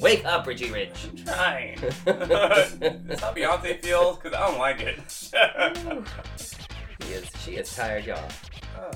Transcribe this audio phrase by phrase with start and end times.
[0.00, 1.06] Wake up, Richie Rich.
[1.10, 1.78] I'm trying.
[2.04, 5.00] That's how Beyonce feels because I don't like it.
[7.02, 8.28] She is, she is tired, y'all.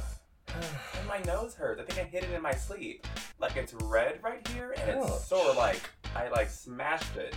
[0.99, 1.81] And my nose hurts.
[1.81, 3.07] I think I hit it in my sleep.
[3.41, 5.21] Like it's red right here, and it's Ouch.
[5.23, 5.81] sort of like
[6.15, 7.35] I like smashed it.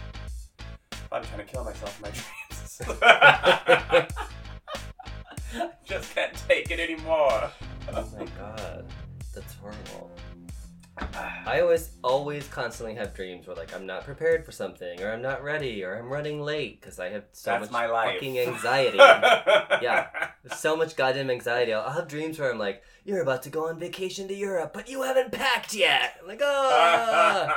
[1.13, 2.11] I'm trying to kill myself in my
[5.55, 5.71] dreams.
[5.85, 7.49] Just can't take it anymore.
[7.93, 8.85] Oh my god,
[9.33, 10.11] that's horrible.
[10.97, 15.21] I always, always, constantly have dreams where like I'm not prepared for something, or I'm
[15.21, 18.13] not ready, or I'm running late because I have so That's much my life.
[18.15, 18.97] fucking anxiety.
[19.81, 20.07] Yeah.
[20.43, 21.73] There's so much goddamn anxiety.
[21.73, 24.71] I'll, I'll have dreams where I'm like, "You're about to go on vacation to Europe,
[24.73, 27.49] but you haven't packed yet." I'm like, oh,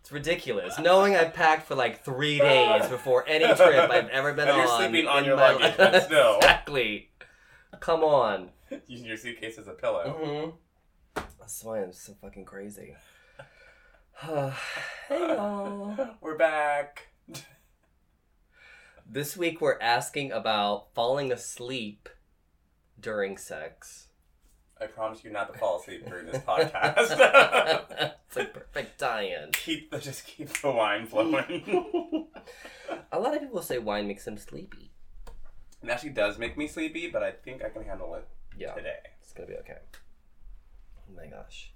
[0.00, 0.78] it's ridiculous.
[0.78, 4.58] Knowing I've packed for like three days before any trip I've ever been And on.
[4.58, 6.04] you're sleeping on your luggage, life.
[6.04, 6.36] still.
[6.36, 7.10] exactly.
[7.80, 8.50] Come on.
[8.86, 10.16] Using your suitcase as a pillow.
[10.22, 10.50] Mm-hmm.
[11.16, 12.94] That's why I'm so fucking crazy.
[14.20, 14.52] hey
[15.10, 15.96] y'all.
[16.20, 17.08] We're back.
[19.08, 22.08] This week we're asking about falling asleep
[22.98, 24.08] during sex.
[24.80, 27.10] I promise you not to fall asleep during this podcast.
[28.26, 29.52] it's like perfect tie-in.
[29.52, 32.26] keep the just keep the wine flowing.
[33.12, 34.90] A lot of people say wine makes them sleepy.
[35.82, 38.26] it actually does make me sleepy, but I think I can handle it
[38.58, 38.98] Yeah, today.
[39.22, 39.78] it's gonna be okay.
[41.16, 41.72] Oh my gosh.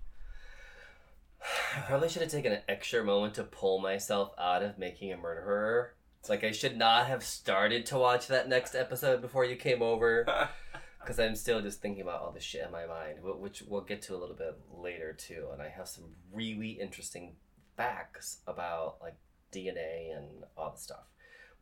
[1.76, 5.16] I probably should have taken an extra moment to pull myself out of making a
[5.16, 5.94] murderer.
[6.18, 9.80] It's like I should not have started to watch that next episode before you came
[9.80, 10.26] over.
[11.00, 14.02] because I'm still just thinking about all this shit in my mind, which we'll get
[14.02, 15.46] to a little bit later too.
[15.52, 17.36] And I have some really interesting
[17.76, 19.16] facts about like
[19.52, 21.06] DNA and all the stuff.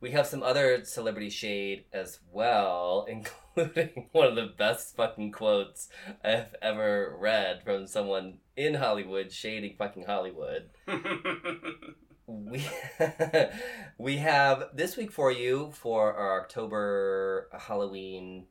[0.01, 5.89] We have some other celebrity shade as well, including one of the best fucking quotes
[6.23, 10.69] I've ever read from someone in Hollywood shading fucking Hollywood.
[12.27, 12.63] We
[13.97, 18.45] we have this week for you for our October Halloween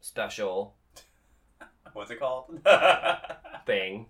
[0.00, 0.74] special
[1.92, 2.60] What's it called?
[3.64, 4.06] thing.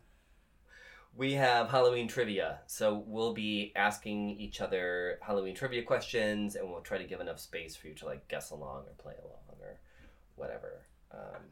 [1.20, 2.60] We have Halloween trivia.
[2.66, 7.38] So we'll be asking each other Halloween trivia questions and we'll try to give enough
[7.38, 9.78] space for you to like guess along or play along or
[10.36, 10.86] whatever.
[11.12, 11.42] Um,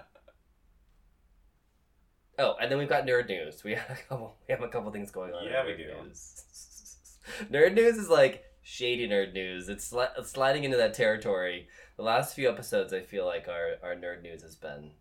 [2.38, 3.62] oh, and then we've got nerd news.
[3.62, 5.44] We have a couple we have a couple things going on.
[5.44, 6.02] Yeah, we nerd do.
[6.02, 7.18] News.
[7.52, 9.68] nerd news is like shady nerd news.
[9.68, 11.68] It's, sli- sliding into that territory.
[11.98, 14.92] The last few episodes I feel like our, our nerd news has been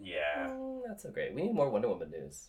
[0.00, 0.48] yeah.
[0.48, 1.32] Mm, not so great.
[1.36, 2.48] We need more Wonder Woman news.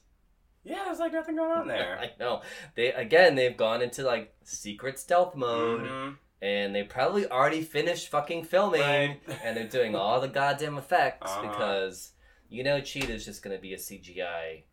[0.67, 1.97] Yeah, there's like nothing going on there.
[1.99, 2.41] I know.
[2.75, 6.17] They again they've gone into like secret stealth mode Mhm.
[6.41, 9.21] and they probably already finished fucking filming Right.
[9.43, 11.47] and they're doing all the goddamn effects Uh-huh.
[11.49, 12.11] because
[12.49, 14.63] you know Cheetah's just gonna be a CGI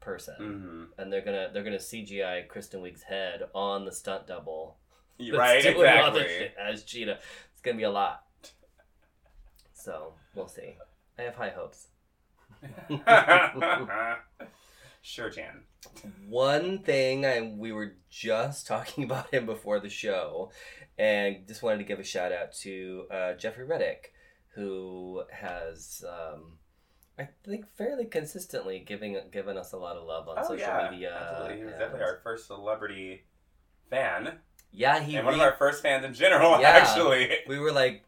[0.00, 0.36] person.
[0.96, 1.02] Mhm.
[1.02, 4.78] And they're gonna they're gonna CGI Kristen Wiig's head on the stunt double.
[5.32, 6.38] Right, doing all the exactly.
[6.38, 7.18] shit as Cheetah.
[7.52, 8.24] It's gonna be a lot.
[9.72, 10.76] So we'll see.
[11.18, 11.88] I have high hopes.
[15.08, 15.62] sure, Jan.
[16.28, 20.50] One thing I we were just talking about him before the show,
[20.98, 24.12] and just wanted to give a shout out to uh, Jeffrey Reddick,
[24.54, 26.58] who has um,
[27.18, 30.88] I think fairly consistently giving given us a lot of love on Oh social yeah,
[30.90, 31.16] media.
[31.20, 31.58] absolutely.
[31.58, 33.22] He was and- definitely our first celebrity
[33.90, 34.38] fan,
[34.72, 36.60] yeah, he and one of our first fans in general.
[36.60, 36.68] Yeah.
[36.82, 38.04] Actually, we were like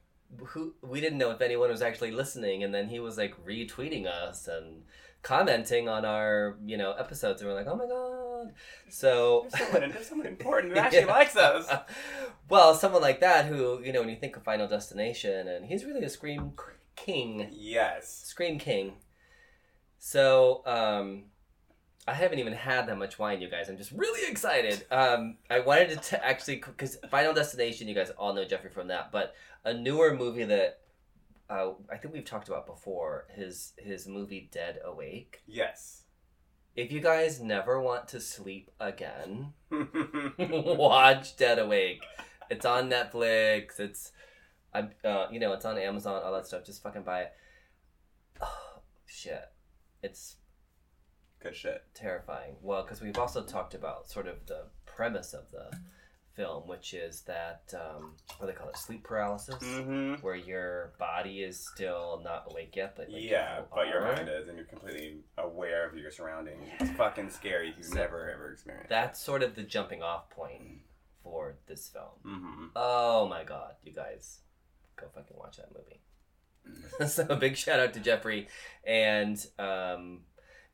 [0.46, 4.06] who we didn't know if anyone was actually listening and then he was like retweeting
[4.06, 4.82] us and
[5.22, 8.54] commenting on our you know episodes and we're like oh my god
[8.88, 11.70] so there's someone, there's someone important who actually likes us.
[12.48, 15.84] well someone like that who you know when you think of final destination and he's
[15.84, 16.52] really a scream
[16.96, 18.22] king Yes.
[18.24, 18.94] scream king
[19.98, 21.24] so um
[22.08, 23.68] I haven't even had that much wine, you guys.
[23.68, 24.84] I'm just really excited.
[24.90, 28.88] Um, I wanted to t- actually, because Final Destination, you guys all know Jeffrey from
[28.88, 30.79] that, but a newer movie that
[31.50, 35.42] uh, I think we've talked about before, his his movie Dead Awake.
[35.46, 36.04] Yes.
[36.76, 39.52] If you guys never want to sleep again,
[40.38, 42.02] watch Dead Awake.
[42.48, 43.80] It's on Netflix.
[43.80, 44.12] It's,
[44.72, 46.22] I'm, uh, you know, it's on Amazon.
[46.24, 46.64] All that stuff.
[46.64, 47.32] Just fucking buy it.
[48.40, 49.44] Oh, shit,
[50.02, 50.36] it's
[51.42, 51.82] Good shit.
[51.94, 52.56] terrifying.
[52.62, 55.70] Well, because we've also talked about sort of the premise of the
[56.36, 60.14] film, which is that um, what do they call it, sleep paralysis, Mm-hmm.
[60.24, 64.48] where your body is still not awake yet, but like, Yeah, but your mind is,
[64.48, 66.62] and you're completely aware of your surroundings.
[66.78, 68.88] It's fucking scary if you've So- never ever experienced.
[68.88, 70.62] That's sort of the jumping off point
[71.22, 72.06] for this film.
[72.26, 72.64] Mm-hmm.
[72.76, 74.38] Oh my god, you guys,
[74.96, 76.00] go fucking watch that movie.
[77.10, 78.48] so a big shout out to Jeffrey,
[78.84, 80.20] and um,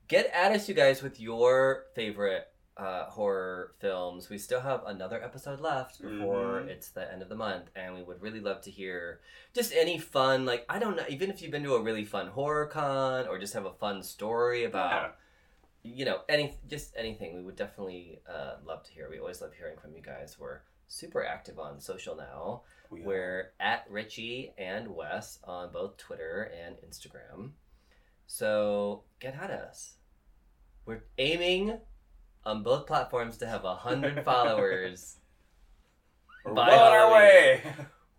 [0.09, 4.29] get at us, you guys, with your favorite uh, horror films.
[4.29, 6.69] We still have another episode left before Mhm.
[6.69, 9.21] it's the end of the month, and we would really love to hear
[9.55, 12.29] just any fun, like I don't know, even if you've been to a really fun
[12.29, 15.17] horror con or just have a fun story about,
[15.83, 15.93] Yeah.
[15.95, 17.35] you know, any just anything.
[17.37, 19.09] We would definitely uh, love to hear.
[19.09, 20.39] We always love hearing from you guys.
[20.39, 22.63] We're super active on social now.
[22.91, 23.03] We.
[23.03, 27.53] We're at Richie and Wes on both Twitter and Instagram.
[28.27, 29.97] So get at us.
[30.85, 31.81] We're aiming
[32.47, 35.17] on both platforms to have a hundred followers.
[36.45, 37.63] We're well on our way.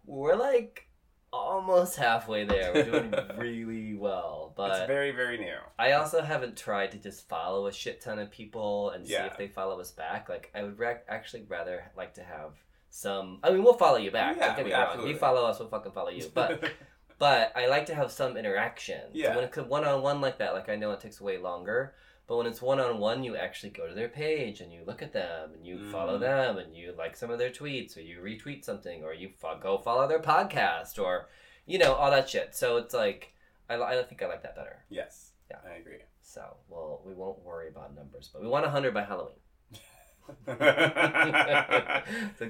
[0.06, 0.89] We're like
[1.31, 2.74] almost halfway there.
[2.74, 5.56] We're doing really well, it's but very, very new.
[5.79, 9.38] I also haven't tried to just follow a shit ton of people and see if
[9.38, 10.27] they follow us back.
[10.30, 10.77] Like I would
[11.07, 12.51] actually rather like to have
[12.89, 13.39] some.
[13.44, 14.35] I mean, we'll follow you back.
[14.38, 15.07] Yeah, don't get me wrong.
[15.07, 16.30] You follow us, we'll fucking follow you.
[16.33, 16.63] But
[17.18, 19.01] but I like to have some interaction.
[19.12, 19.35] So Yeah.
[19.35, 21.94] when it's one on one like that, like I know it takes way longer.
[22.27, 25.01] But when it's one on one, you actually go to their page and you look
[25.01, 26.21] at them and you follow Mhm.
[26.21, 29.57] them and you like some of their tweets or you retweet something or you fo-
[29.57, 31.29] go follow their podcast or
[31.65, 32.53] you know all that shit.
[32.53, 33.33] So it's like
[33.69, 34.83] I, I think I like that better.
[34.89, 35.31] yes.
[35.50, 35.57] Yeah.
[35.65, 36.00] I agree.
[36.21, 39.38] So well, we won't worry about numbers, but we want hundred by Halloween.
[40.45, 40.56] so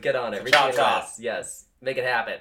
[0.02, 1.10] get on it, So Richie chop and chop.
[1.20, 2.40] Yes, make it happen.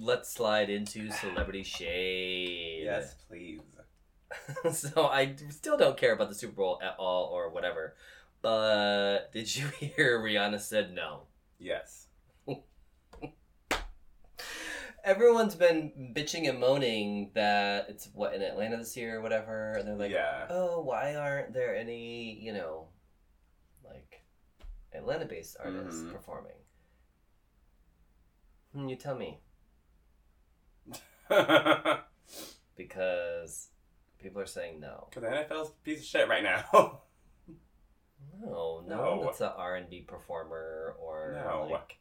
[0.00, 2.82] Let's slide into celebrity shade.
[2.84, 3.60] yes, please.
[4.72, 7.96] so I still don't care about the Super Bowl at all or whatever.
[8.42, 11.22] But did you hear Rihanna said no?
[11.58, 12.06] Yes.
[15.04, 19.88] Everyone's been bitching and moaning that it's what in Atlanta this year or whatever, and
[19.88, 20.46] they're like, yeah.
[20.50, 22.88] oh, why aren't there any, you know,
[23.84, 24.22] like
[24.92, 26.12] Atlanta based artists Mhm.
[26.12, 26.52] performing?
[28.74, 29.38] Hmm, you tell me.
[32.76, 33.68] Because
[34.20, 35.08] people are saying no.
[35.10, 36.64] Because the NFL's a piece of shit right now.
[38.40, 39.16] No, no, No.
[39.16, 41.66] one that's an R&B performer or No.
[41.70, 41.98] like.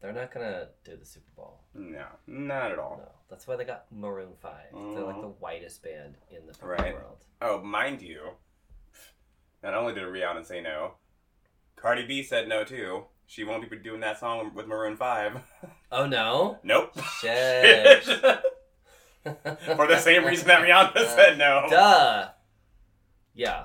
[0.00, 1.60] They're not gonna do the Super Bowl.
[1.74, 2.96] no, not at all.
[2.98, 4.72] No, that's why they got Maroon Five.
[4.72, 5.38] They're like the mm.
[5.38, 6.94] whitest band in the Right.
[6.94, 7.24] world.
[7.40, 8.30] Oh, mind you,
[9.62, 10.94] not only did Rihanna say no,
[11.76, 13.04] Cardi B said no too.
[13.26, 15.40] She won't be doing that song with Maroon 5.
[15.92, 16.58] Oh no!
[16.62, 16.98] nope.
[17.20, 18.02] Shit.
[18.04, 21.66] For the same reason that Rihanna uh, said no.
[21.68, 22.28] Duh.
[23.34, 23.64] Yeah.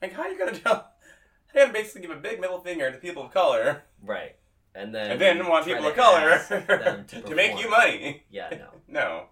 [0.00, 0.74] Like, how are you gonna tell?
[0.74, 4.36] How you gonna basically give a big middle finger to people of color Right.
[4.74, 8.22] And then and then want people of color to, to make you money?
[8.30, 8.68] Yeah, no.
[8.86, 9.24] No.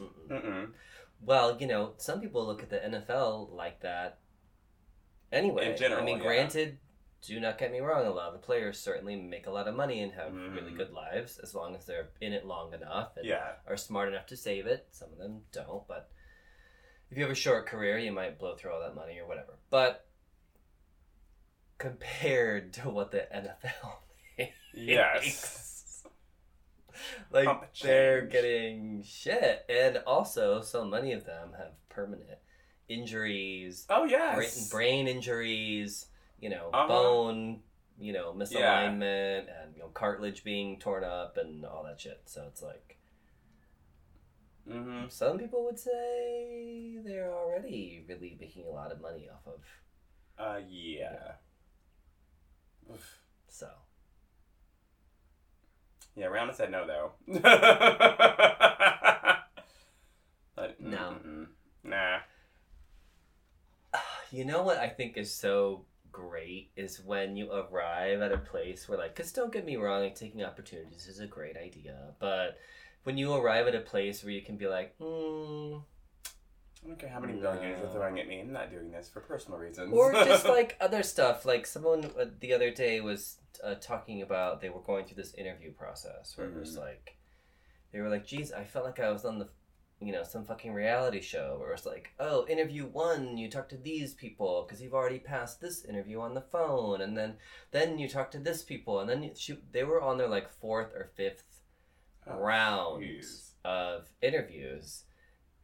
[0.00, 0.28] Mm-mm.
[0.28, 0.68] Mm-mm.
[1.20, 4.18] Well, you know, some people look at the NFL like that.
[5.32, 6.22] Anyway, In general, I mean, yeah.
[6.24, 6.78] granted,
[7.26, 8.06] do not get me wrong.
[8.06, 10.76] A lot of the players certainly make a lot of money and have really Mhm.
[10.76, 13.56] good lives as long as they're in it long enough and Yeah.
[13.66, 14.86] are smart enough to save it.
[14.90, 16.10] Some of them don't, but
[17.10, 19.58] if you have a short career, you might blow through all that money or whatever.
[19.70, 20.06] But
[21.78, 24.02] compared to what the NFL
[24.72, 26.04] Yes.
[27.30, 32.38] like they're getting shit and also so many of them have permanent
[32.88, 36.06] injuries Oh brain, brain injuries
[36.40, 36.86] you know Uh-huh.
[36.88, 37.60] bone
[37.98, 42.44] you know misalignment and you know cartilage being torn up and all that shit so
[42.48, 42.92] it's like
[44.68, 45.06] Mm-hmm.
[45.08, 49.60] some people would say they're already really making a lot of money off of
[50.38, 51.34] Uh, yeah.
[52.92, 53.18] Oof.
[53.48, 53.68] so
[56.16, 57.12] Yeah, Rihanna said no though.
[60.56, 61.14] but, No.
[61.14, 61.46] mm-mm.
[61.84, 62.18] Nah.
[64.32, 65.84] You know what I think is so
[66.16, 70.02] great is when you arrive at a place where, like, because don't get me wrong,
[70.02, 72.58] like, taking opportunities is a great idea, but
[73.04, 75.76] when you arrive at a place where you can be like, hmm,
[76.84, 77.92] I don't care how many billionaires are No.
[77.92, 78.40] throwing at me.
[78.40, 79.92] I'm not doing this for personal reasons.
[79.92, 81.44] or just like other stuff.
[81.44, 85.34] Like someone uh, the other day was uh, talking about they were going through this
[85.34, 86.80] interview process where it was Mhm.
[86.80, 87.16] like
[87.92, 89.48] they were like, "Geez, I felt like I was on the."
[90.00, 93.78] You know, some fucking reality show where it's like, oh, interview one, you talk to
[93.78, 97.36] these people because you've already passed this interview on the phone, and then
[97.70, 100.50] then you talk to this people, and then you, she, they were on their like
[100.50, 101.44] fourth or fifth
[102.26, 103.52] Oh, round jeez.
[103.64, 105.04] of interviews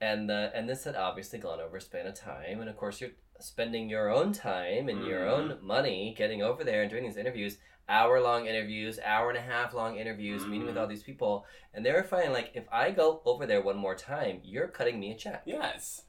[0.00, 3.00] and the and this had obviously gone over a span of time and of course
[3.00, 3.10] you're
[3.40, 5.30] spending your own time and your Mhm.
[5.30, 7.58] own money getting over there and doing these interviews
[7.88, 10.80] hour long interviews hour and a half long interviews meeting with Mhm.
[10.80, 13.94] all these people and they were finding like if i go over there one more
[13.94, 16.02] time you're cutting me a check Yes.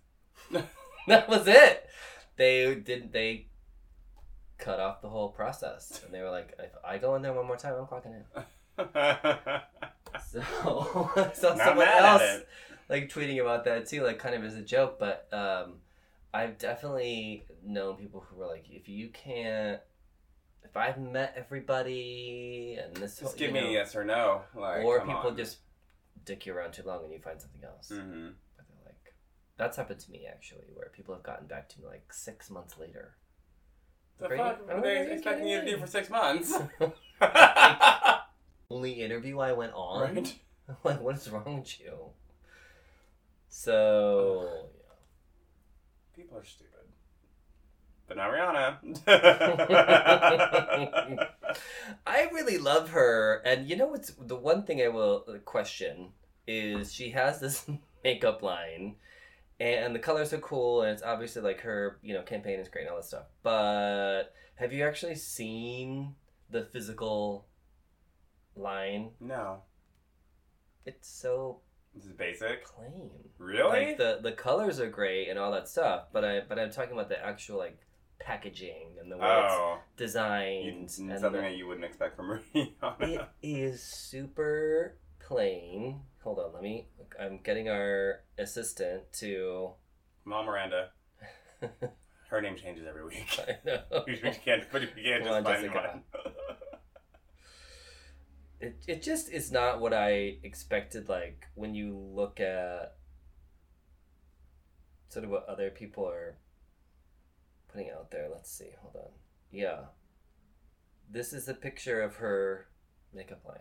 [1.07, 1.87] that was it
[2.37, 3.47] they did they
[4.57, 7.45] cut off the whole process and they were like if i go in there one
[7.47, 8.23] more time i'm clocking in
[10.31, 10.41] So,
[11.33, 12.41] so someone else
[12.89, 14.99] like tweeting about that too, like kind of as a joke.
[14.99, 15.75] But um,
[16.33, 19.79] I've definitely known people who were like, if you can't,
[20.63, 24.41] if I've met everybody and this, Just whole- give me know, a yes or no.
[24.55, 25.37] Like, or people on.
[25.37, 25.57] just
[26.25, 27.89] dick you around too long and you find something else.
[27.89, 29.13] hmm But they're like,
[29.57, 32.77] that's happened to me actually, where people have gotten back to me like six months
[32.79, 33.15] later.
[34.19, 34.39] The Great.
[34.39, 34.61] fuck?
[34.69, 36.57] Oh, are they expecting you to do for six months?
[38.69, 40.01] Only interview I went on.
[40.15, 40.35] right?
[40.83, 41.93] like, what is wrong with you?
[43.49, 44.67] So,
[46.15, 46.72] People are stupid.
[48.13, 48.77] But not Rihanna.
[52.05, 56.09] I really love her, and you know what's the one thing I will question
[56.45, 57.65] is she has this
[58.03, 58.95] makeup line,
[59.59, 62.81] and the colors are cool, and it's obviously like her, you know, campaign is great
[62.83, 63.25] and all that stuff.
[63.41, 66.15] But have you actually seen
[66.49, 67.47] the physical
[68.55, 69.11] line?
[69.19, 69.61] no.
[70.85, 71.61] It's so
[71.95, 72.65] This is basic.
[72.65, 73.09] plain.
[73.37, 73.85] Really?
[73.87, 76.91] Like the the colors are great and all that stuff, but I but I'm talking
[76.91, 77.79] about the actual like
[78.23, 79.77] packaging and the way it's oh.
[79.77, 83.01] You, designed mm, something the, that you wouldn't expect from Rihanna.
[83.01, 86.01] it is super plain.
[86.23, 86.87] Hold on, let me.
[87.19, 89.71] I'm getting our assistant to.
[90.25, 90.89] Mom Miranda.
[92.29, 93.39] Her name changes every week.
[93.39, 93.81] I know.
[94.07, 96.01] you can't, but can't Come just on, find Jessica.
[96.13, 96.33] one.
[98.59, 101.09] It it just is not what I expected.
[101.09, 102.95] Like when you look at
[105.09, 106.37] sort of what other people are
[107.73, 108.29] putting out there.
[108.31, 108.69] Let's see.
[108.81, 109.11] Hold on.
[109.51, 109.79] Yeah.
[111.09, 112.67] This is a picture of her
[113.13, 113.59] makeup line.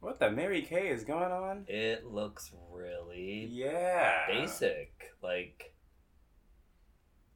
[0.00, 1.64] what the Mary Kay is going on?
[1.68, 4.26] It looks really Yeah.
[4.28, 5.12] basic.
[5.22, 5.74] Like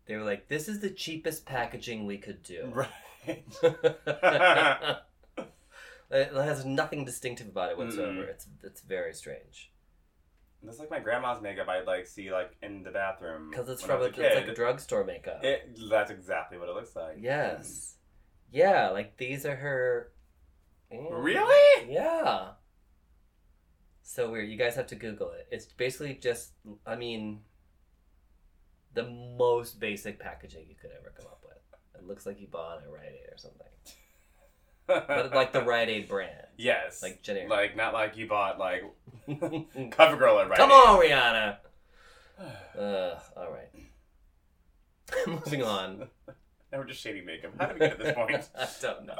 [0.07, 2.89] they were like, "This is the cheapest packaging we could do." Right.
[6.11, 8.23] it has nothing distinctive about it whatsoever.
[8.23, 8.29] Mm-mm.
[8.31, 9.71] It's it's very strange
[10.65, 13.51] That's like my grandma's makeup I'd like see like in the bathroom.
[13.51, 15.45] because it's from a, it's like a drugstore makeup.
[15.45, 17.17] It, that's exactly what it looks like.
[17.21, 17.97] yes,
[18.53, 20.13] yeah, like these are her.
[20.93, 21.09] Mm.
[21.25, 21.93] Really?
[21.93, 22.51] Yeah.
[24.03, 24.49] So weird.
[24.49, 25.49] You guys have to Google it.
[25.51, 26.53] It's basically just,
[26.87, 27.41] I mean,
[28.93, 31.57] the most basic packaging you could ever come up with.
[32.01, 33.67] It looks like you bought a Rite Aid or something,
[34.87, 37.51] but like the Rite Aid brand, yes, like generic.
[37.51, 38.83] like not like you bought like
[39.27, 40.61] Come CoverGirl at right.
[40.61, 41.57] on, Rihanna.
[42.77, 43.71] Uh, all right.
[45.29, 46.09] Moving on.
[46.73, 47.53] Now we're just shady makeup.
[47.57, 48.51] How did we get to this point?
[48.59, 49.15] I don't know.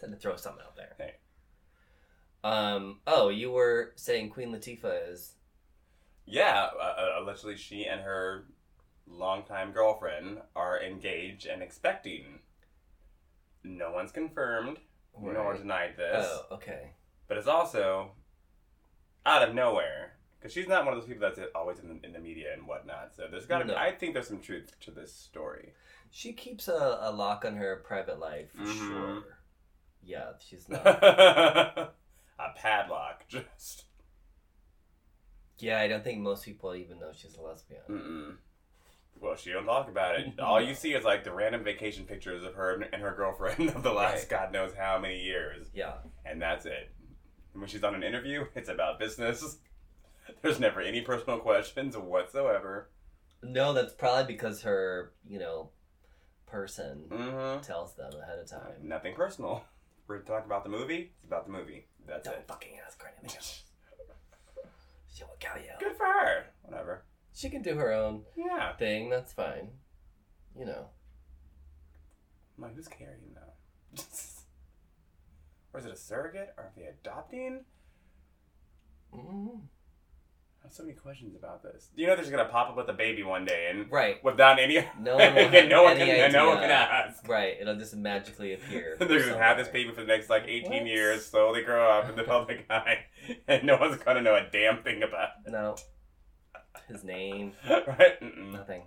[0.00, 0.96] Had to throw something out there.
[0.98, 1.12] Hey.
[2.42, 2.98] Um.
[3.06, 5.34] Oh, you were saying Queen Latifah is
[6.26, 8.46] yeah, uh, uh, allegedly she and her
[9.06, 12.40] longtime girlfriend are engaged and expecting.
[13.64, 14.78] No one's confirmed
[15.20, 16.90] nor denied this, Oh, okay.
[17.28, 18.10] but it's also
[19.24, 22.12] out of nowhere because she's not one of those people that's always in the, in
[22.12, 23.12] the media and whatnot.
[23.16, 23.72] So there's got to No.
[23.74, 23.78] be.
[23.78, 25.72] I think there's some truth to this story.
[26.10, 28.88] She keeps a, a lock on her private life for Mhm.
[28.88, 29.22] sure.
[30.02, 30.84] Yeah, she's not.
[30.86, 31.92] a
[32.56, 33.84] padlock, just.
[35.58, 37.82] yeah, I don't think most people even know she's a lesbian.
[37.88, 38.36] Mm-mm.
[39.20, 40.38] Well, she don't talk about it.
[40.38, 43.82] All you see is like the random vacation pictures of her and her girlfriend of
[43.82, 44.40] the last Right.
[44.40, 45.94] God knows how many years, Yeah.
[46.26, 46.90] and that's it.
[47.52, 49.58] And when she's on an interview, it's about business.
[50.42, 52.90] There's never any personal questions whatsoever.
[53.42, 55.70] No, that's probably because her, you know,
[56.46, 57.62] person Mm-hmm.
[57.62, 58.72] tells them ahead of time.
[58.82, 59.64] Nothing personal.
[60.06, 61.12] We're talking about the movie.
[61.16, 61.86] It's about the movie.
[62.06, 62.44] That's Don't it.
[62.46, 63.40] fucking ask her anything.
[65.14, 65.70] She will kill you.
[65.80, 66.44] Good for her.
[66.62, 67.04] Whatever.
[67.34, 68.74] She can do her own Yeah.
[68.76, 69.10] thing.
[69.10, 69.70] That's fine.
[70.58, 70.86] You know.
[72.56, 74.02] I'm like, who's carrying though?
[75.72, 76.54] or is it a surrogate?
[76.56, 77.64] Or Are they adopting?
[79.12, 79.60] mm
[80.62, 81.90] I have so many questions about this.
[81.94, 84.22] Do you know they're just gonna pop up with a baby one day and Right.
[84.24, 85.34] without any No one
[85.68, 87.28] no one any can and no one can ask.
[87.28, 87.58] Right.
[87.60, 88.96] It'll just magically appear.
[88.98, 90.86] They're gonna have this baby for the next like 18 What?
[90.86, 93.04] years, slowly grow up in the public eye,
[93.46, 95.50] and no one's gonna know a damn thing about It.
[95.50, 95.76] No.
[96.88, 97.52] His name.
[97.70, 98.20] right?
[98.20, 98.52] Mm-mm.
[98.52, 98.82] Nothing.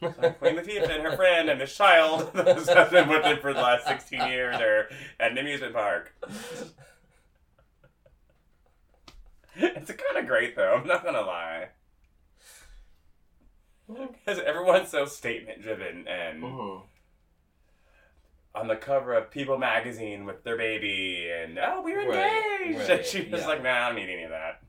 [0.00, 3.60] So Queen Latifah and her friend and this child have been with them for the
[3.60, 4.88] last 16 years or
[5.20, 6.12] at an amusement park.
[9.56, 11.68] It's kind of great though, I'm not gonna lie.
[13.88, 16.82] Because everyone's so statement driven and Mhm.
[18.54, 22.90] on the cover of People magazine with their baby and oh we're Right, engaged right,
[22.98, 23.46] and she was yeah.
[23.46, 24.60] like nah I don't need any of that.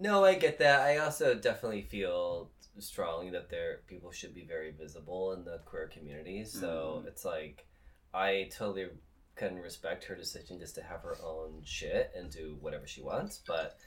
[0.00, 0.80] No, I get that.
[0.82, 5.88] I also definitely feel strongly that there people should be very visible in the queer
[5.88, 6.44] community.
[6.44, 7.08] So Mhm.
[7.08, 7.66] it's like
[8.14, 8.90] I totally
[9.34, 13.40] can respect her decision just to have her own shit and do whatever she wants,
[13.46, 13.78] but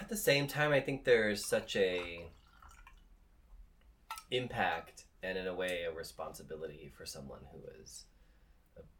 [0.00, 2.30] at the same time, I think there's such a
[4.30, 8.06] impact and in a way a responsibility for someone who is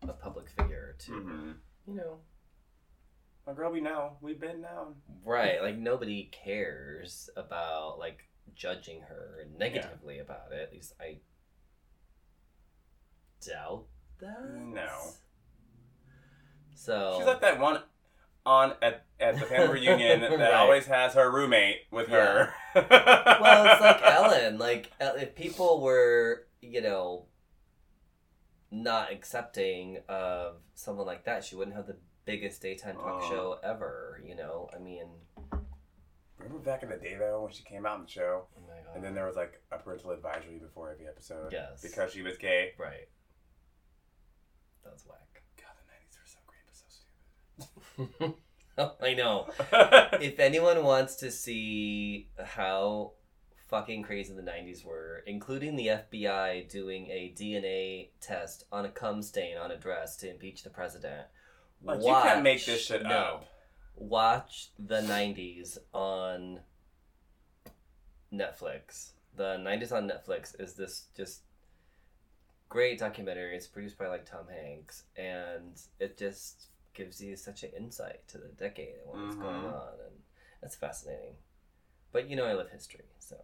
[0.03, 1.53] a, a public figure to Mm-hmm.
[1.89, 2.21] you know
[3.47, 4.17] My girl, we know.
[4.21, 4.97] We've been known.
[5.25, 11.19] right like nobody cares about like judging her negatively about it at least i
[13.45, 13.85] doubt
[14.21, 14.41] that
[14.73, 14.88] No.
[16.75, 17.83] so She's like that one
[18.45, 20.53] on at, at the family reunion that Right.
[20.55, 22.53] always has her roommate with her.
[22.75, 24.59] well, it's like Ellen.
[24.59, 27.25] Like uh, if people were, you know,
[28.71, 33.30] not accepting of someone like that, she wouldn't have the biggest daytime talk Oh.
[33.30, 34.21] show ever.
[34.25, 35.06] You know, I mean,
[36.38, 39.02] Remember back in the day though when she came out in the show, oh and
[39.02, 41.50] then there was like a parental advisory before every episode.
[41.50, 41.80] Yes.
[41.83, 42.73] Because she was gay.
[42.78, 43.09] right.
[44.85, 45.42] That was whack.
[45.56, 48.35] God, the nineties were so great but so stupid.
[49.02, 49.49] I know.
[50.23, 53.12] if anyone wants to see how
[53.68, 59.23] fucking crazy the 90s were, including the FBI doing a DNA test on a cum
[59.23, 61.26] stain on a dress to impeach the president,
[61.87, 63.49] Like, you can't make this shit no, up.
[63.95, 66.61] Watch the 90s on
[68.33, 69.12] Netflix.
[69.37, 71.43] The 90s on Netflix is this just
[72.69, 73.57] great documentary.
[73.57, 78.38] It's produced by like Tom Hanks, and it just gives you such an insight to
[78.38, 79.66] the decade and what was going mm-hmm.
[79.66, 80.16] on, and
[80.62, 81.35] it's fascinating.
[82.12, 83.37] But you know, I love history, so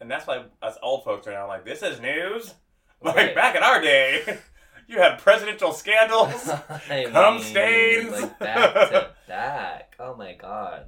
[0.00, 2.54] And that's why us old folks are now like, this is news.
[3.04, 3.34] Like Right.
[3.34, 4.22] back in our day,
[4.92, 6.48] you had presidential scandals.
[6.88, 8.12] I Cum mean, stains.
[8.12, 9.94] like back to back.
[9.98, 10.86] Oh my god,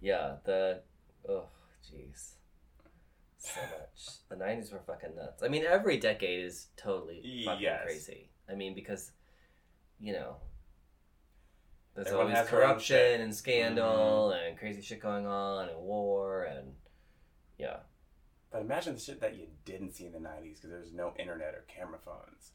[0.00, 0.36] yeah.
[0.44, 0.80] The
[1.28, 1.44] oh
[1.84, 2.32] jeez,
[3.38, 4.16] so much.
[4.28, 5.42] The nineties were fucking nuts.
[5.42, 7.82] I mean, every decade is totally fucking Yes.
[7.84, 8.30] crazy.
[8.50, 9.12] I mean, because
[10.00, 10.36] you know.
[11.94, 14.46] There's Everyone always has their own corruption and scandal mm-hmm.
[14.50, 16.74] and crazy shit going on and war and
[17.58, 17.78] yeah.
[18.52, 21.12] But imagine the shit that you didn't see in the 90s because there was no
[21.18, 22.52] internet or camera phones.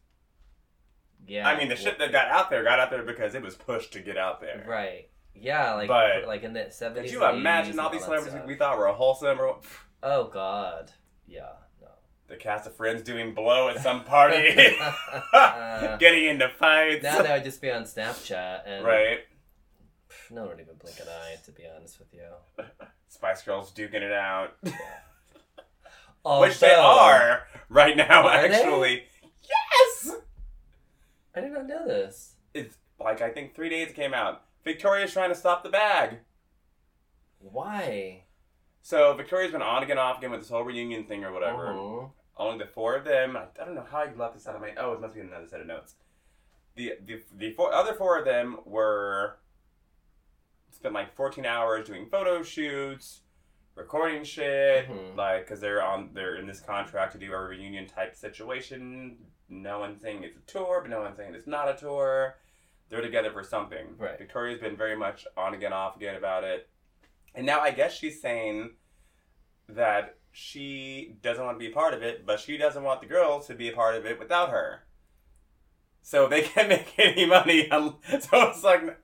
[1.26, 1.48] Yeah.
[1.48, 3.94] I mean, the shit that got out there got out there because it was pushed
[3.94, 4.66] to get out there.
[4.68, 5.10] Right.
[5.36, 7.12] Yeah, like But- like in the seventies.
[7.12, 9.60] Could you imagine all these celebrities we thought were wholesome or
[10.04, 10.92] Oh God.
[11.28, 11.50] Yeah.
[11.82, 11.88] No.
[12.28, 14.54] the cast of friends doing blow at some party,
[16.00, 17.04] getting into fights?
[17.04, 19.20] now that would just be on Snapchat and right?
[20.30, 21.36] no one would even blink an eye.
[21.46, 22.28] To be honest with you.
[23.08, 24.56] Spice Girls duking it out.
[26.26, 28.54] Also, Which they are right now, Are they?
[28.56, 29.04] actually.
[29.44, 30.16] Yes!
[31.36, 32.36] I did not know this.
[32.54, 34.44] It's like, I think three days it came out.
[34.64, 36.20] Victoria's trying to stop the bag.
[37.40, 38.24] Why?
[38.82, 41.68] So Victoria's been on again, off again with this whole reunion thing or whatever.
[41.74, 42.12] Mhm.
[42.38, 43.36] Only the four of them.
[43.38, 44.74] I, I don't know how I left this out of my.
[44.78, 45.96] Oh, it must be another set of notes.
[46.76, 49.38] The the the four, other four of them were
[50.72, 53.22] spent like fourteen hours doing photo shoots,
[53.76, 55.16] recording shit, Mhm.
[55.16, 59.18] like because they're on they're in this contract to do a reunion type situation.
[59.62, 62.36] No one's saying it's a tour, but no one's saying it's not a tour.
[62.90, 63.96] They're together for something.
[63.98, 64.18] Right.
[64.18, 66.70] Victoria's been very much on again, off again about it,
[67.36, 68.72] and now I guess she's saying
[69.70, 73.08] that she doesn't want to be a part of it, but she doesn't want the
[73.08, 74.84] girls to be a part of it without her.
[76.02, 77.70] So they can't make any money.
[77.72, 79.00] So it's like,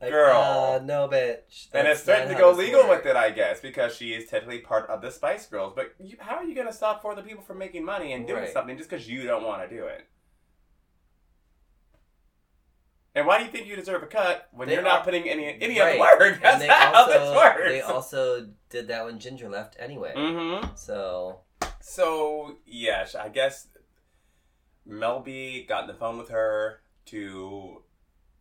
[0.00, 0.36] Like, Girl.
[0.36, 1.68] uh, no, bitch.
[1.72, 3.04] and it's threatened to go legal works.
[3.04, 5.72] with it, I guess, because she is technically part of the Spice Girls.
[5.74, 8.26] But you, how are you going to stop four other people from making money and
[8.26, 8.52] doing Right.
[8.52, 10.06] something just because you don't want to do it?
[13.14, 15.46] And why do you think you deserve a cut when They you're not putting any
[15.60, 15.92] any Right.
[15.98, 16.40] of the work?
[16.44, 17.60] And they how also this works.
[17.68, 20.12] they also did that when Ginger left anyway.
[20.14, 20.74] mm-hmm.
[20.74, 21.40] So
[21.80, 23.68] So yes, I guess
[24.84, 27.82] Mel B got on the phone with her to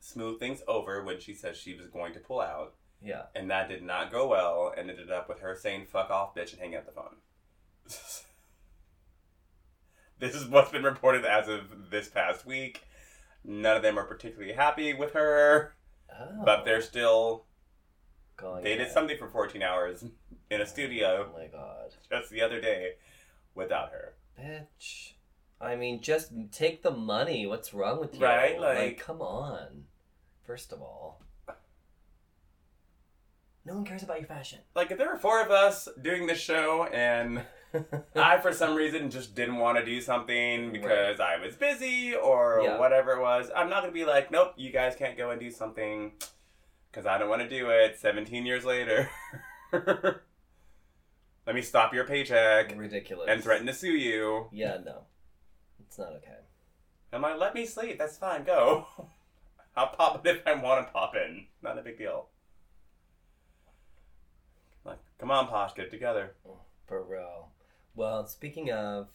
[0.06, 3.24] smooth things over when she said she was going to pull out, yeah.
[3.36, 6.52] and that did not go well, and ended up with her saying "fuck off, bitch"
[6.54, 7.16] and hanging up the phone.
[10.20, 12.84] this is what's been reported as of this past week.
[13.44, 15.76] None of them are particularly happy with her,
[16.12, 17.46] Oh, but they're still.
[18.38, 20.04] going They did something for 14 hours
[20.50, 21.94] in a studio Oh my god.
[22.10, 22.94] just the other day
[23.54, 24.14] without her.
[24.40, 25.14] Bitch.
[25.62, 27.46] I mean, just take the money.
[27.48, 28.22] What's wrong with you?
[28.26, 29.86] Right, like- come on.
[30.46, 31.22] First of all,
[33.66, 34.60] no one cares about your fashion.
[34.76, 37.42] Like, if there were four of us doing this show and
[38.16, 42.62] I, for some reason, just didn't want to do something because I was busy or
[42.64, 42.78] Yeah.
[42.78, 45.40] whatever it was, I'm not going to be like, nope, you guys can't go and
[45.40, 46.12] do something
[46.92, 49.10] because I don't want to do it 17 years later.
[49.74, 53.28] Let me stop your paycheck Ridiculous.
[53.30, 54.48] and threaten to sue you.
[54.52, 55.02] Yeah, no,
[55.80, 56.38] it's not okay.
[57.14, 57.98] I'm like, let me sleep.
[57.98, 58.44] That's fine.
[58.44, 58.88] Go.
[59.76, 61.48] I'll pop it if I want to pop in.
[61.62, 62.28] Not a big deal.
[64.86, 66.36] Like, come on, Posh, get it together.
[66.88, 67.50] For real.
[67.96, 69.08] Well, speaking of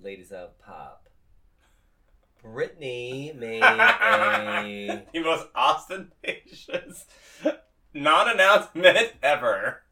[0.00, 1.08] ladies of pop,
[2.44, 7.06] Britney made a the most ostentatious
[7.94, 9.82] non-announcement ever.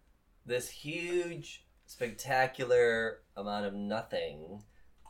[0.44, 4.62] this huge, spectacular amount of nothing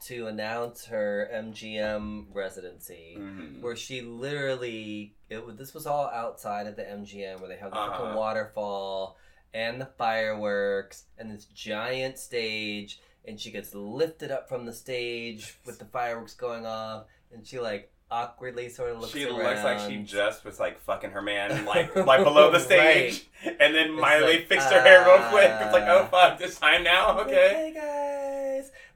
[0.06, 3.16] to announce her MGM residency.
[3.18, 3.60] Mhm.
[3.60, 7.70] where she literally it was this was all outside of the MGM where they have
[7.70, 7.98] the Uh-huh.
[7.98, 9.16] fucking waterfall
[9.54, 15.58] and the fireworks and this giant stage and she gets lifted up from the stage
[15.64, 19.38] with the fireworks going off and she like awkwardly sort of looks She around.
[19.38, 23.74] looks like she just was like fucking her man, like like below the stage, and
[23.74, 25.50] then It's Miley like, fixed her hair real quick.
[25.50, 27.72] It's like, uh, oh fuck, this time now, okay.
[27.74, 27.84] Guys.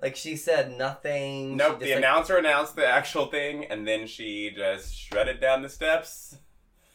[0.01, 1.57] Like she said nothing.
[1.57, 5.69] Nope, the like, announcer announced the actual thing, and then she just shredded down the
[5.69, 6.37] steps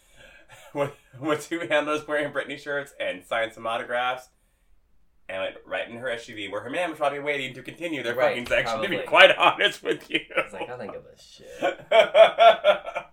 [0.73, 4.29] with, with two handlers wearing Britney shirts and signed some autographs,
[5.27, 8.15] and went right in her SUV where her man was probably waiting to continue their
[8.15, 10.19] Right, fucking section, to be quite honest with you.
[10.37, 11.87] It's like I don't give a shit.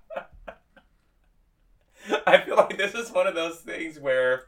[2.26, 4.44] I feel like this is one of those things where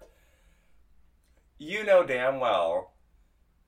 [1.58, 2.92] you know damn well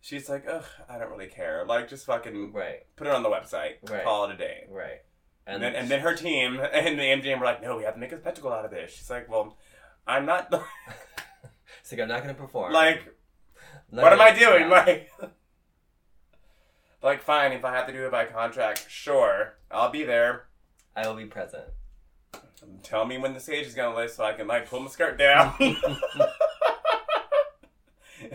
[0.03, 1.65] she's like, ugh, I don't really care.
[1.67, 4.05] Like, just fucking Right, put it on the website, Right.
[4.05, 4.67] call it a day.
[4.69, 5.01] right.
[5.47, 8.01] And, then and then her team and the MGM were like, no, we have to
[8.01, 8.93] make a spectacle out of this.
[8.93, 9.57] She's like, well,
[10.07, 10.53] I'm not
[11.81, 12.73] It's like I'm not gonna perform.
[12.73, 13.17] like,
[13.91, 14.62] what am I doing?
[14.62, 14.69] yeah.
[14.69, 15.11] Like,
[17.03, 20.45] like fine, if I have to do it by contract, sure, I'll be there.
[20.95, 21.65] I will be present.
[22.85, 25.19] Tell me when the stage is gonna lift so I can like pull my skirt
[25.19, 25.55] down.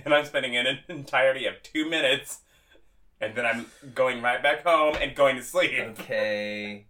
[0.08, 2.40] And I'm spending an entirety of two minutes,
[3.22, 5.74] and then I'm going right back home and going to sleep.
[6.00, 6.86] okay.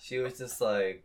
[0.00, 1.04] She was just like,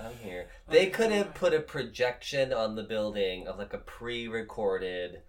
[0.00, 0.46] I'm here.
[0.68, 5.20] They could have put a projection on the building of like a pre-recorded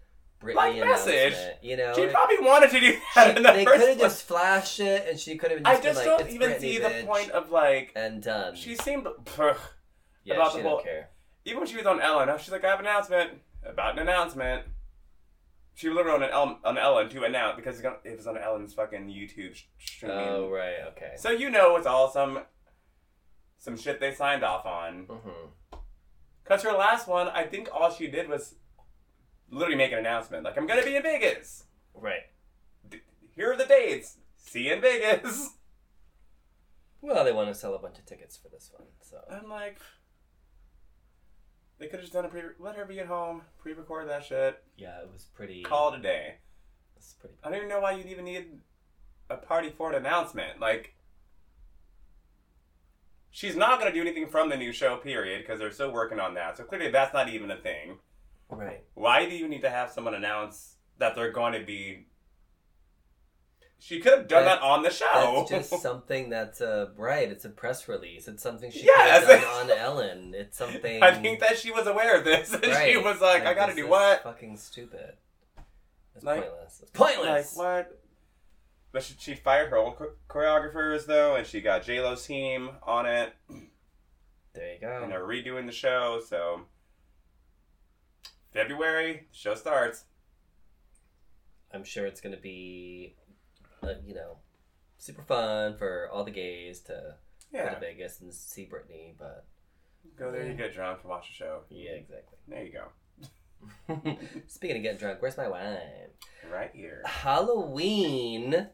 [0.41, 1.35] Britney Like message.
[1.61, 4.23] You know, She probably wanted to do that she- in the they could have just
[4.27, 6.79] flashed it, and she could have just I just like, don't "It's even Britney, see
[6.79, 7.91] bitch," the point of like.
[7.95, 8.55] and done.
[8.55, 9.05] She seemed.
[9.07, 9.57] Ugh.
[10.23, 11.09] yeah, about she the don't whole- care.
[11.45, 13.31] Even when she was on Ellen, she's like, I have an announcement
[13.63, 14.63] about an announcement.
[15.75, 19.07] She was literally on an on Ellen to announce because it was on Ellen's fucking
[19.09, 20.17] YouTube streaming.
[20.17, 21.13] Oh right, okay.
[21.17, 22.39] So you know it's all some
[23.57, 25.03] some shit they signed off on.
[25.09, 25.77] hmm
[26.45, 28.55] Cause her last one, I think all she did was
[29.49, 31.65] literally make an announcement, like I'm gonna be in Vegas.
[31.93, 32.21] Right.
[32.87, 33.01] D-
[33.35, 34.17] Here are the dates.
[34.37, 35.49] See you in Vegas.
[37.01, 39.77] Well, they want to sell a bunch of tickets for this one, so I'm like,
[41.79, 42.41] they could have just done a pre.
[42.59, 45.63] Let her be at home, pre-record that shit, yeah, it was pretty.
[45.63, 46.35] call it a day.
[46.97, 47.35] It's pretty.
[47.43, 48.47] I don't even know why you'd even need
[49.29, 50.59] a party for an announcement.
[50.59, 50.95] Like,
[53.29, 56.33] she's not gonna do anything from the new show, period, because they're still working on
[56.35, 56.57] that.
[56.57, 57.99] So clearly, that's not even a thing.
[58.49, 58.83] Right.
[58.93, 62.07] Why do you need to have someone announce that they're going to be?
[63.87, 65.45] She could have done That- that on the show.
[65.47, 67.29] That's just something that's uh right.
[67.29, 68.27] It's a press release.
[68.27, 69.23] It's something she Yes.
[69.25, 70.33] could have done on Ellen.
[70.35, 71.03] It's something.
[71.03, 72.51] I think that she was aware of this.
[72.51, 75.13] And she was like, "I gotta do what?" Fucking stupid.
[76.15, 76.79] It's Like- pointless.
[76.81, 77.57] It's pointless.
[77.57, 78.01] Like what?
[78.91, 83.05] But she, she fired her old choreographers though, and she got J Lo's team on
[83.05, 83.33] it,
[84.53, 85.03] There you go.
[85.03, 86.21] and they're redoing the show.
[86.27, 86.61] So
[88.51, 90.05] February, the show starts.
[91.73, 93.15] I'm sure it's gonna be,
[93.87, 94.37] uh, you know,
[94.97, 97.15] super fun for all the gays to
[97.53, 99.13] go to Vegas and see Britney.
[99.17, 99.45] But
[100.17, 101.61] go there, you get drunk, and watch the show.
[101.69, 102.37] yeah, exactly.
[102.47, 104.17] There you go,
[104.47, 105.79] Speaking of getting drunk, where's my wine?
[106.51, 107.01] right here.
[107.05, 108.67] Halloween,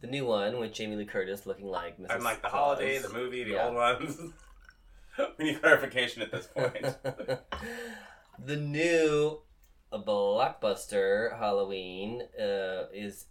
[0.00, 2.10] the new one with Jamie Lee Curtis looking like Mrs.
[2.12, 2.78] I'm like the Claus.
[2.78, 3.66] holiday, the movie, the Yeah.
[3.66, 4.18] old ones.
[5.38, 6.76] we need clarification at this point.
[8.44, 9.40] the new
[9.92, 13.26] blockbuster Halloween uh, is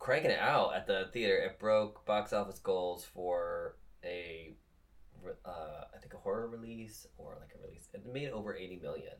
[0.00, 1.36] cranking it out at the theater.
[1.36, 4.54] It broke box office goals for a,
[5.44, 7.88] uh, I think a horror release or like a release.
[7.94, 9.14] It made over eighty million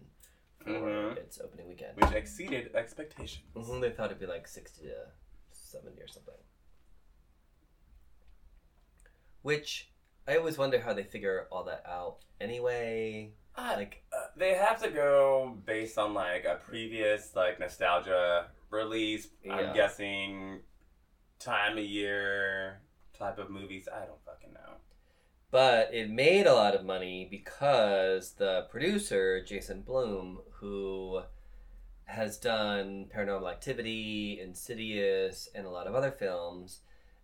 [0.65, 1.17] for Mhm.
[1.17, 1.97] its opening weekend.
[2.01, 3.45] Which exceeded expectations.
[3.55, 5.13] hmm They thought it'd be like sixty to
[5.53, 6.35] seventy or something.
[9.43, 9.91] Which
[10.27, 12.19] I always wonder how they figure all that out.
[12.41, 18.51] Anyway, Uh, like uh, they have to go based on like a previous like nostalgia
[18.71, 19.29] release.
[19.43, 19.55] Yeah.
[19.57, 20.63] I'm guessing
[21.41, 22.81] time of year
[23.19, 23.89] type of movies.
[23.93, 24.75] I don't fucking know.
[25.51, 31.23] But it made a lot of money because the producer, Jason Blum, who
[32.05, 36.81] has done Paranormal Activity, Insidious, and a lot of other films,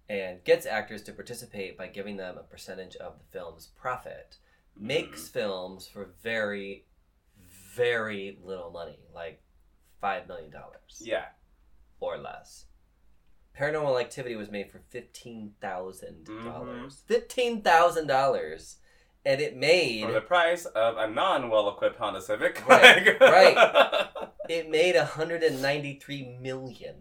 [0.08, 4.38] and gets actors to participate by giving them a percentage of the film's profit.
[4.78, 5.32] Makes mm.
[5.32, 6.84] films for very,
[7.74, 9.40] very little money, like
[10.02, 10.52] $5 million
[11.00, 11.26] Yeah.
[12.00, 12.66] or less.
[13.58, 16.94] Paranormal Activity was made for fifteen thousand dollars.
[16.94, 17.12] Mm-hmm.
[17.14, 18.76] Fifteen thousand dollars,
[19.24, 22.62] and it made For the price of a non well equipped Honda Civic.
[22.68, 24.08] Right, right.
[24.48, 26.96] it made hundred and ninety three million.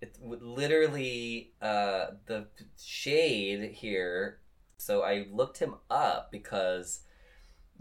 [0.00, 4.40] It would literally uh, the shade here.
[4.76, 7.02] So I looked him up because,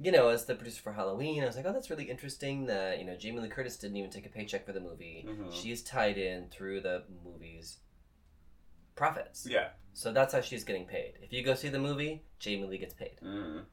[0.01, 2.97] you know, as the producer for Halloween, I was like, oh, that's really interesting that
[2.99, 5.25] you know Jamie Lee Curtis didn't even take a paycheck for the movie.
[5.27, 5.53] Mhm.
[5.53, 7.77] She's tied in through the movie's
[8.95, 9.45] profits.
[9.49, 9.69] Yeah.
[9.93, 11.13] So that's how she's getting paid.
[11.21, 13.17] If you go see the movie, Jamie Lee gets paid.
[13.21, 13.65] Mm.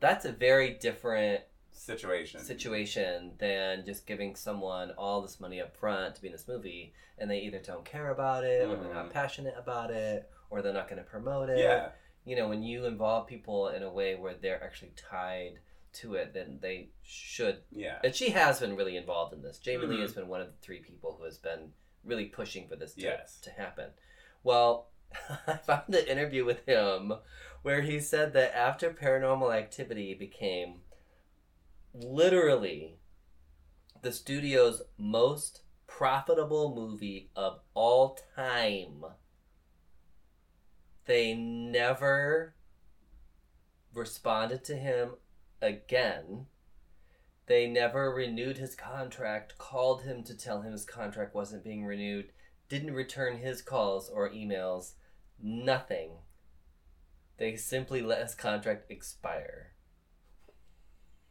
[0.00, 1.42] That's a very different
[1.72, 2.40] Situation.
[2.40, 6.92] situation than just giving someone all this money up front to be in this movie
[7.18, 9.12] and they either don't care about it or they're not Mhm.
[9.12, 11.58] passionate about it or they're not going to promote it.
[11.58, 11.90] yeah.
[12.24, 15.58] You know, when you involve people in a way where they're actually tied
[15.94, 17.62] to it, then they should.
[17.70, 17.98] Yeah.
[18.04, 19.58] And she has been really involved in this.
[19.58, 20.02] Jamie Lee Mhm.
[20.02, 21.72] has been one of the three people who has been
[22.04, 23.40] really pushing for this to, Yes.
[23.40, 23.90] to happen.
[24.42, 24.88] Well,
[25.46, 27.14] I found an interview with him
[27.62, 30.82] where he said that after Paranormal Activity became
[31.92, 32.98] literally
[34.02, 39.04] the studio's most profitable movie of all time,
[41.10, 42.54] they never
[43.92, 45.14] responded to him
[45.60, 46.46] again.
[47.46, 52.30] They never renewed his contract, called him to tell him his contract wasn't being renewed,
[52.68, 54.92] didn't return his calls or emails,
[55.42, 56.10] nothing.
[57.38, 59.72] They simply let his contract expire.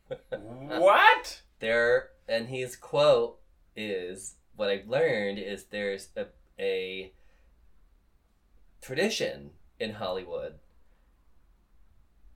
[0.30, 1.42] what?
[1.62, 3.40] There, and his quote
[3.78, 6.26] is what I've learned is there's a,
[6.60, 7.14] a
[8.82, 10.56] tradition in Hollywood.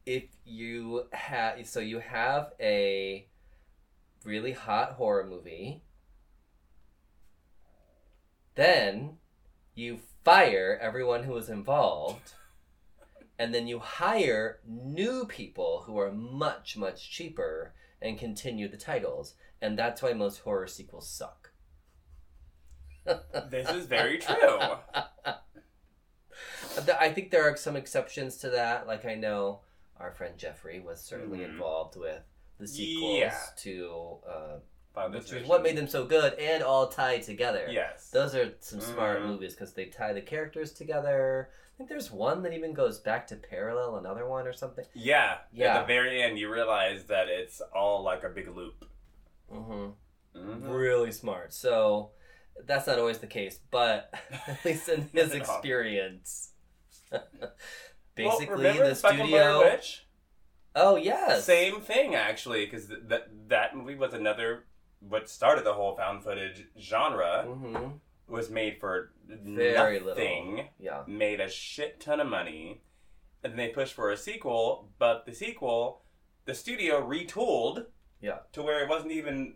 [0.05, 3.27] If you have, so you have a
[4.25, 5.83] really hot horror movie,
[8.55, 9.17] then
[9.75, 12.33] you fire everyone who was involved,
[13.39, 19.35] and then you hire new people who are much, much cheaper and continue the titles.
[19.61, 21.51] And that's why most horror sequels suck.
[23.49, 24.59] This is very true.
[26.99, 28.87] I think there are some exceptions to that.
[28.87, 29.61] Like I know
[29.99, 31.49] our friend Jeffrey was certainly Mhm.
[31.49, 32.21] involved with
[32.59, 33.37] the sequels Yeah.
[33.57, 34.57] to uh,
[35.09, 37.67] which what made them so good and all tied together.
[37.69, 38.09] Yes.
[38.11, 39.25] Those are some smart Mhm.
[39.25, 41.49] movies because they tie the characters together.
[41.73, 44.85] I think there's one that even goes back to parallel another one or something.
[44.93, 45.39] Yeah.
[45.51, 45.77] Yeah.
[45.77, 48.85] At the very end, you realize that it's all like a big loop.
[49.49, 49.89] hmm
[50.35, 50.73] Mhm.
[50.73, 51.53] Really smart.
[51.53, 52.11] So
[52.59, 54.13] that's not always the case, but
[54.47, 55.55] at least in his Not at all.
[55.55, 56.52] experience.
[58.15, 59.77] Well, Basically, remember the studio.
[60.75, 61.45] Oh yes.
[61.45, 64.65] Same thing, actually, because th- that that movie was another
[64.99, 67.43] what started the whole found footage genre.
[67.47, 67.93] hmm
[68.27, 70.55] Was made for Very nothing.
[70.55, 70.69] little.
[70.79, 71.03] Yeah.
[71.07, 72.83] Made a shit ton of money,
[73.43, 74.89] and then they pushed for a sequel.
[74.99, 76.03] But the sequel,
[76.45, 77.85] the studio retooled.
[78.21, 78.39] Yeah.
[78.53, 79.55] To where it wasn't even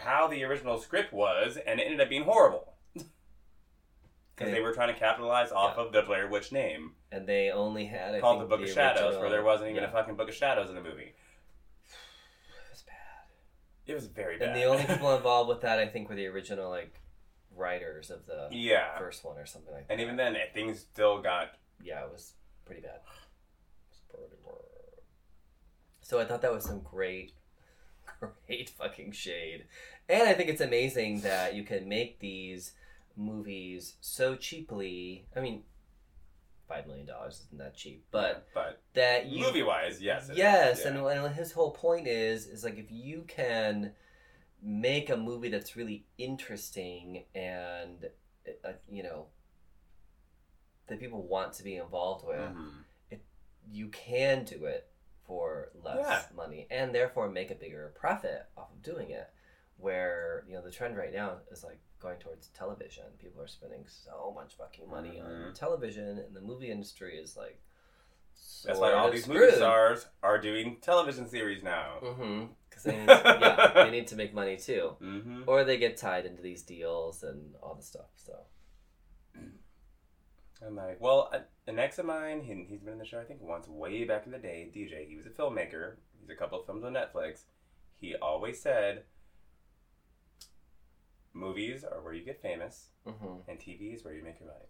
[0.00, 2.74] how the original script was, and it ended up being horrible.
[4.36, 5.84] Because they were trying to capitalize off Yeah.
[5.84, 9.00] of the Blair Witch name, And they only had I called the Book of Shadows,
[9.02, 9.88] original- where there wasn't even yeah.
[9.88, 11.14] a fucking Book of Shadows in the movie.
[12.48, 13.24] It was bad.
[13.86, 14.48] It was very bad.
[14.48, 16.92] And the only people involved with that, I think, were the original like
[17.54, 19.92] writers of the yeah, first one or something like that.
[19.94, 22.34] and even then, things still got yeah, it was
[22.66, 22.96] pretty bad.
[22.96, 25.02] It was pretty bad.
[26.02, 27.32] So I thought that was some great,
[28.46, 29.64] great fucking shade,
[30.08, 32.72] and I think it's amazing that you can make these
[33.16, 35.26] movies so cheaply.
[35.34, 35.62] I mean,
[36.68, 40.88] five million dollars isn't that cheap, but but that you movie wise, yes, yes, yeah.
[40.88, 43.92] and, and his whole point is is like if you can
[44.62, 48.08] make a movie that's really interesting and
[48.64, 49.26] uh, you know
[50.86, 53.18] that people want to be involved with, Mhm.
[53.68, 54.88] you can do it
[55.24, 56.36] for less Yeah.
[56.36, 59.28] money and therefore make a bigger profit off of doing it.
[59.78, 63.04] Where you know the trend right now is like going towards television.
[63.18, 65.54] People are spending so much fucking money on Mhm.
[65.54, 67.60] television, and the movie industry is like.
[68.64, 72.00] That's why all these movie stars are doing television series now.
[72.02, 72.46] Mm-hmm.
[72.68, 75.44] Because they, need to- yeah, they need to make money too, Mm-hmm.
[75.46, 78.10] or they get tied into these deals and all the stuff.
[78.16, 78.34] So
[80.66, 83.24] I'm like, well, a- an ex of mine, he, he's been in the show, I
[83.24, 84.70] think, once way back in the day.
[84.74, 85.96] DJ, he was a filmmaker.
[86.20, 87.44] He's a couple of films on Netflix.
[87.94, 89.04] He always said,
[91.36, 93.48] movies are where you get famous, mm-hmm.
[93.48, 94.64] and TV is where you make your money.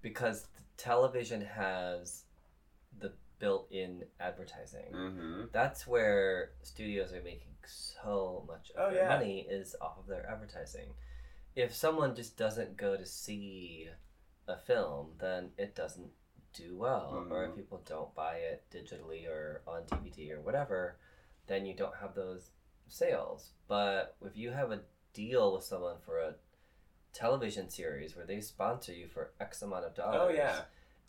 [0.00, 0.46] Because
[0.76, 2.24] television has
[2.98, 4.92] the built in advertising.
[4.92, 5.42] Mm-hmm.
[5.52, 9.08] That's where studios are making so much of oh, their yeah.
[9.08, 10.94] money is off of their advertising.
[11.54, 13.88] If someone just doesn't go to see
[14.46, 16.10] a film, then it doesn't
[16.54, 17.14] do well.
[17.16, 17.32] Mm-hmm.
[17.32, 17.60] Or if mm-hmm.
[17.60, 20.96] people don't buy it digitally or on DVD or whatever,
[21.46, 22.50] then you don't have those
[22.88, 23.50] sales.
[23.68, 24.80] But if you have a
[25.12, 26.34] deal with someone for a
[27.12, 30.60] television series where they sponsor you for X amount of dollars Oh yeah.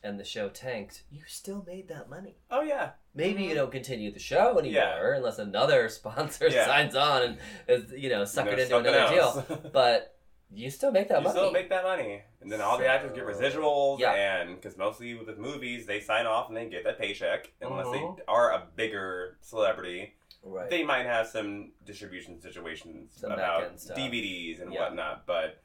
[0.04, 2.38] and the show tanks, you still made that money.
[2.50, 2.92] Oh yeah.
[3.14, 3.56] Maybe you Mhm.
[3.56, 5.16] don't continue the show anymore Yeah.
[5.18, 6.66] unless another sponsor Yeah.
[6.66, 7.38] signs on and
[7.68, 9.46] is, you know suck it into another else.
[9.48, 9.58] deal.
[9.74, 10.16] But
[10.52, 11.38] you still make that you money.
[11.38, 14.14] still make that money, and then all the actors get residuals, Yeah.
[14.14, 18.18] and because mostly with movies they sign off and they get that paycheck, unless Mhm.
[18.18, 20.16] they are a bigger celebrity.
[20.44, 20.70] Right.
[20.70, 23.76] They might have some distribution situations Some about.
[23.78, 24.82] DVDs and Yeah.
[24.82, 25.62] whatnot, but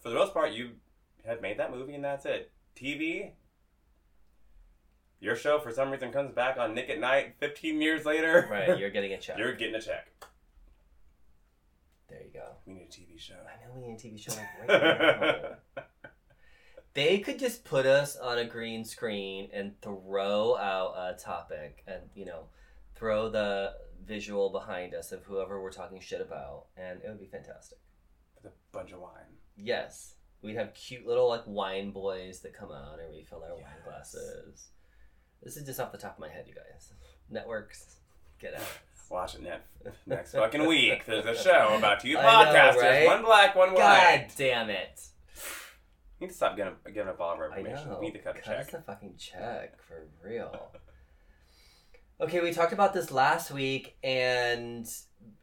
[0.00, 0.72] for the most part, you
[1.26, 2.50] have made that movie and that's it.
[2.76, 3.32] TV.
[5.20, 8.46] Your show for some reason comes back on Nick at Night 15 years later.
[8.50, 8.78] right.
[8.78, 9.36] You're getting a check.
[9.38, 10.06] You're getting a check.
[12.08, 12.46] there you go.
[12.66, 13.34] We need a TV show.
[13.34, 15.00] I know we need a TV show like right
[15.76, 15.84] now.
[16.94, 22.02] They could just put us on a green screen and throw out a topic and,
[22.14, 22.46] you know,
[22.96, 27.26] throw the visual behind us of whoever we're talking shit about, and it would be
[27.26, 27.78] fantastic.
[28.36, 29.36] With a bunch of wine.
[29.56, 30.14] Yes.
[30.42, 34.68] We'd have cute little, like, wine boys that come out and refill our wine glasses.
[35.42, 36.92] This is just off the top of my head, you guys.
[37.28, 37.96] Networks,
[38.40, 38.62] get out.
[39.10, 39.64] Watch it net
[40.06, 41.06] next fucking week.
[41.06, 43.06] There's a show about two I know, podcasters, right?
[43.06, 44.26] one black, one God white.
[44.28, 45.00] God damn it.
[46.20, 47.96] You need to stop giving, giving up all of our information.
[48.00, 48.72] We need to cut a Cut us check.
[48.72, 50.70] the fucking check for real.
[52.20, 54.88] Okay, we talked about this last week, and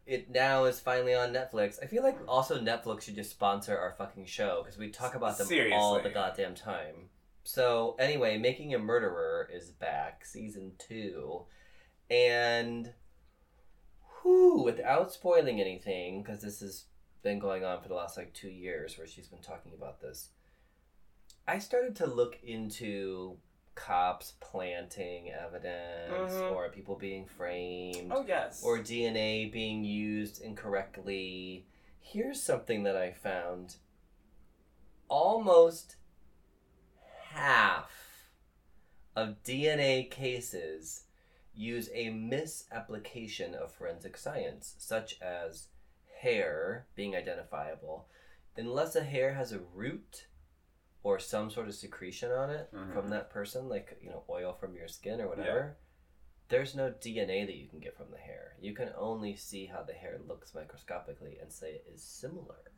[0.05, 1.77] it now is finally on Netflix.
[1.81, 5.38] I feel like also Netflix should just sponsor our fucking show because we talk about
[5.38, 7.09] them all the goddamn time.
[7.43, 11.43] So anyway, Making a Murderer is back, season two,
[12.09, 12.91] and
[14.21, 16.85] whew, without spoiling anything, because this has
[17.23, 20.29] been going on for the last like two years, where she's been talking about this.
[21.47, 23.38] I started to look into
[23.75, 26.51] cops planting evidence Mhm.
[26.51, 28.63] or people being framed Oh yes.
[28.63, 31.67] or DNA being used incorrectly.
[31.99, 33.77] Here's something that I found.
[35.09, 35.97] Almost
[37.29, 38.31] half
[39.15, 41.03] of DNA cases
[41.53, 45.69] use a misapplication of forensic science, such as
[46.19, 48.09] hair being identifiable.
[48.57, 50.27] Unless a hair has a root
[51.06, 53.10] or some sort of secretion on it from Mhm.
[53.12, 55.78] that person, like you know, oil from your skin or whatever,
[56.48, 58.58] there's no DNA that you can get from the hair.
[58.60, 62.72] You can only see how the hair looks microscopically and say it is similar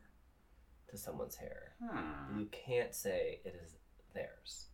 [0.88, 1.74] to someone's hair.
[1.82, 2.38] Hmm.
[2.38, 3.78] You can't say it is
[4.12, 4.68] theirs.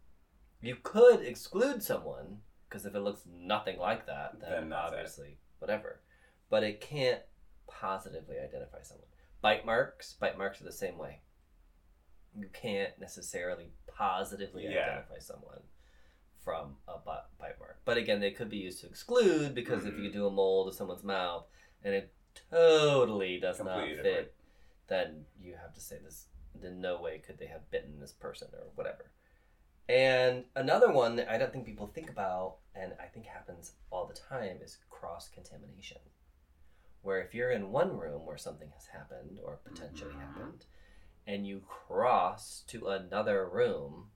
[0.60, 4.94] You could exclude someone because if it looks nothing like that, then, Then that's it.
[4.96, 6.00] obviously whatever.
[6.50, 7.22] But it can't
[7.68, 9.08] positively identify someone.
[9.40, 11.20] Bite marks, bite marks are the same way.
[12.36, 14.82] You can't necessarily positively Yeah.
[14.82, 15.62] identify someone
[16.40, 17.80] from a bite mark.
[17.84, 20.02] But again, they could be used to exclude because if Mhm.
[20.04, 21.46] you do a mold of someone's mouth
[21.82, 22.12] and it
[22.50, 24.26] totally does Completely not different.
[24.28, 24.34] fit,
[24.88, 26.28] then you have to say this.
[26.62, 29.10] In no way could they have bitten this person or whatever.
[29.88, 34.06] And another one that I don't think people think about, and I think happens all
[34.06, 36.00] the time, is cross contamination.
[37.02, 40.20] Where if you're in one room where something has happened or potentially Mhm.
[40.20, 40.66] happened,
[41.26, 44.06] and you cross to another room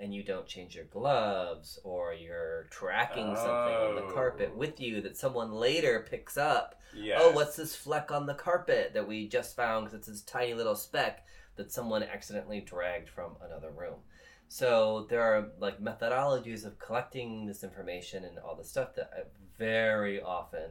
[0.00, 4.12] and you don't change your gloves or you're tracking something on the Oh.
[4.12, 7.18] carpet with you that someone later picks up Yeah.
[7.20, 10.54] oh, what's this fleck on the carpet that we just found because it's this tiny
[10.54, 14.00] little speck that someone accidentally dragged from another room.
[14.46, 19.24] So there are like methodologies of collecting this information and all this stuff that uh,
[19.58, 20.70] very often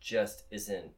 [0.00, 0.92] just isn't.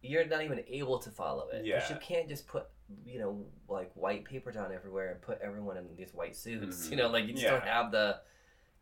[0.00, 1.64] You're not even able to follow it.
[1.66, 1.84] Yeah.
[1.92, 2.66] You can't just put,
[3.04, 6.86] you know, like white paper down everywhere and put everyone in these white suits.
[6.86, 6.90] Mhm.
[6.90, 7.50] You know, like you just Yeah.
[7.52, 8.20] don't have the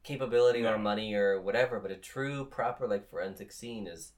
[0.05, 1.81] capability or money or whatever.
[1.81, 4.12] But a true, proper, like forensic scene is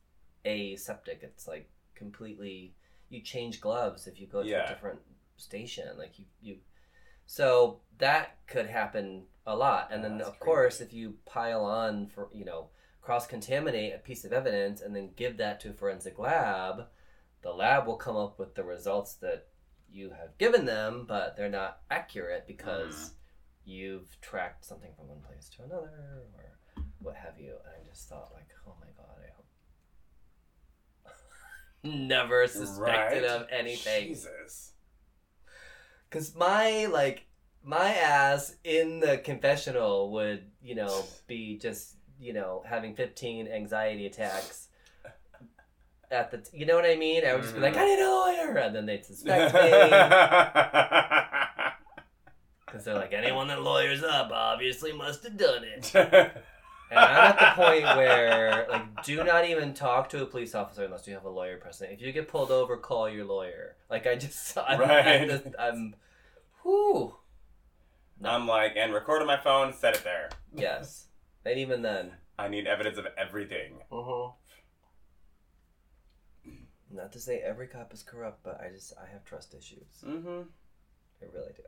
[0.45, 1.21] aseptic.
[1.23, 2.75] It's like completely.
[3.11, 4.65] You change gloves if you go to Yeah.
[4.67, 5.01] a different
[5.37, 5.97] station.
[5.97, 6.59] Like you, you.
[7.25, 12.07] So that could happen a lot, and Oh, then of course, if you pile on
[12.09, 12.69] for you know
[13.09, 16.89] cross contaminate a piece of evidence and then give that to a forensic lab,
[17.41, 19.47] the lab will come up with the results that
[19.91, 23.71] you have given them, but they're not accurate because mm-hmm.
[23.71, 27.55] you've tracked something from one place to another or what have you.
[27.65, 29.31] And I just thought, like, oh my god, I
[31.87, 31.97] hope.
[32.09, 33.25] Never suspected Right?
[33.25, 34.09] of anything.
[34.09, 34.73] Jesus.
[36.11, 37.25] Because my, like,
[37.65, 44.07] my ass in the confessional would, you know, be just, you know, having 15 anxiety
[44.07, 44.69] attacks
[46.11, 47.25] at the, t- you know what I mean?
[47.25, 47.79] I would just be like, Mhm.
[47.79, 49.61] I need a lawyer, and then they'd suspect me
[52.67, 56.35] because they're like, anyone that lawyers up obviously must have done it.
[56.91, 60.85] And I'm at the point where, like, do not even talk to a police officer
[60.85, 61.93] unless you have a lawyer present.
[61.93, 63.77] If you get pulled over, call your lawyer.
[63.91, 65.07] Like, I just, I'm, Right.
[65.21, 65.95] I'm, just, I'm,
[66.63, 67.15] whew.
[68.25, 70.31] I'm like, and record on my phone, set it there.
[70.57, 71.08] Yes.
[71.49, 72.13] And even then.
[72.39, 73.79] I need evidence of everything.
[73.91, 74.33] Uh-huh.
[76.91, 80.03] Not to say every cop is corrupt, but I just, I have trust issues.
[80.07, 80.43] Mm-hmm.
[81.23, 81.63] I really do.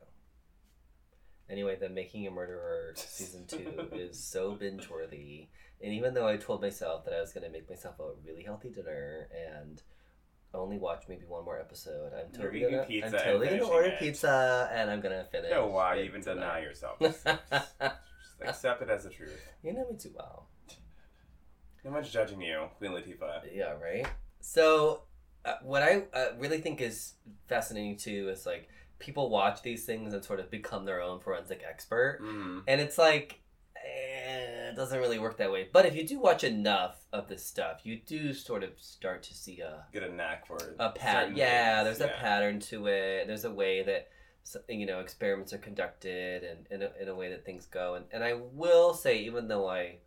[1.49, 5.49] Anyway, the Making a Murderer season two is so binge worthy.
[5.83, 8.45] And even though I told myself that I was going to make myself a really
[8.45, 9.83] healthy dinner and
[10.53, 13.99] only watch maybe one more episode, I'm totally gonna, I'm totally gonna order it.
[13.99, 15.51] pizza and I'm gonna finish.
[15.51, 16.35] No, why even tonight.
[16.41, 16.99] deny yourself?
[18.49, 19.41] Accept it as the truth.
[19.63, 20.49] you know me too well.
[21.85, 23.43] No much judging you, Queen Latifah.
[23.55, 24.07] Yeah, right.
[24.41, 25.03] So,
[25.45, 27.15] uh, what I uh, really think is
[27.49, 28.69] fascinating too is like
[28.99, 32.21] people watch these things and sort of become their own forensic expert.
[32.23, 32.59] Mm-hmm.
[32.69, 33.41] And it's like,
[33.77, 35.69] eh, it doesn't really work that way.
[35.73, 39.35] But if you do watch enough of this stuff, you do sort of start to
[39.35, 40.77] see a Get a knack for it.
[40.79, 41.35] a pattern.
[41.35, 43.27] Yeah, there's a pattern to it.
[43.27, 44.09] There's a way that
[44.69, 47.95] you know experiments are conducted, and in a, in a way that things go.
[47.95, 49.99] And and I will say, even though I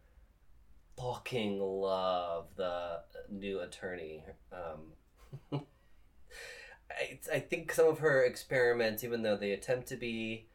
[0.98, 4.24] fucking love the new attorney.
[4.52, 5.62] Um,
[6.92, 10.48] I, I think some of her experiments, even though they attempt to be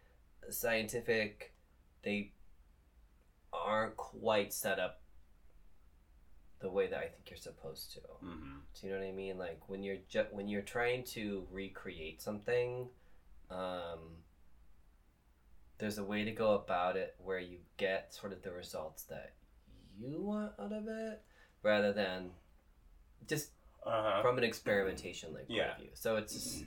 [0.50, 1.54] scientific,
[2.02, 2.32] they
[3.52, 5.00] aren't quite set up
[6.60, 8.00] the way that I think you're supposed to.
[8.00, 8.56] Mm-hmm.
[8.74, 9.38] Do you know what I mean?
[9.38, 12.88] Like when you're ju- when you're trying to recreate something,
[13.50, 14.22] um,
[15.78, 19.34] there's a way to go about it where you get sort of the results that
[20.00, 21.22] you want out of it,
[21.62, 22.30] rather than
[23.26, 23.50] just
[23.84, 24.22] Uh-huh.
[24.22, 25.72] from an experimentation like point Yeah.
[25.72, 25.90] of view.
[25.94, 26.64] So it's just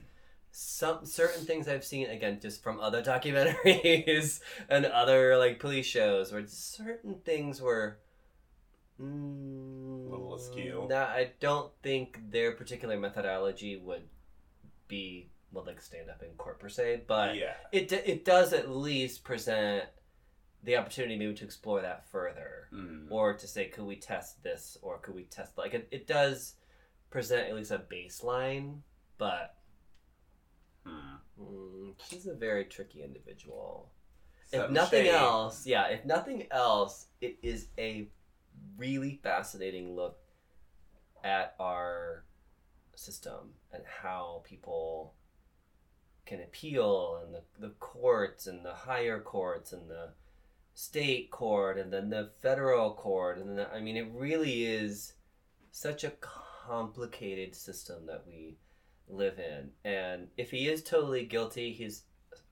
[0.52, 6.32] some certain things I've seen again just from other documentaries and other like police shows
[6.32, 8.00] where certain things were
[9.00, 10.88] mm, A little askew.
[10.90, 14.04] Nah, I don't think their particular methodology would
[14.88, 17.54] be well like stand up in court per se, but yeah.
[17.72, 19.86] it d- it does at least present
[20.64, 23.08] the opportunity maybe to explore that further Mm.
[23.10, 26.54] or to say could we test this or could we test like it, it does
[27.10, 28.80] present at least a baseline
[29.18, 29.56] but
[30.86, 31.16] Hmm.
[31.40, 33.92] mm, she's a very tricky individual
[34.54, 35.10] if nothing shady.
[35.10, 38.08] else yeah if nothing else it is a
[38.78, 40.18] really fascinating look
[41.24, 42.24] at our
[42.96, 45.14] system and how people
[46.26, 50.10] can appeal and the, the courts and the higher courts and the
[50.74, 55.14] state court and then the federal court and then I mean it really is
[55.72, 58.58] such a complicated system that we
[59.08, 59.72] live in.
[59.84, 62.04] And if he is totally guilty he's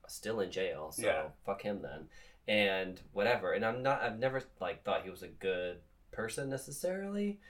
[0.08, 1.28] still in jail so Yeah.
[1.46, 2.08] fuck him then.
[2.48, 3.52] And whatever.
[3.52, 5.78] And I'm not I've never like thought he was a good
[6.10, 7.40] person necessarily.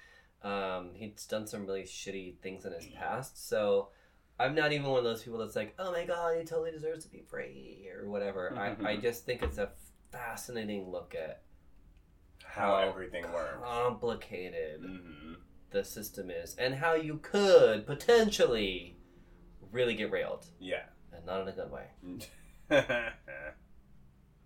[0.43, 3.89] Um he's done some really shitty things in his past so
[4.41, 7.05] I'm not even one of those people that's like, oh my god, he totally deserves
[7.05, 8.55] to be free or whatever.
[8.57, 9.03] I, I Mhm.
[9.03, 9.71] just think it's a
[10.11, 11.43] fascinating look at
[12.45, 13.63] How everything works.
[13.63, 15.35] complicated Mm-hmm.
[15.71, 18.97] the system is and how you could potentially
[19.71, 20.85] really get railed Yeah.
[21.13, 21.87] and not in a good way.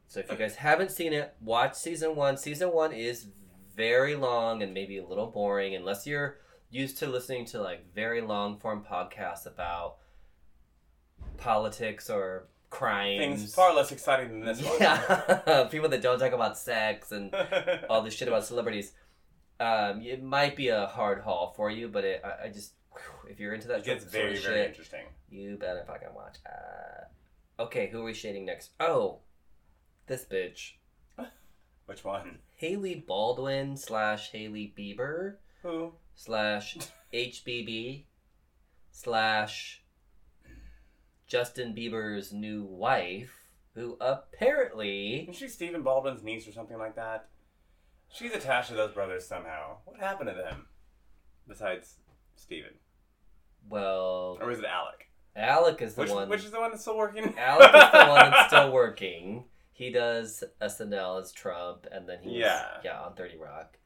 [0.06, 2.36] So if you guys haven't seen it, watch season one.
[2.36, 3.26] Season one is
[3.74, 6.38] very long and maybe a little boring unless you're
[6.70, 9.96] used to listening to like very long form podcasts about
[11.36, 13.40] politics or crimes.
[13.40, 14.76] Things far less exciting than this one.
[14.80, 17.34] Yeah, people that don't talk about sex and
[17.90, 18.92] all this shit about celebrities.
[19.60, 22.72] Um, it might be a hard haul for you, but it, I, I just
[23.28, 25.04] if you're into that it gets very, very shit, interesting.
[25.30, 26.36] you better fucking watch.
[26.46, 28.70] Uh, okay, who are we shading next?
[28.80, 29.20] Oh,
[30.06, 30.72] this bitch,
[31.86, 32.38] Which one?
[32.56, 35.92] Hailey Baldwin slash Hailey Bieber Who?
[36.14, 36.76] Slash
[37.12, 38.04] HBB
[38.90, 39.82] slash
[41.26, 47.28] Justin Bieber's new wife, who apparently Is she Stephen Baldwin's niece or something like that?
[48.12, 49.78] She's attached to those brothers somehow.
[49.84, 50.66] What happened to them?
[51.48, 51.94] Besides
[52.36, 52.74] Stephen.
[53.68, 55.08] well Or is it Alec?
[55.36, 56.28] Alec is the Which, one.
[56.28, 57.34] which is the one that's still working?
[57.36, 59.44] Alec is the one that's still working.
[59.72, 62.66] He does SNL as Trump, and then he's Yeah.
[62.84, 63.76] yeah on Thirty Rock.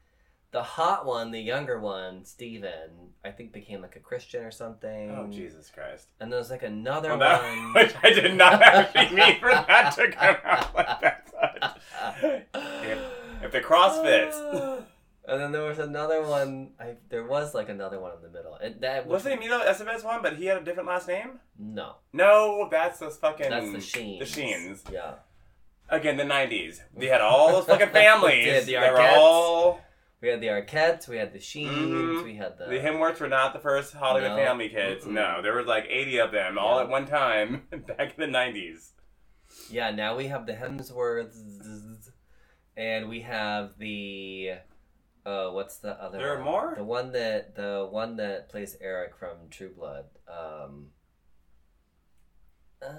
[0.51, 5.11] The hot one, the younger one, Stephen, I think became like a Christian or something.
[5.11, 6.09] Oh Jesus Christ!
[6.21, 7.75] And there's like another Well, that- one.
[7.75, 12.49] which I did not actually mean for that to come out like that.
[13.43, 14.39] if the cross fits.
[15.31, 16.71] And then there was another one.
[16.81, 18.55] I there was like another one in the middle.
[18.55, 21.41] And that was Wasn't he Emilio Estevez one, but he had a different last name?
[21.59, 21.97] no.
[22.15, 23.51] No, that's those fucking.
[23.51, 24.21] That's the Sheens.
[24.21, 24.85] The Sheens.
[24.91, 25.17] Yeah.
[25.91, 26.81] Again, the '90s.
[26.97, 28.47] They had all those fucking families.
[28.47, 29.83] Had the they were all.
[30.21, 31.07] We had the Arquettes.
[31.07, 31.71] We had the Sheens.
[31.71, 32.25] Mhm.
[32.25, 32.67] We had the.
[32.67, 34.37] The Hemsworths were not the first Hollywood No.
[34.37, 35.05] family kids.
[35.05, 35.13] Mm-mm.
[35.13, 38.91] No, there was like 80 of them all at one time back in the 90s.
[39.71, 39.91] Yeah.
[39.93, 42.11] Now we have the Hemsworths,
[42.77, 44.55] and we have the.
[45.25, 46.19] Uh, what's the other?
[46.19, 46.75] There are more?
[46.77, 50.07] The one that the one that plays Eric from True Blood.
[50.27, 50.89] Um.
[52.83, 52.93] Uh,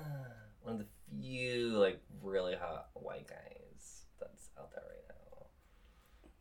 [0.61, 0.85] one of the
[1.21, 5.45] few like really hot white guys that's out there right now.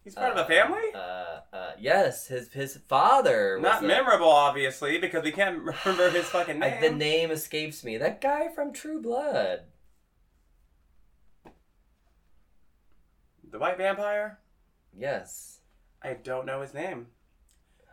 [0.08, 0.80] He's part Uh, of the family?
[0.94, 3.56] Uh, uh, yes, his his father.
[3.58, 6.80] Was Not a- memorable, obviously, because we can't remember his fucking I, name.
[6.80, 7.98] the name escapes me.
[7.98, 9.64] That guy from True Blood.
[13.50, 14.38] The White Vampire?
[14.96, 15.60] Yes.
[16.02, 17.08] I don't know his name.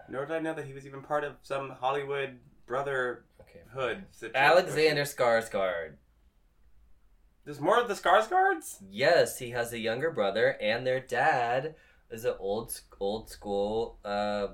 [0.08, 4.04] Nor did I know that he was even part of some Hollywood brotherhood Okay.
[4.12, 4.36] situation.
[4.36, 5.96] Alexander Skarsgård.
[7.44, 8.78] There's more of the Skarsgårds?
[8.90, 11.76] Yes, he has a younger brother, and their dad
[12.12, 14.48] is it old old school uh,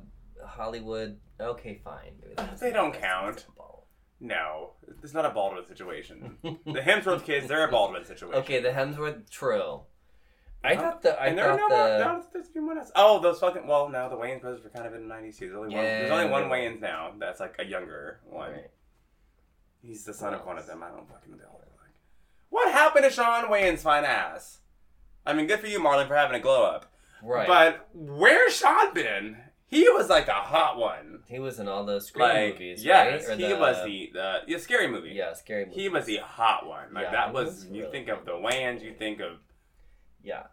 [0.45, 1.17] Hollywood.
[1.39, 2.13] Okay, fine.
[2.21, 3.45] Maybe They don't count.
[4.19, 6.37] No, it's not a Baldwin situation.
[6.43, 8.39] the Hemsworth kids, they're a Baldwin situation.
[8.41, 9.27] okay, the Hemsworth.
[9.31, 9.81] True.
[10.63, 11.87] I thought the I and there are thought no more.
[11.87, 12.91] the No, there's been one else.
[12.95, 13.65] Oh, those fucking.
[13.65, 15.47] Well, no, the Wayans brothers were kind of in the '90s too.
[15.47, 15.83] There's only one.
[15.83, 16.43] There's only one.
[16.43, 17.13] Wayans now.
[17.17, 18.51] That's like a younger one.
[18.51, 18.69] Right.
[19.81, 20.83] He's the son of one of them.
[20.83, 21.45] I don't fucking know.
[21.49, 21.95] what like.
[22.49, 24.59] What happened to Shawn Wayans' fine ass?
[25.25, 26.90] I mean, good for you, Marlon, for having a glow up.
[27.23, 27.47] Right.
[27.47, 29.37] But where's Shawn been?
[29.67, 31.19] He was like the hot one.
[31.27, 32.83] he was in all those scary Like, movies.
[32.83, 33.37] yes, right?
[33.37, 35.11] He was the the yeah, scary movie.
[35.15, 35.79] yeah scary movie.
[35.81, 36.93] He was the hot one.
[36.93, 39.37] Like Yeah, that was, was you really think of the Wayans, you think of
[40.23, 40.43] yeah.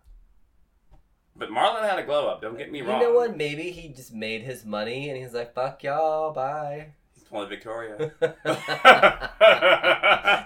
[1.37, 3.01] but Marlon had a glow up, don't get me wrong.
[3.01, 3.37] You know what?
[3.37, 6.93] Maybe he just made his money and he's like, "Fuck y'all, bye."
[7.29, 8.13] He's pulling Victoria.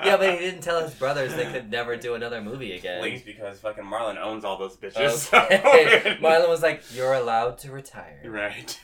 [0.05, 3.01] yeah, but he didn't tell his brothers they could never do another movie again.
[3.01, 5.33] Please, because fucking Marlon owns all those bitches.
[5.33, 6.19] Okay.
[6.23, 8.81] Marlon was like, "You're allowed to retire." right.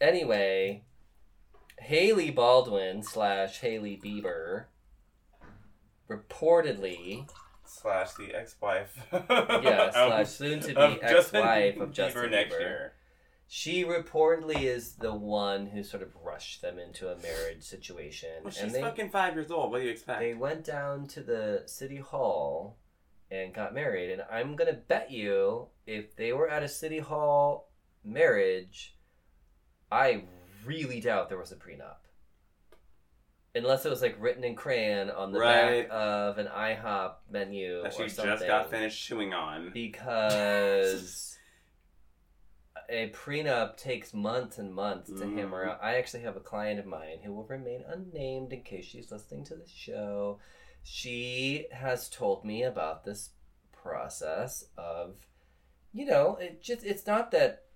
[0.00, 0.82] Anyway,
[1.78, 4.64] Hailey Baldwin slash Hailey Bieber
[6.08, 7.28] reportedly,
[7.66, 8.98] slash the ex-wife.
[9.12, 12.90] yeah, slash soon-to-be ex-wife of Bieber Justin next Bieber.
[13.52, 18.52] She reportedly is the one who sort of rushed them into a marriage situation, Well,
[18.52, 19.72] she's and they fucking five years old.
[19.72, 20.20] What do you expect?
[20.20, 22.78] they went down to the city hall
[23.28, 24.12] and got married.
[24.12, 27.72] And I'm gonna bet you, if they were at a city hall
[28.04, 28.96] marriage,
[29.90, 30.22] I
[30.64, 32.06] really doubt there was a prenup.
[33.56, 35.88] Unless it was like written in crayon on the Right.
[35.88, 39.70] back of an IHOP menu that she or just got finished chewing on.
[39.74, 41.29] because
[42.90, 45.34] a prenup takes months and months to Mhm.
[45.36, 45.82] hammer out.
[45.82, 49.44] I actually have a client of mine who will remain unnamed in case she's listening
[49.44, 50.40] to the show.
[50.82, 53.30] She has told me about this
[53.72, 55.26] process of,
[55.92, 57.66] you know, it just it's not that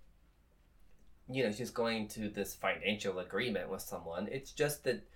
[1.28, 4.28] you know she's going to this financial agreement with someone.
[4.28, 5.06] It's just that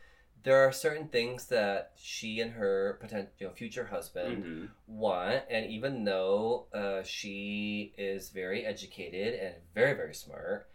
[0.45, 4.71] there are certain things that she and her potential you know, future husband Mhm.
[4.87, 10.71] want and even though uh, she is very educated and very very smart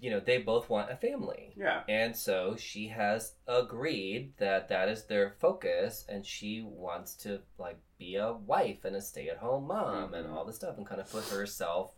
[0.00, 1.82] you know they both want a family Yeah.
[1.88, 7.78] and so she has agreed that that is their focus and she wants to like
[7.98, 10.32] be a wife and a stay-at-home mom and Mhm.
[10.32, 11.94] all this stuff and kind of put herself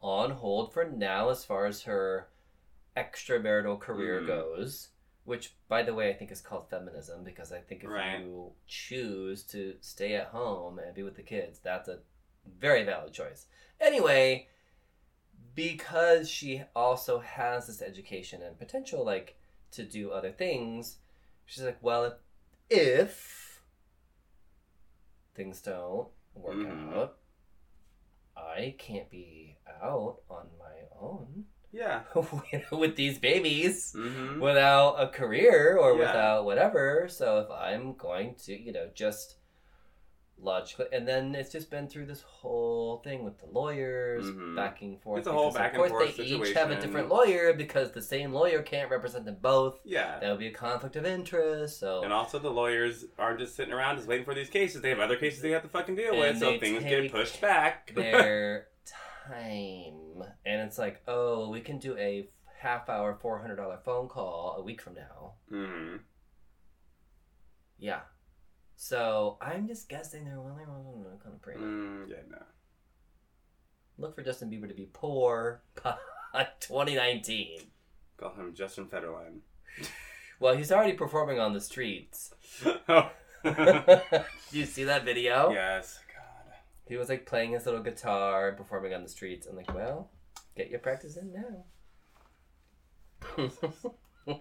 [0.00, 2.28] on hold for now as far as her
[2.96, 4.26] extramarital career Mhm.
[4.26, 4.90] goes
[5.24, 8.20] which by the way i think is called feminism because i think if Right.
[8.20, 12.00] you choose to stay at home and be with the kids that's a
[12.58, 13.46] very valid choice
[13.80, 14.48] anyway
[15.54, 19.38] because she also has this education and potential like
[19.70, 20.98] to do other things
[21.46, 22.14] she's like well if,
[22.70, 23.60] if
[25.34, 26.96] things don't work Mhm.
[26.96, 27.16] out
[28.36, 32.02] i can't be out on my own Yeah.
[32.72, 34.40] with these babies Mm-hmm.
[34.40, 35.98] without a career or Yeah.
[35.98, 37.08] without whatever.
[37.10, 39.36] So if I'm going to, you know, just
[40.36, 40.86] logically.
[40.92, 44.56] And then it's just been through this whole thing with the lawyers Mhm.
[44.56, 45.20] back and forth.
[45.20, 47.54] It's a whole because back of and course forth they each have a different lawyer
[47.54, 49.78] because the same lawyer can't represent them both.
[49.84, 50.18] Yeah.
[50.18, 51.78] That would be a conflict of interest.
[51.78, 54.82] So And also, the lawyers are just sitting around just waiting for these cases.
[54.82, 57.40] They have other cases they have to fucking deal And with, so things get pushed
[57.40, 57.92] back.
[57.94, 58.66] their
[59.28, 60.22] time.
[60.44, 62.28] And it's like, oh, we can do a
[62.60, 65.32] half hour, $400 phone call a week from now.
[65.50, 65.96] hmm
[67.78, 68.00] Yeah.
[68.76, 71.60] So I'm just guessing they're willing to kind of.
[71.62, 72.38] Mm, yeah, no.
[73.98, 77.60] Look for Justin Bieber to be poor by 2019.
[78.16, 79.38] Call him Justin Federline.
[80.40, 82.34] Well, he's already performing on the streets.
[82.88, 83.10] oh.
[83.44, 85.52] Did you see that video?
[85.52, 86.00] yes.
[86.86, 89.46] He was like playing his little guitar and performing on the streets.
[89.46, 90.10] I'm like, well,
[90.56, 91.64] get your practice in now.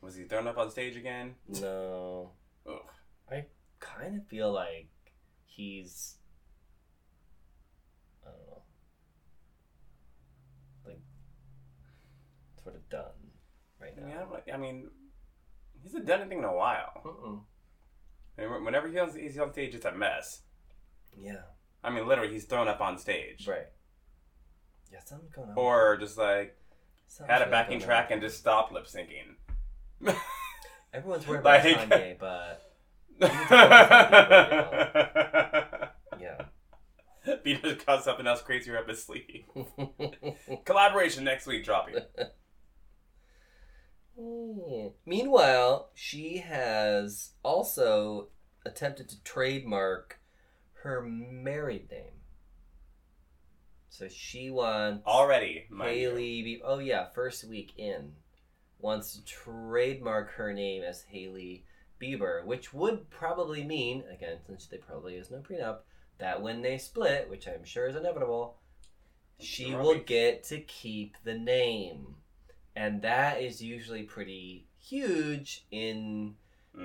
[0.00, 1.34] Was he thrown up on stage again?
[1.60, 2.30] no.
[2.68, 2.74] Ugh.
[3.30, 3.44] I
[3.80, 4.88] kind of feel like
[5.44, 6.16] he's.
[8.26, 8.62] I don't know.
[10.86, 11.00] Like,
[12.62, 13.02] sort of done
[13.80, 14.24] right I mean, I, now.
[14.26, 14.90] don't- I mean,
[15.74, 17.02] he hasn't done anything in a while.
[17.04, 18.64] Mm-mm.
[18.64, 20.42] Whenever he he's on stage, it's a mess.
[21.18, 21.42] Yeah.
[21.82, 23.46] I mean, literally, he's thrown up on stage.
[23.46, 23.66] Right.
[24.92, 25.54] Yeah, something's going on.
[25.58, 26.56] Or just like
[27.08, 28.14] Something's had a backing track on.
[28.14, 29.36] and just stopped lip syncing.
[30.94, 32.60] Everyone's worried about Like- Kanye, but
[36.20, 36.44] yeah.
[37.26, 39.44] Bieber's got something else crazier up his sleeve.
[40.64, 41.96] Collaboration next week dropping.
[44.18, 44.88] Hmm.
[45.06, 48.28] Meanwhile, she has also
[48.66, 50.20] attempted to trademark
[50.84, 52.12] her married name.
[53.88, 55.66] So she wants Already.
[55.76, 56.42] Hailey.
[56.42, 58.12] Be- oh yeah, first week in,
[58.80, 61.64] wants to trademark her name as Hailey
[62.00, 65.78] Bieber, which would probably mean, again, since there probably is no prenup,
[66.18, 68.56] that when they split, which I'm sure is inevitable,
[69.40, 72.16] she will get to keep the name,
[72.76, 76.34] and that is usually pretty huge in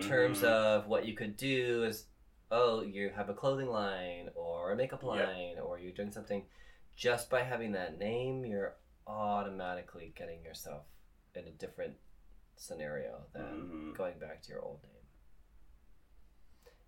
[0.01, 0.45] terms Mhm.
[0.45, 2.05] of what you could do is
[2.51, 5.27] oh you have a clothing line or a makeup Yep.
[5.27, 6.43] line or you're doing something
[6.95, 8.75] just by having that name you're
[9.07, 10.83] automatically getting yourself
[11.35, 11.95] in a different
[12.55, 13.43] scenario than
[13.93, 13.97] Mhm.
[13.97, 14.91] going back to your old name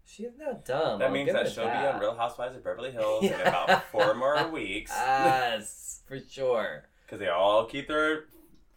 [0.05, 3.23] she's not dumb That I'll means that she'll be on Real Housewives of Beverly Hills
[3.25, 4.91] in about four more weeks.
[4.91, 8.25] yes for sure Because they all keep their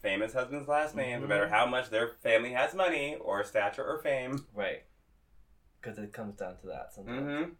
[0.02, 3.98] famous husband's last name, no matter how much their family has money or stature or
[3.98, 4.44] fame.
[4.54, 4.82] right
[5.84, 7.50] because it comes down to that sometimes Mm-hmm.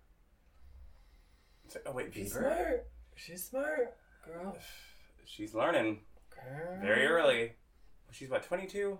[1.68, 2.38] So, oh wait, she's Bieber?
[2.38, 3.96] smart she's smart
[4.26, 4.56] girl
[5.26, 6.00] She's learning
[6.30, 7.52] girl very early.
[8.12, 8.98] She's about 22?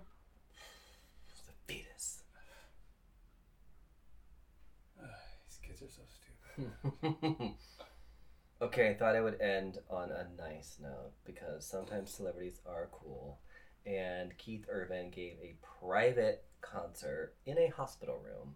[1.29, 2.23] She's a fetus
[5.47, 7.51] These kids are so stupid.
[8.61, 13.39] okay, I thought I would end on a nice note because sometimes celebrities are cool.
[13.85, 18.55] And Keith Urban gave a private concert in a hospital room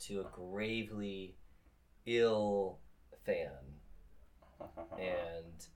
[0.00, 1.36] to a gravely
[2.06, 2.80] ill
[3.24, 3.80] fan.
[4.98, 5.66] And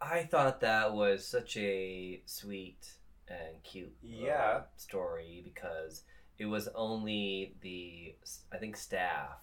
[0.00, 4.62] I thought that was such a sweet and cute uh, Yeah.
[4.76, 6.02] story because
[6.38, 8.16] it was only the
[8.52, 9.38] I think staff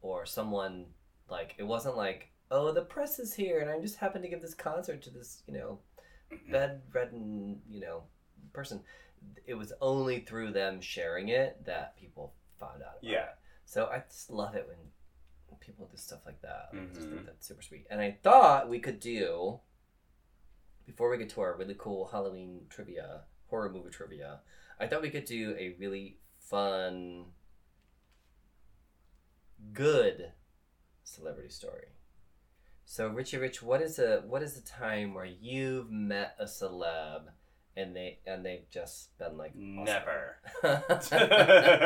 [0.00, 0.86] or someone
[1.28, 4.42] like it wasn't like oh the press is here and I just happened to give
[4.42, 5.78] this concert to this you know
[6.50, 8.04] bedridden you know
[8.52, 8.82] person.
[9.46, 12.98] It was only through them sharing it that people found out.
[13.00, 13.24] About Yeah.
[13.30, 13.38] it.
[13.64, 14.78] So I just love it when
[15.60, 16.70] people do stuff like that.
[16.72, 17.26] I just think Mhm.
[17.26, 17.86] that's super sweet.
[17.90, 19.60] And I thought we could do
[20.86, 24.42] before we get to our really cool Halloween trivia, horror movie trivia.
[24.80, 27.32] I thought we could do a really fun,
[29.72, 30.32] good
[31.04, 31.88] celebrity story.
[32.84, 37.32] So Richie Rich, what is a what is the time where you've met a celeb
[37.76, 40.36] and they and they've just been like Never.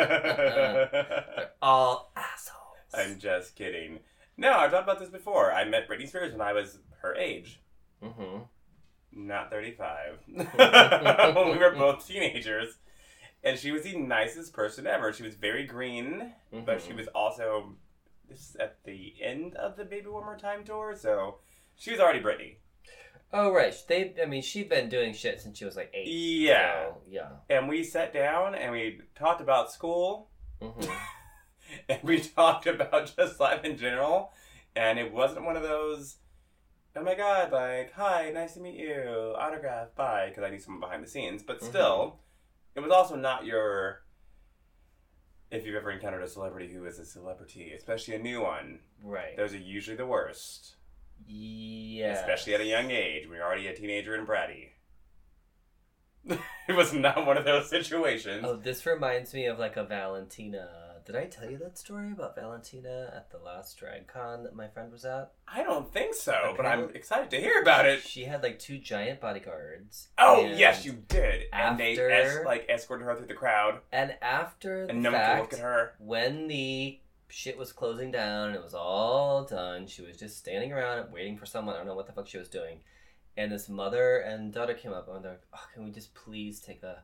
[0.07, 2.57] They're all assholes.
[2.95, 4.01] I'm just kidding.
[4.37, 5.53] No, I've talked about this before.
[5.53, 7.61] I met Britney Spears when I was her age,
[8.03, 8.43] mm-hmm.
[9.13, 10.19] not 35.
[10.27, 10.47] when
[11.53, 12.79] we were both teenagers.
[13.45, 15.13] And she was the nicest person ever.
[15.13, 16.87] She was very green, but Mm-hmm.
[16.87, 17.77] she was also
[18.29, 21.37] this is at the end of the Baby One More Time tour, so
[21.77, 22.57] she was already Britney.
[23.33, 24.15] Oh right, they.
[24.23, 26.07] I mean, she'd been doing shit since she was like eight.
[26.09, 26.87] Yeah.
[26.91, 27.29] so, yeah.
[27.51, 30.31] And we sat down and we talked about school
[30.63, 30.81] hmm
[31.89, 34.33] and we talked about just life in general.
[34.75, 36.17] And it wasn't one of those,
[36.95, 40.81] oh my god, like, hi, nice to meet you, autograph, bye, because I need someone
[40.81, 41.43] behind the scenes.
[41.43, 41.65] But Mhm.
[41.69, 42.21] still,
[42.75, 44.03] it was also not your,
[45.51, 49.37] if you've ever encountered a celebrity who is a celebrity, especially a new one, Right.
[49.37, 50.77] those are usually the worst.
[51.27, 52.13] Yeah.
[52.13, 54.69] Especially at a young age when you're already a teenager and bratty.
[56.69, 58.45] it was not one of those situations.
[58.47, 60.69] Oh, this reminds me of like a Valentina.
[61.05, 64.67] Did I tell you that story about Valentina at the last drag con that my
[64.67, 65.31] friend was at?
[65.47, 68.03] I don't think so, but I'm excited to hear about it.
[68.03, 70.09] She had like two giant bodyguards.
[70.19, 71.43] Oh yes, you did.
[71.53, 75.13] And they after- es- like escorted her through the crowd, And after the and no
[75.13, 75.95] one could fact, look at her.
[76.01, 76.99] when the
[77.29, 81.37] shit was closing down and it was all done, she was just standing around waiting
[81.37, 81.75] for someone.
[81.75, 82.81] I don't know what the fuck she was doing.
[83.37, 86.61] And this mother and daughter came up and they're like, oh, "Can we just please
[86.61, 87.03] take a,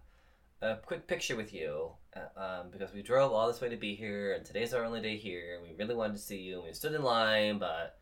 [0.62, 1.90] a quick picture with you?
[2.16, 5.02] Uh, um, because we drove all this way to be here, and today's our only
[5.02, 5.60] day here.
[5.62, 7.98] We really wanted to see you, and we stood in line, but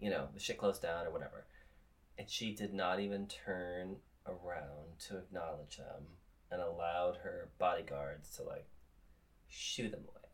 [0.00, 1.46] you know the shit closed down or whatever."
[2.18, 3.96] And she did not even turn
[4.26, 6.06] around to acknowledge them,
[6.50, 8.66] and allowed her bodyguards to like
[9.48, 10.24] shoo them away.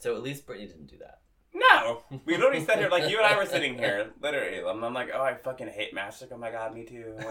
[0.00, 1.20] So at least Britney didn't do that.
[1.52, 4.62] No, we literally sat here like you and I were sitting here, literally.
[4.66, 6.28] I'm, I'm like, oh, I fucking hate Mastic.
[6.32, 7.14] Oh my god, me too.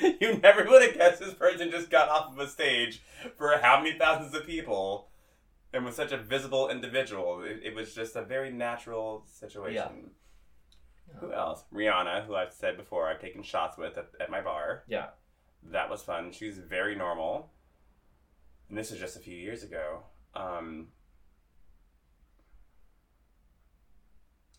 [0.00, 3.02] And you never would have guessed this person just got off of a stage
[3.36, 5.08] for how many thousands of people,
[5.72, 7.42] and was such a visible individual.
[7.42, 10.12] It, it was just a very natural situation.
[11.20, 11.64] Who else?
[11.74, 14.84] Rihanna, who I've said before, I've taken shots with at, at my bar.
[14.88, 15.08] Yeah.
[15.70, 16.32] That was fun.
[16.32, 17.50] She's very normal.
[18.68, 20.04] And this is just a few years ago.
[20.34, 20.88] Um,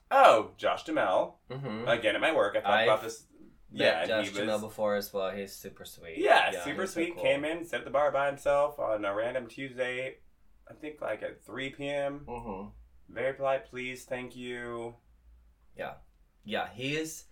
[0.10, 1.40] oh, Josh Duhamel.
[1.50, 1.88] Mm-hmm.
[1.88, 2.56] Again at my work.
[2.58, 3.24] I talked about this.
[3.72, 4.62] Yeah, Josh Duhamel was.
[4.62, 5.32] before as well.
[5.32, 6.16] He's super sweet.
[6.18, 7.14] Yeah, super he's so sweet.
[7.16, 7.24] cool.
[7.24, 10.18] Came in, sat at the bar by himself on a random Tuesday.
[10.70, 12.22] I think like at 3 p.m.
[12.28, 12.70] Mm-hmm.
[13.14, 14.96] Very polite, please, thank you.
[15.78, 15.94] Yeah,
[16.46, 17.26] yeah, he is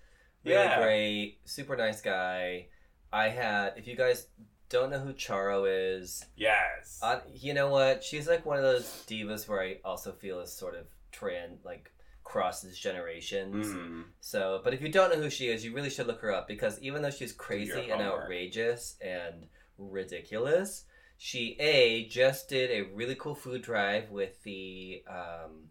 [0.45, 0.81] really Yeah.
[0.81, 1.39] great.
[1.45, 2.67] Super nice guy.
[3.11, 4.27] I had, if you guys
[4.69, 6.99] don't know who Charo is, Yes.
[7.01, 8.03] uh, you know what?
[8.03, 11.91] She's like one of those divas where I also feel is sort of trend, like
[12.23, 13.65] crosses generations.
[13.67, 14.03] Mm.
[14.21, 16.47] So, but if you don't know who she is, you really should look her up
[16.47, 19.47] because even though she's crazy and outrageous and
[19.79, 20.85] ridiculous,
[21.17, 25.69] she a just did a really cool food drive with the um,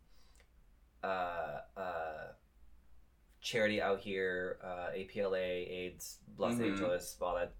[1.04, 2.32] uh, uh,
[3.40, 5.38] charity out here, uh, APLA,
[5.70, 6.72] AIDS, Los Mhm.
[6.72, 7.52] Angeles, all that.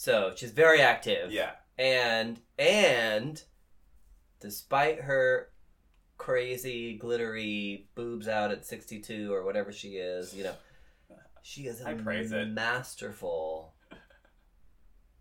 [0.00, 1.50] So she's very active Yeah.
[1.78, 3.42] and and
[4.40, 5.50] despite her
[6.16, 10.54] crazy glittery boobs out at 62 or whatever she is you know
[11.42, 12.48] she is a I praise it.
[12.48, 13.74] masterful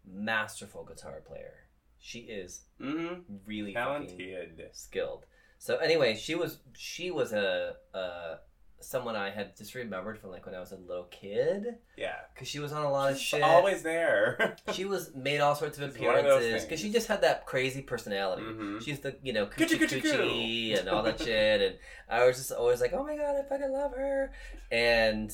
[0.06, 1.56] masterful guitar player
[1.98, 3.20] she is Mm-hmm.
[3.46, 4.70] really Talented.
[4.72, 5.26] skilled
[5.58, 8.39] so anyway she was she was a, a
[8.82, 12.16] someone i had just remembered from like when i was a little kid Yeah.
[12.34, 14.56] because she was on a lot of shit always there.
[14.74, 17.22] she was made all sorts of It's one of those appearances because she just had
[17.22, 18.44] that crazy personality.
[18.44, 18.82] Mhm.
[18.84, 21.76] She's the you know Coochie coochie coochie coochie and all that shit, and
[22.10, 24.32] I was just always like, oh my god, I fucking love her.
[24.72, 25.32] And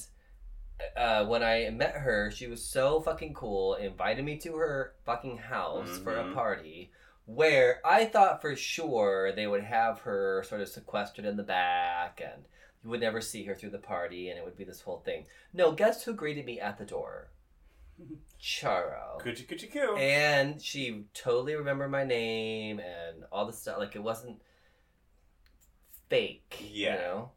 [0.98, 3.76] uh, when I met her, she was so fucking cool.
[3.76, 6.34] Invited me to her fucking house for a Mhm.
[6.34, 6.92] party.
[7.28, 12.22] Where I thought for sure they would have her sort of sequestered in the back
[12.24, 12.46] and
[12.86, 15.26] you would never see her through the party and it would be this whole thing.
[15.52, 17.32] No, guess who greeted me at the door?
[18.40, 19.20] Charo.
[19.20, 19.96] Coochie coochie coo.
[19.98, 23.80] And she totally remembered my name and all the stuff.
[23.80, 24.40] Like it wasn't
[26.10, 26.64] fake.
[26.72, 26.94] Yeah.
[26.94, 27.32] You know?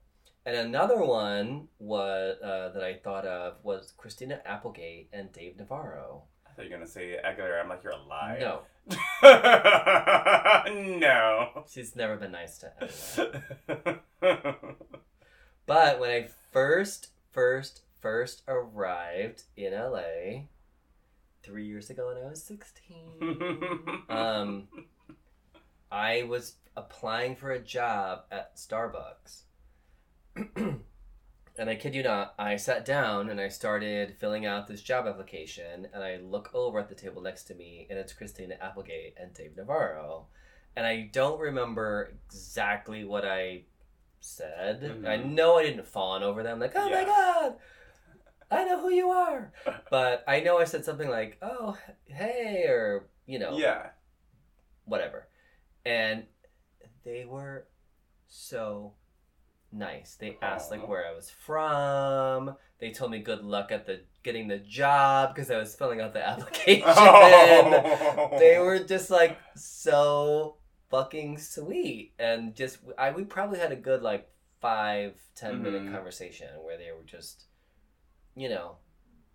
[0.45, 6.25] And another one was uh, that I thought of was Christina Applegate and Dave Navarro.
[6.47, 7.63] I thought you were gonna say Aguilera.
[7.63, 8.41] I'm like, you're alive.
[8.41, 8.63] No,
[10.99, 11.65] no.
[11.69, 13.99] she's never been nice to anyone.
[15.69, 20.45] But when I first, first, first arrived in LA
[21.43, 24.69] three years ago when I was 16, um,
[25.93, 29.43] I was applying for a job at Starbucks.
[30.57, 30.81] and
[31.59, 35.87] I kid you not, I sat down and I started filling out this job application.
[35.93, 39.35] And I look over at the table next to me, and it's Christina Applegate and
[39.35, 40.29] Dave Navarro.
[40.75, 43.64] And I don't remember exactly what I
[44.21, 44.81] said.
[44.83, 45.07] Mhm.
[45.09, 47.57] I know I didn't fawn over them, like, oh my god,
[48.51, 49.53] I know who you are.
[49.91, 53.91] But I know I said something like, oh, hey, or, you know, Yeah.
[54.85, 55.29] whatever.
[55.85, 56.27] And
[57.05, 57.66] they were
[58.27, 58.95] so
[59.73, 60.16] nice.
[60.16, 62.57] They asked like where I was from.
[62.79, 66.12] They told me good luck at the getting the job because I was filling out
[66.12, 66.85] the application.
[66.87, 68.37] Oh.
[68.39, 70.58] They were just like so
[70.91, 74.28] fucking sweet and just I we probably had a good like
[74.61, 75.93] five ten minute Mhm.
[75.93, 77.45] conversation where they were just
[78.34, 78.76] you know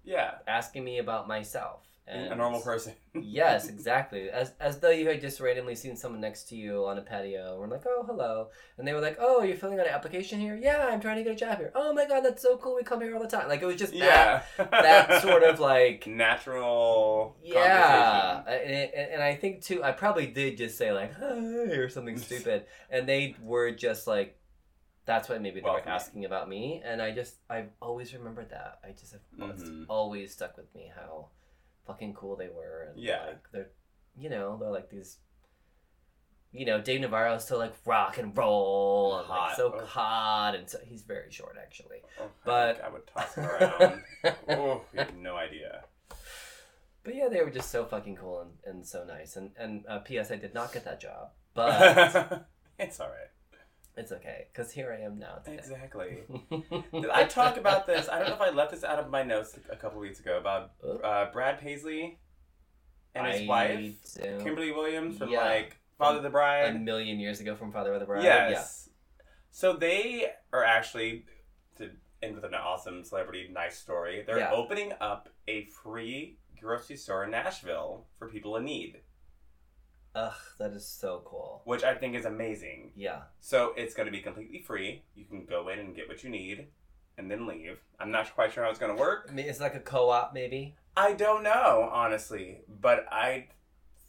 [0.03, 0.39] Yeah.
[0.47, 2.93] asking me about myself And a normal person.
[3.21, 4.29] yes, exactly.
[4.29, 7.51] As as though you had just randomly seen someone next to you on a patio,
[7.51, 10.37] and we're like, "Oh, hello," and they were like, "Oh, you're filling out an application
[10.39, 10.59] here?
[10.61, 11.71] Yeah, I'm trying to get a job here.
[11.73, 12.75] Oh my god, that's so cool.
[12.75, 13.47] We come here all the time.
[13.47, 14.43] Like it was just yeah.
[14.57, 17.37] that sort of like natural.
[17.41, 22.17] yeah, and, and, I think too, I probably did just say like "Hi" or something
[22.27, 24.37] stupid, and they were just like,
[25.05, 28.79] that's what maybe they were asking about me, and I just I've always remembered that.
[28.83, 29.85] I just have Mhm.
[29.87, 31.29] always stuck with me how
[31.87, 33.25] fucking cool they were, and Yeah.
[33.27, 33.69] like they're
[34.17, 35.17] you know they're like these.
[36.55, 39.55] You know, Dave Navarro is so like rock and roll and like Hot.
[39.57, 39.85] so Oh.
[39.85, 42.03] hot, and so he's very short actually.
[42.21, 44.03] Oh, But- I would toss him around.
[44.49, 45.85] oh, you have no idea.
[47.03, 49.35] But yeah, they were just so fucking cool and, and so nice.
[49.35, 50.29] And and uh, P.S.
[50.31, 52.45] I did not get that job, but
[52.77, 53.31] it's all right.
[53.95, 55.35] It's okay because here I am now.
[55.43, 55.57] Today.
[55.57, 56.17] Exactly.
[56.91, 58.09] Did I talk about this?
[58.09, 60.37] I don't know if I left this out of my notes a couple weeks ago
[60.37, 60.71] about
[61.03, 62.19] uh, Brad Paisley
[63.15, 65.41] and his I wife, don't- Kimberly Williams from Yeah.
[65.45, 66.75] like Father of the Bride.
[66.75, 68.23] a million years ago from Father of the Bride.
[68.23, 68.89] Yes.
[69.51, 71.25] So they are actually
[71.77, 71.91] to
[72.23, 74.23] end with an awesome celebrity nice story.
[74.25, 74.51] They're Yeah.
[74.51, 78.99] opening up a free grocery store in Nashville for people in need, Yeah.
[80.15, 81.61] Ugh, that is so cool.
[81.65, 82.91] which I think is amazing.
[82.95, 83.21] Yeah.
[83.39, 85.03] So it's going to be completely free.
[85.15, 86.67] You can go in and get what you need
[87.17, 87.79] and then leave.
[87.99, 89.27] I'm not quite sure how it's going to work.
[89.29, 90.75] I mean, it's like a co-op, maybe.
[90.95, 93.47] I don't know, honestly, but I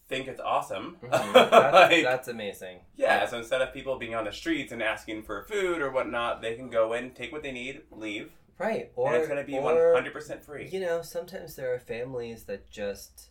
[0.08, 0.98] think it's awesome.
[1.02, 1.32] Mhm.
[1.32, 2.80] That's, Like, that's amazing.
[2.94, 6.42] yeah, so instead of people being on the streets and asking for food or whatnot,
[6.42, 8.92] they can go in, take what they need, leave, Right.
[8.94, 10.68] Or and it's going to be or, 100% free.
[10.68, 13.30] You know, sometimes there are families that just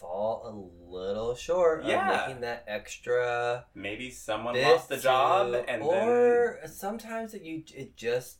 [0.00, 0.52] fall a
[0.94, 2.10] little short Yeah.
[2.22, 7.62] of making that extra Maybe someone lost the job to- and or sometimes it you
[7.74, 8.38] it just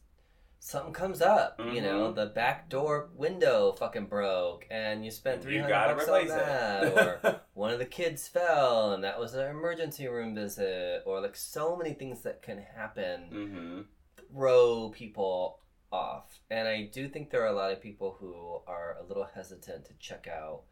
[0.63, 2.15] something comes up you know Mhm.
[2.17, 6.93] the back door window fucking broke and you spent 300 gotta bucks on that it.
[7.25, 11.35] or one of the kids fell and that was an emergency room visit or like
[11.37, 13.81] so many things that can happen hmm
[14.29, 15.61] throw people
[15.93, 19.25] off and i do think there are a lot of people who are a little
[19.35, 20.63] hesitant to check out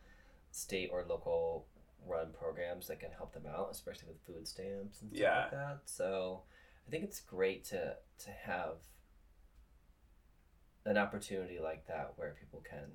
[0.50, 1.66] state or local
[2.06, 5.40] run programs that can help them out especially with food stamps and stuff Yeah.
[5.42, 6.42] like that so
[6.86, 8.76] i think it's great to to have
[10.84, 12.86] an opportunity like that where people can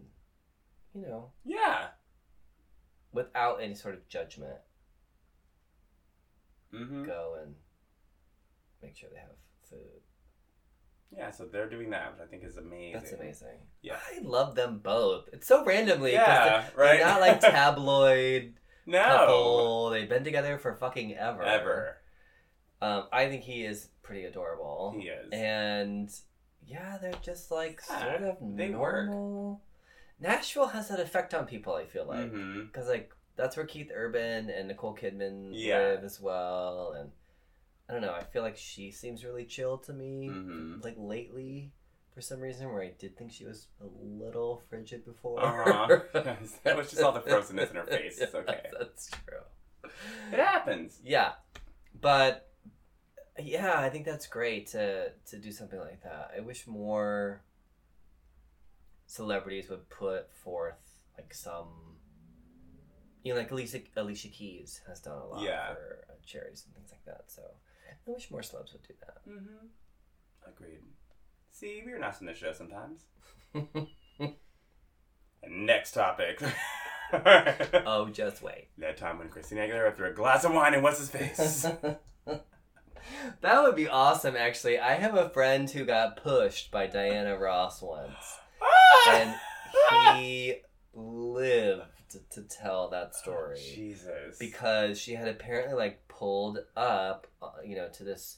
[0.95, 1.89] you know Yeah.
[3.11, 4.57] without any sort of judgment
[6.71, 7.53] hmm go and
[8.81, 9.29] make sure they have
[9.69, 10.01] food
[11.17, 12.93] Yeah, so they're doing that, which I think is amazing.
[12.93, 13.97] that's amazing Yeah.
[14.11, 16.13] i love them both it's so randomly.
[16.13, 16.99] Yeah, They're right?
[16.99, 18.53] not like tabloid
[18.85, 19.01] no.
[19.03, 19.89] couple.
[19.91, 21.43] They've been together for fucking ever.
[21.43, 21.97] Ever.
[22.81, 24.93] Um, I think he is pretty adorable.
[24.97, 25.29] He is.
[25.31, 26.09] And
[26.65, 29.09] yeah, they're just like Yeah, sort of they work.
[29.09, 29.61] normal.
[30.19, 31.73] Nashville has that effect on people.
[31.75, 32.31] I feel like
[32.65, 35.79] because like that's where Keith Urban and Nicole Kidman Yeah.
[35.79, 36.93] live as well.
[36.99, 37.11] And
[37.93, 38.13] I don't know.
[38.13, 40.27] I feel like she seems really chill to me.
[40.27, 41.71] hmm Like lately.
[42.15, 45.43] For some reason, where I did think she was a little frigid before.
[45.43, 45.99] Uh-huh.
[46.63, 48.19] That was just all the frozenness in her face.
[48.19, 48.61] It's okay.
[48.79, 49.91] That's true.
[50.31, 50.99] It happens.
[51.03, 51.33] Yeah,
[51.99, 52.49] but
[53.39, 56.31] yeah, I think that's great to to do something like that.
[56.37, 57.41] I wish more
[59.07, 60.79] celebrities would put forth
[61.17, 61.67] like some,
[63.23, 65.73] you know, like Alicia Alicia Keys has done a lot Yeah.
[65.73, 67.23] for uh, charities and things like that.
[67.27, 67.41] So
[68.07, 69.27] I wish more celebs would do that.
[69.29, 69.67] Mm-hmm.
[70.47, 70.79] Agreed.
[71.51, 73.05] See, we're nice in this show sometimes.
[75.47, 76.41] Next topic.
[77.13, 78.69] oh, just wait.
[78.77, 81.61] that time when Christina Aguilera threw a glass of wine in what's his face.
[83.41, 84.35] that would be awesome.
[84.35, 88.37] Actually, I have a friend who got pushed by Diana Ross once.
[89.09, 89.35] and
[90.17, 90.55] he
[90.93, 91.81] lived
[92.31, 94.37] to tell that story Oh, Jesus.
[94.39, 98.37] because she had apparently like pulled up, uh, you know, to this.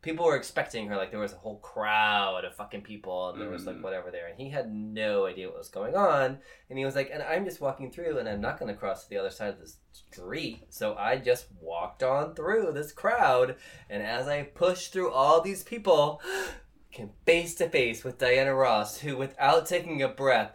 [0.00, 3.50] People were expecting her, like there was a whole crowd of fucking people, and there
[3.50, 3.82] was like Mhm.
[3.82, 6.38] whatever there, and he had no idea what was going on,
[6.70, 9.02] and he was like, "And I'm just walking through, and I'm not going to cross
[9.04, 13.56] to the other side of the street, so I just walked on through this crowd,
[13.90, 16.22] and as I pushed through all these people,
[16.92, 20.52] came face to face with Diana Ross, who, without taking a breath,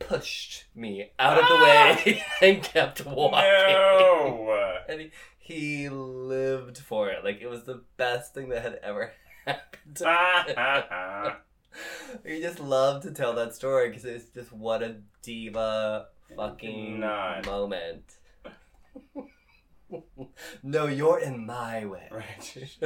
[0.00, 3.38] pushed me out of the way and kept walking.
[3.74, 4.46] No.
[4.90, 5.10] And he,
[5.50, 7.24] he lived for it.
[7.24, 9.12] Like it was the best thing that had ever
[9.46, 11.34] happened to him.
[12.24, 17.46] You just love to tell that story because it's just what a diva fucking Not.
[17.46, 18.04] moment.
[20.62, 22.08] no, you're in my way.
[22.10, 22.78] right.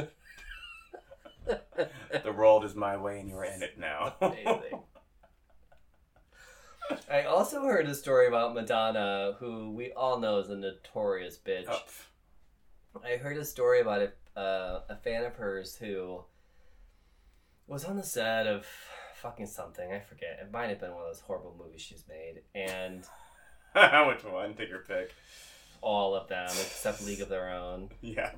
[1.45, 4.15] the world is my way and you're in it now.
[4.21, 4.81] Amazing.
[7.09, 11.65] I also heard a story about Madonna, who we all know is a notorious bitch.
[11.67, 11.79] Oh,
[13.03, 14.01] I heard a story about
[14.35, 16.23] a, uh, a fan of hers who
[17.67, 18.65] was on the set of
[19.15, 19.91] fucking something.
[19.91, 20.39] I forget.
[20.41, 23.03] It might have been one of those horrible movies she's made, and
[24.07, 24.53] Which one?
[24.53, 25.13] Take your pick.
[25.81, 27.89] all of them except League of Their Own.
[28.01, 28.31] Yeah.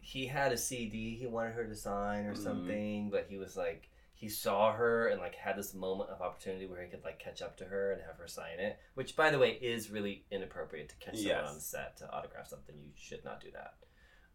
[0.00, 2.42] He had a CD he wanted her to sign or Mhm.
[2.42, 3.88] something, but he was like
[4.24, 7.42] he saw her and like had this moment of opportunity where he could like catch
[7.42, 8.78] up to her and have her sign it.
[8.94, 11.50] Which, by the way, is really inappropriate to catch someone Yes.
[11.52, 12.74] on set to autograph something.
[12.74, 13.74] You should not do that.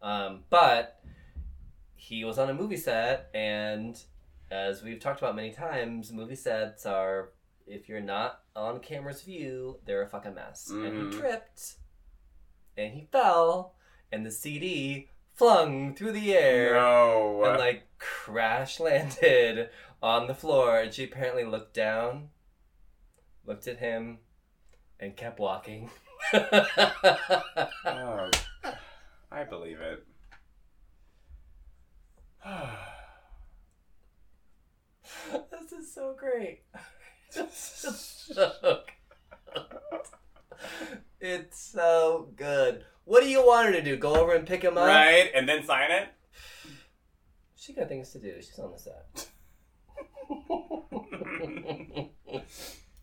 [0.00, 1.02] Um, but
[1.96, 4.00] he was on a movie set, and
[4.52, 7.32] as we've talked about many times, movie sets are
[7.66, 10.70] if you're not on camera's view, they're a fucking mess.
[10.70, 11.12] And Mhm.
[11.12, 11.76] he tripped,
[12.76, 13.74] and he fell,
[14.12, 15.08] and the CD
[15.40, 17.44] flung through the air No.
[17.44, 19.70] and like crash landed
[20.02, 22.28] on the floor and she apparently looked down
[23.46, 24.18] looked at him
[25.00, 25.88] and kept walking
[26.34, 28.30] oh,
[29.32, 30.04] I believe it.
[35.62, 36.64] this is so great
[37.50, 37.92] so
[39.54, 40.02] good.
[41.20, 44.76] It's so good what do you want her to do go over and pick him
[44.78, 46.08] up right, and then sign it.
[47.56, 49.26] she got things to do she's on the set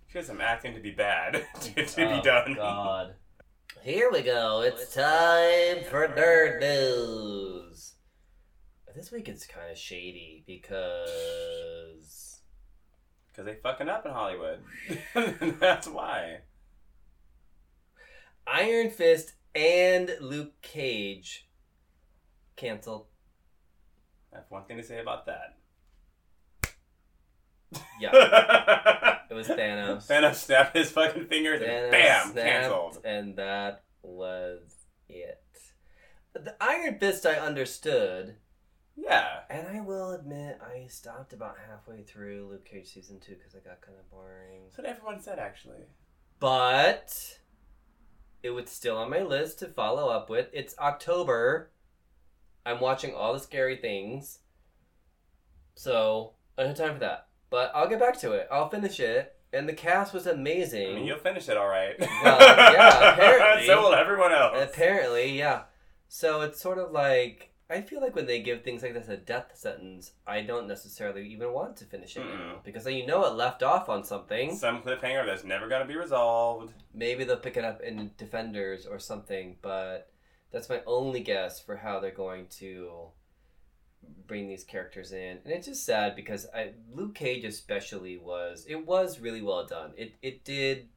[0.09, 2.53] She has some acting to be bad to, to Oh, be done.
[2.55, 3.15] God.
[3.83, 4.59] Here we go.
[4.59, 7.95] Oh, it's time for nerd news.
[8.95, 12.39] This week it's kind of shady because
[13.27, 14.61] Because they fucking up in Hollywood.
[15.59, 16.37] That's why.
[18.51, 21.47] Iron Fist and Luke Cage
[22.55, 23.05] canceled.
[24.33, 25.55] I have one thing to say about that.
[27.99, 28.11] Yeah,
[29.29, 30.07] it was Thanos.
[30.07, 32.97] Thanos snapped his fucking fingers Thanos and bam, canceled.
[33.03, 34.61] and that was
[35.09, 35.41] it.
[36.33, 38.35] The Iron Fist I understood.
[38.95, 39.41] Yeah.
[39.49, 43.65] And I will admit, I stopped about halfway through Luke Cage season two because it
[43.65, 44.61] got kind of boring.
[44.65, 45.83] That's what everyone said, actually.
[46.39, 47.13] But
[48.43, 50.47] it was still on my list to follow up with.
[50.53, 51.71] It's October.
[52.65, 54.39] I'm watching all the scary things.
[55.75, 57.27] So I don't have time for that.
[57.49, 58.47] But I'll get back to it.
[58.51, 59.33] I'll finish it.
[59.53, 60.89] And the cast was amazing.
[60.91, 61.95] I mean, you'll finish it all right.
[61.99, 62.09] Well,
[62.41, 63.65] yeah, apparently.
[63.65, 64.57] so will everyone else.
[64.61, 65.63] Apparently, yeah.
[66.09, 69.17] So it's sort of like I feel like when they give things like this a
[69.17, 73.33] death sentence, I don't necessarily even want to finish it now because you know it
[73.33, 74.55] left off on something.
[74.55, 76.73] Some cliffhanger that's never going to be resolved.
[76.93, 80.09] Maybe they'll pick it up in Defenders or something, but
[80.51, 83.09] that's my only guess for how they're going to
[84.27, 85.39] bring these characters in.
[85.43, 89.91] And it's just sad because I Luke Cage especially was it was really well done.
[89.97, 90.87] It it did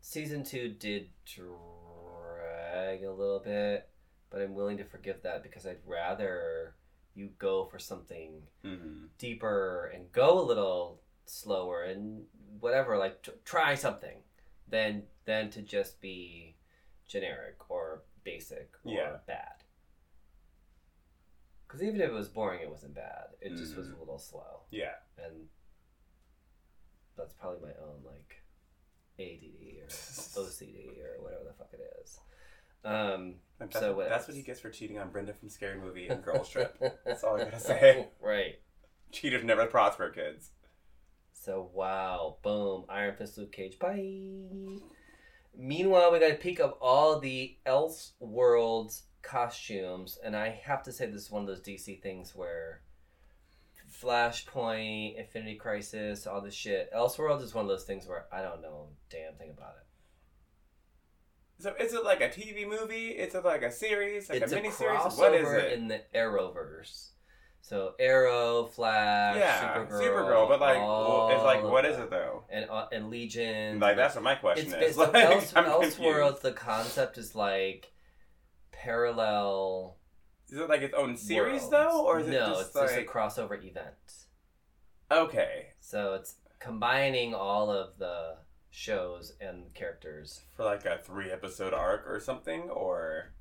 [0.00, 3.88] season 2 did drag a little bit,
[4.32, 6.74] but I'm willing to forgive that because I'd rather
[7.14, 9.04] you go for something Mm-hmm.
[9.18, 12.24] deeper and go a little slower and
[12.60, 14.16] whatever like t- try something
[14.68, 16.56] than than to just be
[17.06, 19.16] generic or basic or Yeah.
[19.26, 19.62] bad
[21.66, 23.98] because even if it was boring it wasn't bad it just was a Mhm.
[24.00, 24.94] little slow Yeah.
[25.18, 25.48] and
[27.16, 28.42] that's probably my own like
[29.18, 29.86] ADD or
[30.40, 32.18] OCD or whatever the fuck it is
[32.84, 34.28] um That's, So what that's else?
[34.28, 36.76] what he gets for cheating on Brenda from Scary Movie and Girls Trip.
[37.04, 38.08] That's all I gotta say.
[38.20, 38.56] right
[39.12, 40.50] Cheaters never prosper, kids.
[41.32, 44.80] So wow, boom, Iron Fist, Luke Cage, bye.
[45.56, 50.92] Meanwhile, we got a peek of all the Else Elseworlds costumes, and I have to
[50.92, 52.80] say this is one of those DC things where
[54.02, 56.92] Flashpoint, Infinity Crisis, all this shit.
[56.92, 59.81] Elseworlds is one of those things where I don't know a damn thing about it.
[61.58, 63.08] So is it like a TV movie?
[63.08, 64.28] Is it like a series?
[64.28, 65.18] Like it's a a, miniseries?
[65.18, 65.72] What is it?
[65.72, 67.10] in the Arrowverse.
[67.62, 72.42] So Arrow, Flash, yeah, Supergirl, Supergirl, but like, it's like, what is it though?
[72.50, 73.78] And uh, and Legion.
[73.78, 74.82] Like, that's what my question it's, is.
[74.88, 76.40] it's Like, Else, Elseworlds.
[76.40, 77.92] The concept is like
[78.72, 79.96] parallel.
[80.50, 81.70] Is it like its own series worlds.
[81.70, 82.46] though, or is it no?
[82.48, 83.94] just it's like just a crossover event.
[85.10, 88.36] okay So it's combining all of the
[88.72, 90.40] shows and characters.
[90.56, 92.62] for like a three episode arc or something?
[92.70, 93.32] Or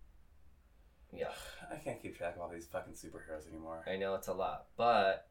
[1.12, 1.32] Yeah,
[1.72, 3.84] I can't keep track of all these fucking superheroes anymore.
[3.90, 5.28] I know it's a lot, but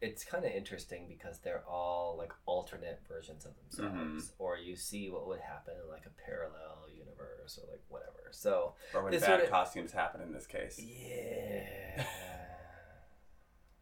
[0.00, 4.42] it's kind of interesting because they're all like alternate versions of themselves, Mm-hmm.
[4.42, 8.28] or you see what would happen in like a parallel universe or like whatever.
[8.30, 10.80] So Or when bad sorta- costumes happen in this case.
[10.80, 12.06] yeah.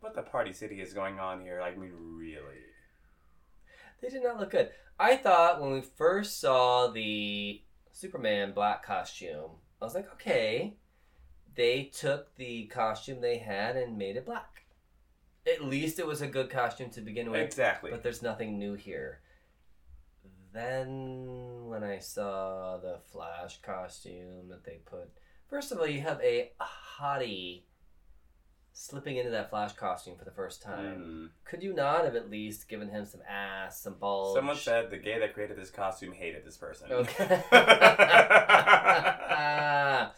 [0.01, 1.61] What the party city is going on here?
[1.61, 2.62] I mean, really.
[4.01, 4.70] They did not look good.
[4.99, 10.74] I thought when we first saw the Superman black costume, I was like, okay,
[11.55, 14.64] they took the costume they had and made it black.
[15.46, 17.90] At least it was a good costume to begin with, Exactly.
[17.90, 19.20] but there's nothing new here.
[20.53, 25.11] Then when I saw the Flash costume that they put,
[25.49, 26.53] first of all, you have a
[26.99, 27.62] hottie
[28.79, 30.99] slipping into that Flash costume for the first time.
[30.99, 31.29] Mm.
[31.45, 34.37] Could you not have at least given him some ass, some balls?
[34.37, 36.93] Someone said the gay that created this costume hated this person.
[36.93, 37.43] Okay.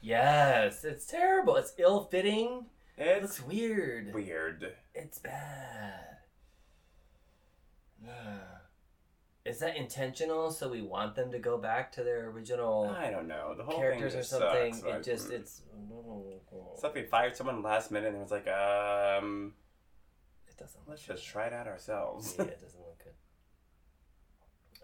[0.00, 1.56] yes, it's terrible.
[1.56, 2.66] It's ill fitting.
[2.96, 4.14] It it's looks weird.
[4.14, 4.74] weird.
[4.94, 6.18] It's bad.
[9.44, 10.50] Is that intentional?
[10.50, 13.54] So we want them to go back to their original I don't know.
[13.56, 14.74] The whole characters thing or something?
[14.74, 14.86] Sucks.
[14.86, 15.32] it just mm.
[15.32, 15.62] it's.
[16.80, 19.54] Something fired someone last minute and it was like, um,
[20.48, 20.80] It doesn't.
[20.86, 21.16] Let's good.
[21.16, 22.34] just try it out ourselves.
[22.38, 23.12] yeah, it doesn't look good.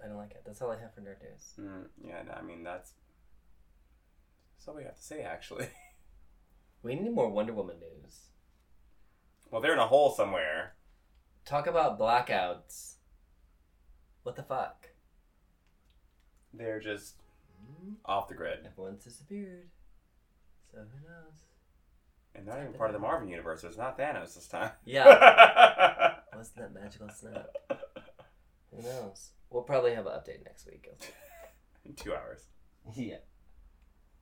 [0.03, 0.43] I don't like it.
[0.45, 1.53] That's all I have for nerd news.
[1.59, 2.93] Mm, yeah, no, I mean that's
[4.57, 5.69] that's all we have to say actually.
[6.83, 8.31] We need more Wonder Woman news.
[9.51, 10.77] well, they're in a hole somewhere.
[11.45, 12.95] Talk about blackouts.
[14.23, 14.89] What the fuck?
[16.53, 17.15] They're just
[18.05, 19.69] off the grid, Everyone's disappeared.
[20.73, 21.45] So who knows?
[22.35, 23.63] and not even part of the Marvel universe.
[23.63, 24.71] So it's not Thanos this time.
[24.85, 25.05] Yeah.
[26.35, 27.49] Wasn't that magical snap?
[28.75, 29.31] Who knows?
[29.51, 30.89] We'll probably have an update next week.
[31.85, 32.43] in two hours.
[32.95, 33.17] Yeah.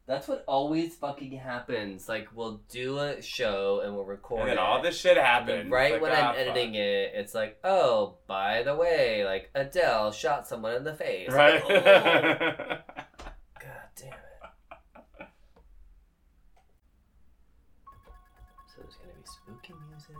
[0.08, 2.08] That's what always fucking happens.
[2.08, 4.60] Like we'll do a show and we'll record And then it.
[4.60, 8.14] all this shit then right It's when like, I'm ah, editing it, it's like, oh,
[8.26, 11.28] by the way, like Adele shot someone in the face.
[11.30, 11.62] Right.
[11.62, 11.98] Like, oh,
[13.60, 15.28] God damn it.
[18.66, 20.16] So there's gonna be spooky music.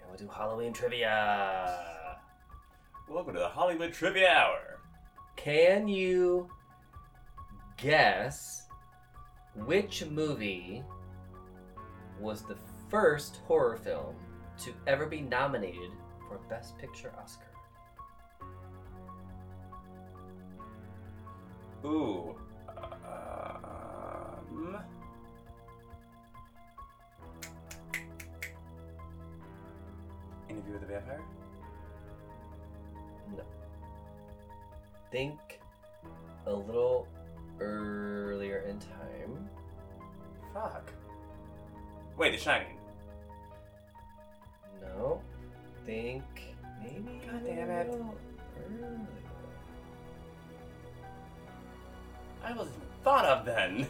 [0.00, 1.86] And we'll do Halloween trivia.
[3.08, 4.75] Welcome to the Hollywood Trivia Hour.
[5.36, 6.50] Can you
[7.76, 8.66] guess
[9.54, 10.82] which movie
[12.20, 12.56] was the
[12.90, 14.16] first horror film
[14.58, 15.90] to ever be nominated
[16.26, 17.44] for Best Picture Oscar?
[21.84, 22.34] Ooh.
[23.06, 24.78] Um,
[30.48, 31.22] Interview with the Vampire?
[33.36, 33.44] No.
[35.10, 35.60] Think
[36.46, 37.06] a little
[37.60, 39.48] earlier in time.
[40.52, 40.92] Fuck.
[42.16, 42.76] Wait, The Shining.
[44.82, 45.20] No.
[45.84, 46.22] Think
[46.82, 47.20] maybe.
[47.26, 47.90] God a damn it.
[47.90, 48.14] little
[48.58, 49.00] earlier.
[52.44, 53.86] I wasn't even thought of then.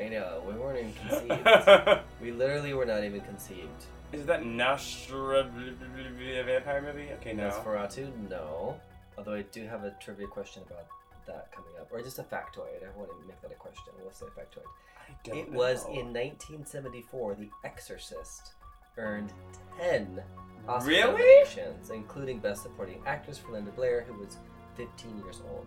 [0.00, 2.00] I know, we weren't even conceived.
[2.22, 3.84] we literally were not even conceived.
[4.12, 7.08] Is that Nostra vampire movie?
[7.20, 7.50] Okay, no.
[7.50, 8.80] Nosferatu, no.
[9.18, 10.86] Although I do have a trivia question about
[11.26, 12.82] that coming up, or just a factoid.
[12.82, 13.92] I want to make that a question.
[14.00, 14.64] We'll say factoid.
[14.96, 17.34] I don't It was in 1974.
[17.34, 18.52] The Exorcist
[18.96, 19.32] earned
[19.78, 20.22] 10
[20.68, 21.10] Oscar Really?
[21.12, 24.36] nominations, including Best Supporting Actress for Linda Blair, who was
[24.76, 25.66] 15 years old.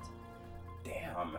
[0.84, 1.38] Damn.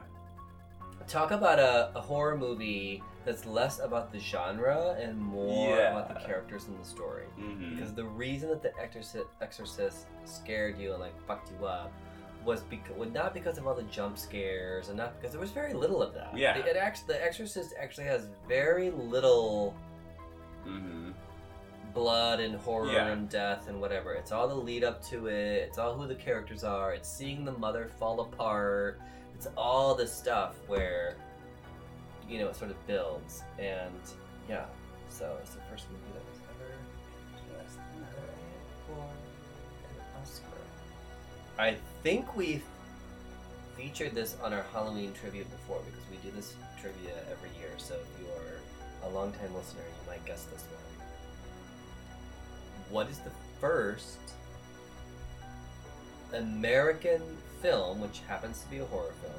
[1.08, 5.90] Talk about a, a horror movie that's less about the genre and more Yeah.
[5.98, 7.24] about the characters in the story.
[7.38, 7.76] Mm-hmm.
[7.76, 11.92] Because the reason that the Exorcist, Exorcist scared you and like fucked you up
[12.44, 15.52] was because well, not because of all the jump scares and not because there was
[15.52, 16.36] very little of that.
[16.36, 16.56] Yeah.
[16.56, 19.74] It, it actually the Exorcist actually has very little
[20.66, 21.10] Mm-hmm.
[21.92, 23.08] blood and horror Yeah.
[23.08, 24.12] and death and whatever.
[24.14, 25.62] It's all the lead up to it.
[25.68, 26.92] It's all who the characters are.
[26.94, 29.00] It's seeing the mother fall apart.
[29.42, 31.16] It's all this stuff where
[32.28, 33.90] you know it sort of builds and
[34.48, 34.66] yeah.
[35.08, 36.76] So it's the first movie that was ever
[38.86, 40.46] for an Oscar.
[41.58, 42.62] I think we've
[43.76, 47.70] featured this on our Halloween trivia before because we do this trivia every year.
[47.78, 51.08] So if you are a longtime listener, you might guess this one.
[52.90, 54.20] What is the first
[56.32, 57.22] American
[57.62, 59.34] film, which happens to be a horror film,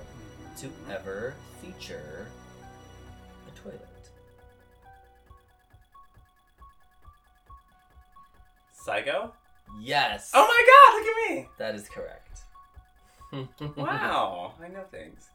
[0.58, 2.26] to ever feature
[3.48, 3.80] a toilet?
[8.72, 9.34] Psycho?
[9.82, 10.32] Yes.
[10.34, 11.50] Oh my god, look at me!
[11.58, 12.40] That is correct.
[13.78, 15.30] Wow, I know things.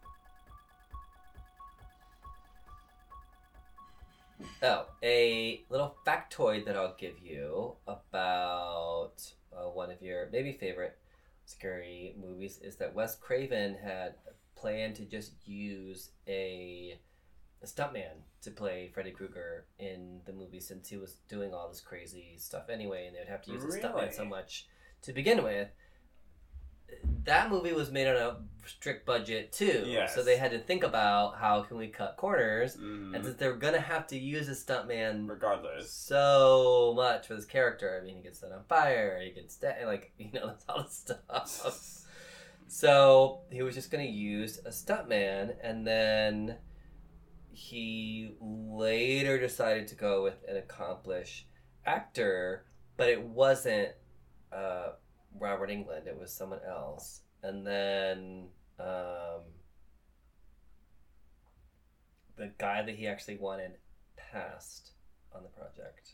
[4.62, 9.14] Oh, a little factoid that I'll give you about
[9.52, 10.96] uh, one of your maybe favorite
[11.48, 14.14] scary movies is that Wes Craven had
[14.54, 16.98] planned to just use a
[17.60, 21.80] a stuntman to play Freddy Krueger in the movie since he was doing all this
[21.80, 24.68] crazy stuff anyway, and they would have to use a stuntman so much
[25.02, 25.68] to begin with.
[27.24, 28.36] That movie was made on a
[28.66, 30.14] strict budget too, Yes.
[30.14, 33.54] so they had to think about how can we cut corners, Mm, and since they're
[33.54, 35.90] gonna have to use a stuntman regardless.
[35.90, 37.98] so much for this character.
[38.00, 40.82] I mean, he gets set on fire, he gets sta- like you know, that's all
[40.82, 42.04] this stuff.
[42.68, 46.56] so he was just gonna use a stuntman, and then
[47.50, 51.46] he later decided to go with an accomplished
[51.86, 52.64] actor,
[52.96, 53.90] but it wasn't
[54.52, 54.90] uh,
[55.40, 56.06] Robert Englund.
[56.06, 58.48] It was someone else, and then.
[58.78, 59.42] Um,
[62.38, 63.72] the guy that he actually wanted
[64.16, 64.92] passed
[65.34, 66.12] on the project.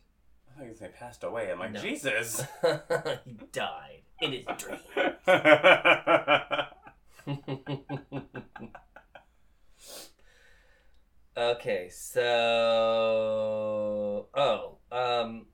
[0.59, 1.53] I you say passed away.
[1.53, 1.81] I'm like, No.
[1.81, 2.43] Jesus.
[3.25, 4.79] he died in his dream.
[11.37, 12.23] okay, so
[14.35, 15.47] oh, um,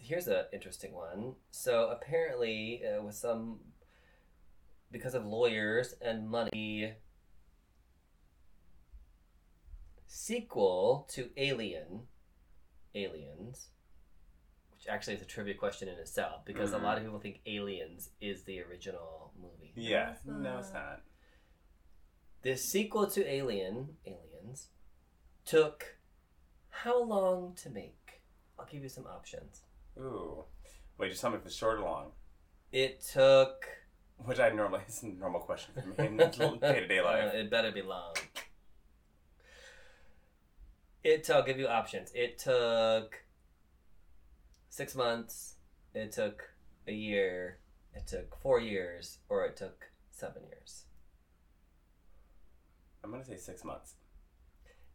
[0.00, 1.34] here's an interesting one.
[1.50, 3.60] So apparently, uh, with some
[4.90, 6.94] because of lawyers and money,
[10.06, 12.02] sequel to Alien,
[12.94, 13.68] Aliens,
[14.72, 18.10] which actually is a trivia question in itself because a lot of people think Aliens
[18.20, 19.72] is the original movie.
[19.76, 20.10] No, yeah.
[20.10, 21.02] it's No, it's not.
[22.42, 24.68] The sequel to Alien, Aliens,
[25.44, 25.98] took
[26.70, 28.22] how long to make?
[28.58, 29.62] I'll give you some options.
[29.98, 30.44] Ooh.
[30.98, 32.12] Wait, just tell me if it's short or long.
[32.72, 33.66] It took
[34.18, 37.32] Which I normally it's a normal question for me in day to day life.
[37.34, 38.14] Uh, it better be long.
[41.02, 42.12] It I'll give you options.
[42.14, 43.24] It took
[44.68, 45.54] six months.
[45.94, 46.42] It took
[46.86, 47.58] a year.
[47.94, 50.84] It took four years, or it took seven years.
[53.02, 53.94] I'm gonna say six months.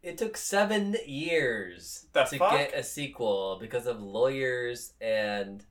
[0.06, 2.52] It took seven years The to fuck?
[2.52, 5.64] get a sequel because of lawyers and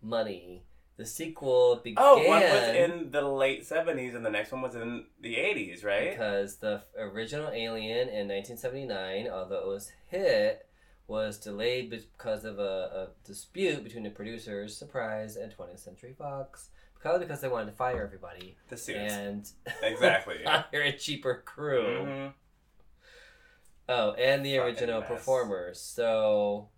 [0.00, 0.64] money.
[0.96, 4.74] The sequel began Oh, one was in the late seventies and the next one was
[4.74, 6.10] in the eighties, right?
[6.10, 10.66] because the original Alien in 1979, although it was hit,
[11.06, 16.70] was delayed because of a, a dispute between the producers, Surprise, and 20th Century Fox.
[17.00, 19.12] Probably because they wanted to fire everybody The suits.
[19.12, 19.46] and
[19.82, 20.36] Exactly.
[20.46, 21.84] hire a cheaper crew.
[22.06, 22.32] Mhm.
[23.88, 25.08] Oh, and the Fucking original mess.
[25.08, 25.80] performers.
[25.80, 26.68] So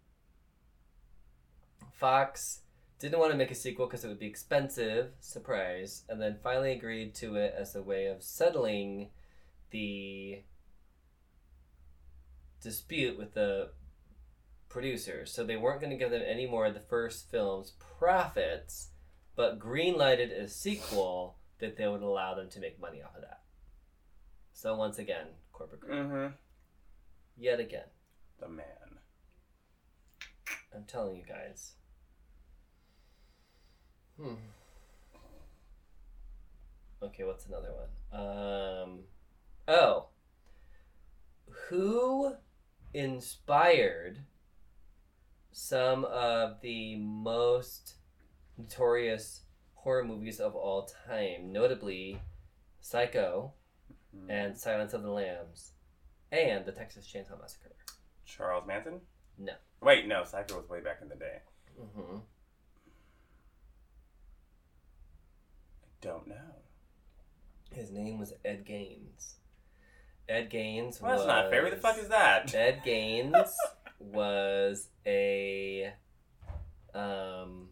[1.92, 2.60] Fox
[2.98, 6.72] didn't want to make a sequel because it would be expensive, surprise, and then finally
[6.72, 9.10] agreed to it as a way of settling
[9.70, 10.42] the
[12.62, 13.70] dispute with the
[14.68, 15.30] producers.
[15.32, 18.88] So they weren't going to give them any more of the first film's profits,
[19.36, 23.42] but greenlighted a sequel that they would allow them to make money off of that.
[24.52, 25.98] So once again, corporate greed.
[25.98, 26.32] Mhm.
[27.36, 27.88] Yet again.
[28.40, 28.98] The man.
[30.74, 31.72] I'm telling you guys.
[34.20, 34.34] Hmm.
[37.02, 38.20] Okay, what's another one?
[38.20, 39.00] Um.
[39.68, 40.08] Oh.
[41.68, 42.34] Who
[42.94, 44.20] inspired
[45.52, 47.96] some of the most
[48.56, 49.42] notorious
[49.74, 52.20] horror movies of all time, notably
[52.80, 53.52] Psycho
[54.14, 54.30] Mhm.
[54.30, 55.72] and Silence of the Lambs
[56.32, 57.74] and the Texas Chainsaw Massacre?
[58.24, 59.00] Charles Manson?
[59.38, 59.52] No.
[59.80, 61.38] Wait, no, Psycho was way back in the day.
[61.80, 62.16] Mm-hmm.
[65.84, 66.34] I don't know.
[67.72, 69.36] His name was Ed Gaines.
[70.28, 71.64] Ed Gaines Well, that's was not fair.
[71.64, 72.52] Who the fuck is that?
[72.54, 73.36] Ed Gaines
[73.98, 75.92] was a
[76.94, 77.68] um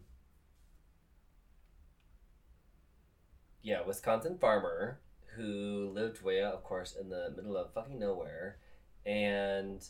[3.63, 5.01] yeah, Wisconsin farmer
[5.37, 8.59] who lived way out, of course, in the middle of fucking nowhere.
[9.07, 9.83] And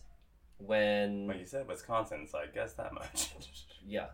[0.59, 3.31] when Well, you said Wisconsin, so I guess that much.
[3.87, 4.09] yeah.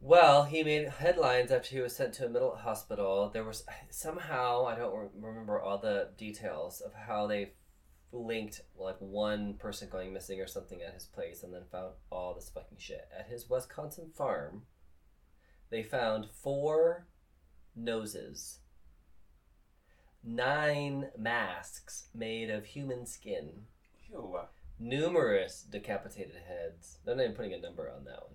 [0.00, 3.30] Well, he made headlines after he was sent to a mental hospital.
[3.32, 7.52] There was somehow I don't re- remember all the details of how they
[8.12, 12.34] linked like one person going missing or something at his place, and then found all
[12.34, 14.62] this fucking shit at his Wisconsin farm.
[15.70, 17.06] They found four
[17.74, 18.60] noses,
[20.26, 23.50] nine masks made of human skin,
[24.10, 24.38] Ew.
[24.78, 26.98] numerous decapitated heads.
[27.04, 28.34] They're not even putting a number on that one.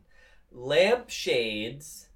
[0.52, 2.08] Lampshades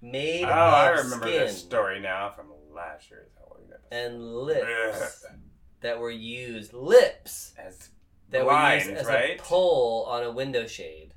[0.00, 3.70] made oh, of Oh, of I remember skin this story now from last year's Halloween
[3.72, 3.96] episode.
[3.96, 5.24] and lips
[5.80, 6.72] that were used.
[6.72, 7.90] Lips As
[8.30, 9.38] that blinds, were used as right?
[9.38, 11.14] a pull on a window shade.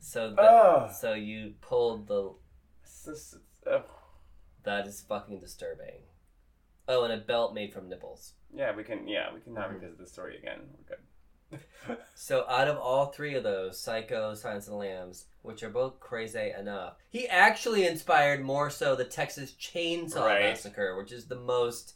[0.00, 0.90] So that, Ugh.
[0.92, 2.32] so you pulled the.
[3.04, 3.36] Just-
[3.70, 3.82] ugh.
[4.64, 6.02] That is fucking disturbing.
[6.92, 8.34] Oh, and a belt made from nipples.
[8.54, 9.08] Yeah, we can.
[9.08, 9.74] Yeah, we can now Mhm.
[9.74, 10.60] revisit the story again.
[10.78, 11.98] We're good.
[12.14, 15.98] So out of all three of those, Psycho, Silence of the Lambs, which are both
[16.00, 20.40] crazy enough, he actually inspired more so the Texas Chainsaw Right.
[20.42, 21.94] Massacre, which is the most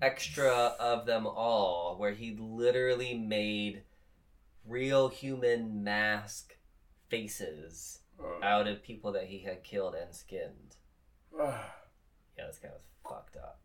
[0.00, 0.48] extra
[0.78, 3.82] of them all, where he literally made
[4.64, 6.56] real human mask
[7.08, 7.98] faces
[8.42, 10.76] out of people that he had killed and skinned.
[11.36, 11.66] Yeah,
[12.46, 13.60] this guy was fucked up.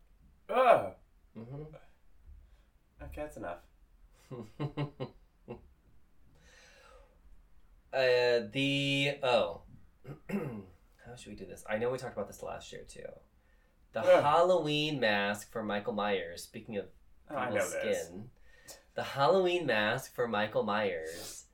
[0.48, 0.92] Ugh.
[1.34, 1.62] hmm
[3.02, 3.58] Okay, that's enough.
[7.92, 9.62] uh, the oh,
[10.30, 11.64] how should we do this?
[11.68, 13.02] I know we talked about this last year too.
[13.92, 14.22] The Ugh.
[14.22, 16.42] Halloween mask for Michael Myers.
[16.42, 16.86] Speaking of
[17.30, 17.70] Oh, this.
[17.72, 18.30] skin,
[18.94, 21.44] the Halloween mask for Michael Myers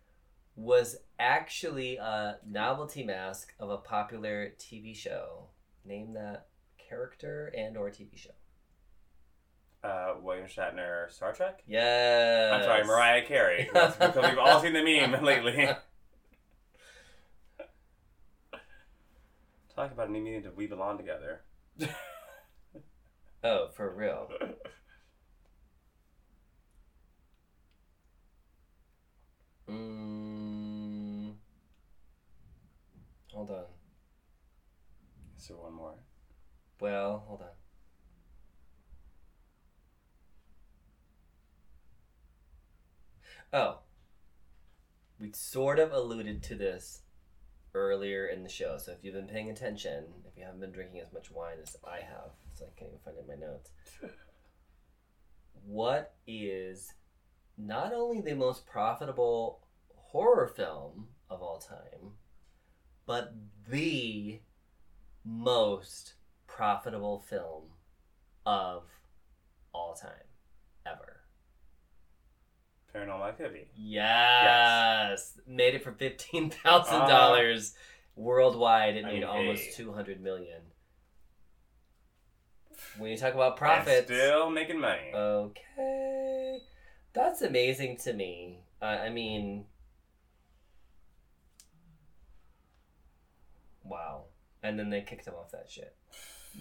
[0.54, 5.48] was actually a novelty mask of a popular TV show.
[5.84, 6.48] Name that
[6.88, 8.30] character and or TV show.
[9.84, 11.62] Uh, William Shatner, Star Trek.
[11.66, 12.52] Yeah.
[12.54, 13.68] I'm sorry, Mariah Carey.
[13.72, 15.68] Because we've all seen the meme lately.
[19.74, 21.40] Talk about me needing to we belong together.
[23.42, 24.28] Oh, for real.
[29.68, 31.32] Mm.
[33.32, 33.64] Hold on.
[35.36, 35.94] Is there one more.
[36.80, 37.48] Well, hold on.
[43.52, 43.80] Oh.
[45.20, 47.02] We sort of alluded to this
[47.74, 48.78] earlier in the show.
[48.78, 51.76] So if you've been paying attention, if you haven't been drinking as much wine as
[51.84, 53.70] I have, so I can't even find it in my notes.
[55.64, 56.92] What is
[57.56, 59.60] not only the most profitable
[59.94, 62.14] horror film of all time,
[63.06, 63.32] but
[63.70, 64.40] the
[65.24, 66.14] most
[66.48, 67.64] profitable film
[68.44, 68.84] of
[69.72, 70.26] all time
[70.84, 71.11] ever.
[72.94, 73.68] Paranormal Activity.
[73.74, 75.38] Yes.
[75.46, 77.74] Made it for fifteen thousand dollars
[78.16, 78.96] worldwide.
[78.96, 79.70] It I made mean, almost hey.
[79.74, 80.60] two hundred million.
[82.98, 85.12] When you talk about And still making money.
[85.14, 86.58] okay,
[87.14, 88.64] that's amazing to me.
[88.82, 89.64] Uh, I mean,
[93.84, 94.24] wow.
[94.62, 95.94] And then they kicked him off that shit.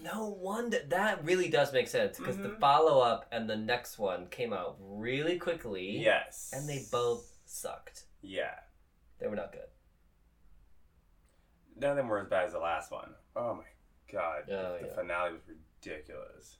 [0.01, 2.59] No wonder that really does make sense because the Mhm.
[2.59, 5.97] follow up and the next one came out really quickly.
[5.99, 6.51] yes.
[6.53, 8.05] And they both sucked.
[8.21, 8.59] Yeah.
[9.19, 9.69] They were not good.
[11.75, 13.15] None of them were as bad as the last one.
[13.35, 13.65] Oh my
[14.11, 14.43] god.
[14.49, 14.95] Oh, the yeah.
[14.95, 16.57] finale was ridiculous.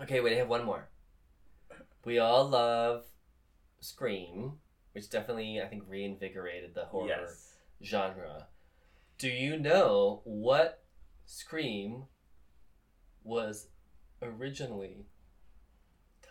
[0.00, 0.88] Okay, wait, I have one more.
[2.04, 3.04] We all love
[3.80, 4.60] Scream,
[4.92, 7.56] which definitely, I think, reinvigorated the horror Yes.
[7.82, 8.48] genre.
[9.18, 10.84] Do you know what
[11.26, 12.08] Scream
[13.28, 13.68] was
[14.22, 15.06] originally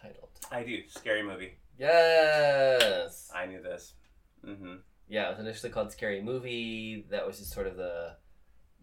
[0.01, 0.29] titled?
[0.51, 0.81] I do.
[0.89, 1.59] Scary movie.
[1.77, 3.29] Yes!
[3.33, 3.93] I knew this.
[4.45, 4.75] Mm-hmm.
[5.07, 7.05] Yeah, it was initially called Scary Movie.
[7.11, 8.17] That was just sort of the,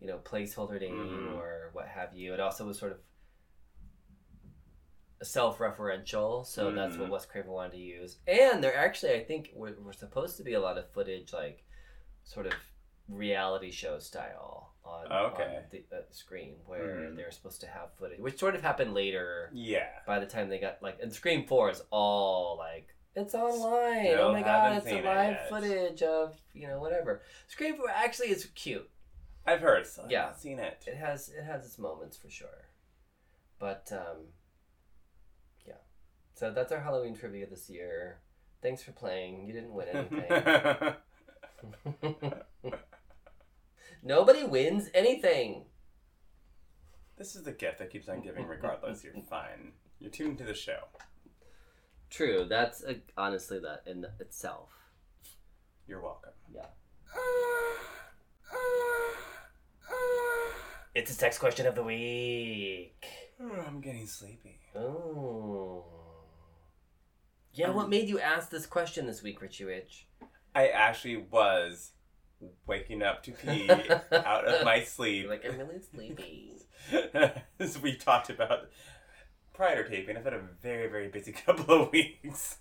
[0.00, 1.36] you know, placeholder name Mhm.
[1.36, 2.32] or what have you.
[2.32, 2.98] It also was sort of
[5.22, 7.12] self-referential, so that's what Mhm.
[7.12, 8.18] Wes Craven wanted to use.
[8.26, 11.64] And there actually, I think, were, were supposed to be a lot of footage, like,
[12.24, 12.54] sort of
[13.08, 15.42] reality show style on, Okay.
[15.56, 17.16] on the uh, screen, where Mhm.
[17.16, 19.50] they were supposed to have footage, which sort of happened later.
[19.52, 19.88] Yeah.
[20.06, 24.06] By the time they got like, and Scream Four is all like, it's online.
[24.06, 27.22] Still oh my god, it's a seen it live footage of you know whatever.
[27.48, 28.90] Scream Four actually is cute.
[29.46, 29.86] I've heard.
[29.86, 30.32] So I've Yeah.
[30.32, 30.84] seen it.
[30.86, 32.68] It has it has its moments for sure,
[33.58, 34.32] but um,
[35.66, 35.74] yeah.
[36.34, 38.20] So that's our Halloween trivia this year.
[38.62, 39.46] Thanks for playing.
[39.46, 40.94] You didn't win anything.
[44.06, 45.64] Nobody wins anything.
[47.16, 49.02] this is the gift that keeps on giving regardless.
[49.02, 49.72] You're fine.
[49.98, 50.80] You're tuned to the show.
[52.10, 52.44] True.
[52.48, 54.68] That's a, honestly that in itself.
[55.88, 56.32] You're welcome.
[56.54, 56.66] Yeah.
[60.94, 63.04] It's a text question of the week.
[63.40, 64.60] I'm getting sleepy.
[64.76, 65.84] Oh.
[67.52, 70.06] Yeah, what made you ask this question this week, Richie Rich?
[70.54, 71.92] I actually was
[72.66, 73.68] waking up to pee
[74.12, 75.28] out of my sleep.
[75.28, 76.52] Like, I'm really sleepy.
[77.58, 78.68] As we talked about
[79.52, 82.58] prior to taping, I've had a very, very busy couple of weeks.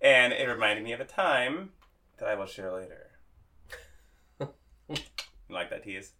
[0.00, 1.70] And it reminded me of a time
[2.18, 3.10] that I will share later.
[4.88, 4.96] You
[5.48, 6.12] like that tease?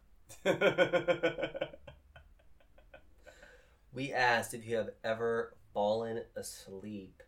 [3.97, 7.23] We asked if you have ever fallen asleep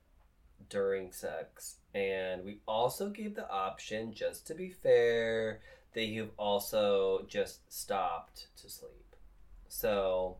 [0.68, 5.60] during sex, and we also gave the option, just to be fair,
[5.94, 9.16] that you've also just stopped to sleep.
[9.68, 10.36] So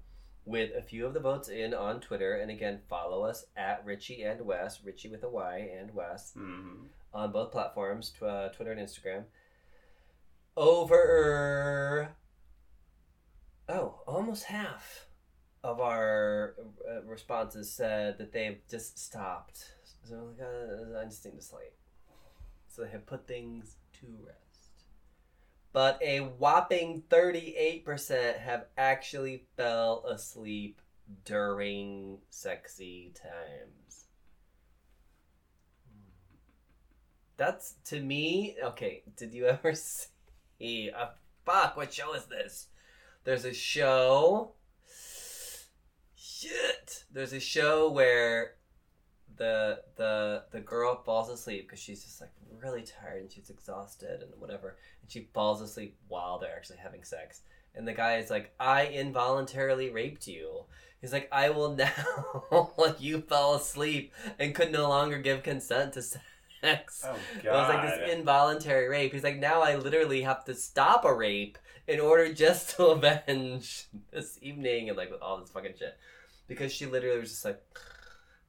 [0.49, 2.37] with a few of the votes in on Twitter.
[2.37, 6.87] And again, follow us at Richie and Wes, Richie with a Y and Wes, hmm
[7.15, 9.25] on both platforms, tw- uh, Twitter and Instagram.
[10.57, 12.11] Over.
[13.67, 15.07] Oh, almost half
[15.65, 16.55] of our
[16.87, 19.73] uh, responses said that they've just stopped.
[20.09, 21.75] So like, uh, I just need to sleep.
[22.69, 24.39] So they have put things to rest.
[25.73, 30.81] But a whopping 38% have actually fell asleep
[31.27, 34.07] during sexy times.
[37.37, 38.57] That's to me.
[38.65, 40.91] Okay, did you ever see?
[40.91, 41.09] Uh,
[41.45, 42.69] fuck, what show is this?
[43.25, 44.53] There's a show.
[46.17, 47.05] Shit.
[47.13, 48.55] There's a show where
[49.39, 52.31] the the the girl falls asleep because she's just like
[52.63, 57.05] really tired and she's exhausted and whatever, and she falls asleep while they're actually having
[57.05, 57.43] sex.
[57.75, 60.65] And the guy is like, "I involuntarily raped you."
[61.01, 65.95] He's like, "I will now." like you fell asleep and could no longer give consent
[65.95, 67.05] to sex.
[67.07, 69.13] Oh It was like this involuntary rape.
[69.13, 73.87] He's like, now I literally have to stop a rape in order just to avenge
[74.11, 75.97] this evening and like with all this fucking shit.
[76.47, 77.63] Because she literally was just like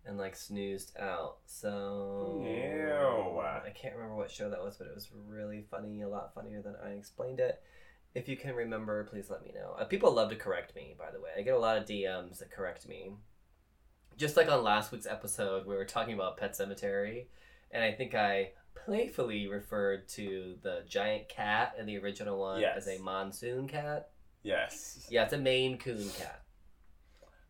[0.10, 1.38] and like snoozed out.
[1.45, 3.40] So Ew.
[3.40, 6.61] I can't remember what show that was, but it was really funny, a lot funnier
[6.61, 7.61] than I explained it.
[8.15, 9.76] If you can remember, please let me know.
[9.80, 11.30] Uh, people love to correct me, by the way.
[11.38, 13.11] I get a lot of DMs that correct me.
[14.18, 17.27] Just like on last week's episode, we were talking about Pet Sematary,
[17.72, 18.52] and I think I
[18.86, 22.88] playfully referred to the giant cat in the original one Yes.
[22.88, 24.10] as a monsoon cat.
[24.41, 25.07] yes.
[25.11, 26.41] Yeah, it's a Maine Coon cat.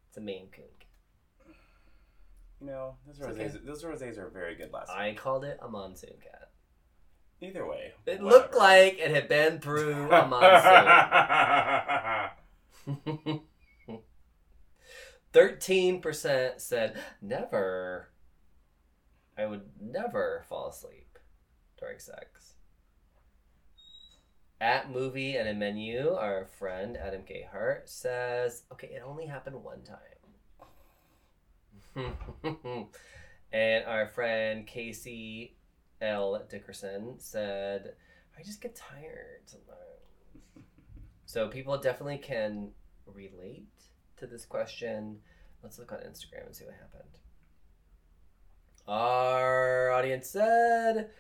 [0.09, 0.65] It's a Maine Coon.
[2.61, 3.65] You know, those rosés, okay.
[3.65, 6.49] those rosés are very good last I called it a monsoon cat.
[7.41, 7.93] Either way.
[8.05, 8.25] It whatever.
[8.25, 10.27] looked like it had been through a
[12.85, 13.41] monsoon.
[15.31, 18.09] Thirteen percent said never.
[19.37, 21.17] I would never fall asleep
[21.79, 22.55] during sex.
[24.59, 27.47] At movie and a menu, our friend Adam K.
[27.49, 30.18] Hart says, "Okay, it only happened one time."
[33.51, 35.55] and our friend Casey
[36.01, 36.41] L.
[36.49, 37.93] Dickerson said,
[38.37, 39.75] "I just get tired sometimes."
[41.25, 42.71] So people definitely can
[43.05, 43.67] relate
[44.17, 45.19] to this question.
[45.61, 47.19] Let's look on Instagram and see what happened.
[48.87, 51.11] Our audience said,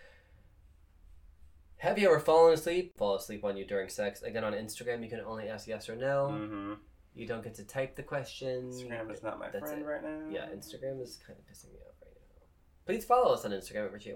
[1.77, 2.97] Have you ever fallen asleep?
[2.97, 4.23] Fall asleep on you during sex?
[4.23, 6.29] Again, on Instagram, you can only ask yes or no.
[6.29, 6.73] hmm
[7.19, 8.71] You don't get to type the question.
[8.71, 9.85] Instagram is not my That's friend it.
[9.85, 10.19] right now.
[10.31, 12.45] Yeah, Instagram is kind of pissing me off right now.
[12.85, 14.15] Please follow us on Instagram at Richie.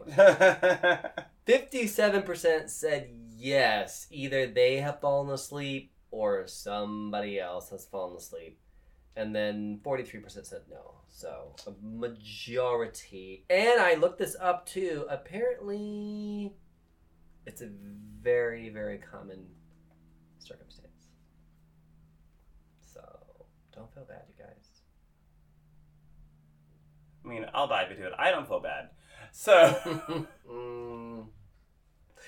[1.45, 4.07] Fifty-seven percent said yes.
[4.09, 8.57] Either they have fallen asleep or somebody else has fallen asleep,
[9.17, 11.01] and then forty-three percent said no.
[11.09, 13.45] So a majority.
[13.49, 15.05] And I looked this up too.
[15.09, 16.53] Apparently,
[17.45, 17.69] it's a
[18.21, 19.45] very very common
[20.39, 21.07] circumstance.
[22.93, 23.01] So
[23.75, 24.81] don't feel bad, you guys.
[27.25, 28.13] I mean, I'll dive into it.
[28.17, 28.89] I don't feel bad.
[29.31, 31.27] So Mm.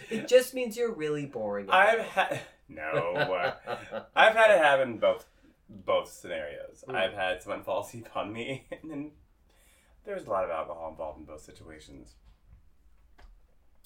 [0.09, 1.69] It just means you're really boring.
[1.69, 3.15] I've had no.
[4.15, 5.25] I've had it happen both
[5.69, 6.83] both scenarios.
[6.87, 6.95] Mm.
[6.95, 9.11] I've had someone fall asleep on me, and then
[10.05, 12.15] there's a lot of alcohol involved in both situations.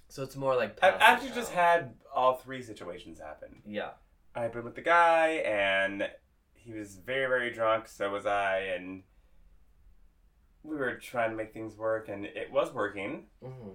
[0.07, 3.61] So it's more like I've actually just had all three situations happen.
[3.65, 3.91] Yeah.
[4.35, 6.09] I've been with the guy, and
[6.69, 7.87] he was very, very drunk.
[7.87, 9.03] So was I, and
[10.63, 13.25] we were trying to make things work, and it was working.
[13.43, 13.69] Mm-hmm.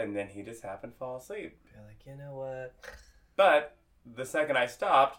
[0.00, 1.56] And then he just happened to fall asleep.
[1.72, 2.74] You're like, you know what?
[3.36, 3.76] But
[4.16, 5.18] the second I stopped,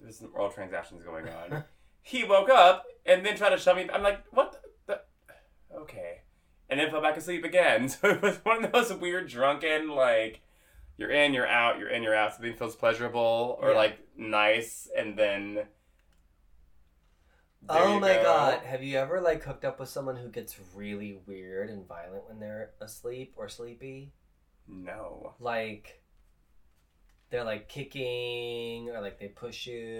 [0.00, 1.64] there's some oral transactions going on.
[2.02, 3.88] he woke up and then tried to shove me.
[3.92, 5.00] I'm like, what the?
[5.68, 5.76] the?
[5.76, 6.20] Okay.
[6.70, 7.88] And then fell back asleep again.
[8.00, 10.42] So it was one of those weird drunken, like,
[10.98, 12.32] you're in, you're out, you're in, you're out.
[12.34, 13.76] Something feels pleasurable or Yeah.
[13.76, 15.66] like nice, and then.
[17.68, 18.22] oh my go.
[18.22, 18.60] god.
[18.64, 22.38] Have you ever like hooked up with someone who gets really weird and violent when
[22.40, 24.12] they're asleep or sleepy?
[24.68, 25.34] No.
[25.40, 26.02] Like
[27.30, 29.90] they're like kicking or like they push you.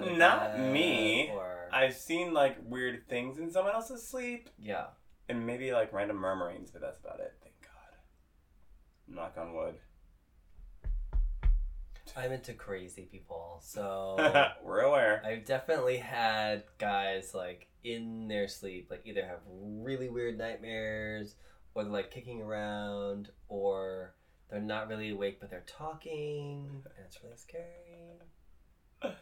[0.00, 1.30] of Not bed, me.
[1.34, 4.86] Or I've seen like weird things in someone else's sleep, yeah.
[5.28, 7.34] and maybe like random murmurings, but that's about it.
[7.42, 7.96] Thank God.
[9.14, 9.74] Knock on wood.
[12.16, 14.16] I'm into crazy people, so
[14.64, 15.22] We're aware.
[15.24, 21.34] I've definitely had guys like in their sleep, like either have really weird nightmares,
[21.74, 24.14] or they're like kicking around, or
[24.50, 28.20] they're not really awake but they're talking, and it's really scary.
[29.02, 29.12] I'm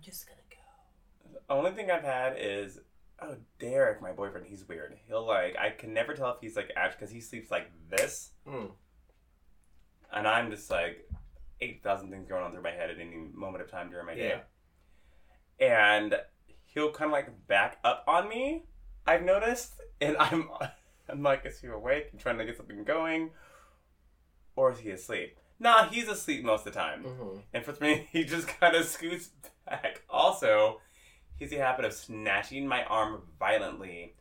[0.00, 1.38] just gonna go.
[1.48, 2.78] The only thing I've had is
[3.20, 4.46] oh Derek, my boyfriend.
[4.46, 4.96] He's weird.
[5.08, 8.30] He'll like I can never tell if he's like actually because he sleeps like this,
[8.46, 8.70] Mm.
[10.12, 11.08] and I'm just like
[11.60, 14.14] eight thousand things going on through my head at any moment of time during my
[14.14, 14.40] day.
[15.58, 16.14] And
[16.66, 18.64] he'll kind of like back up on me.
[19.06, 20.48] I've noticed, and I'm
[21.08, 23.30] I'm like, is he awake and trying to get something going,
[24.56, 25.38] or is he asleep?
[25.58, 27.02] Nah, he's asleep most of the time.
[27.02, 29.30] hmm And for me, he just kind of scoots
[29.66, 30.02] back.
[30.10, 30.80] Also,
[31.36, 34.16] he's the habit of snatching my arm violently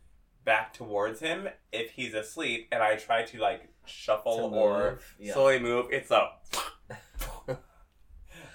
[0.45, 5.33] back towards him if he's asleep, and I try to like shuffle To or yeah.
[5.33, 5.87] slowly move.
[5.91, 6.45] It's up.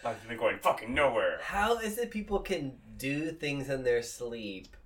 [0.04, 1.38] I've been going fucking nowhere.
[1.42, 4.76] How is it people can do things in their sleep?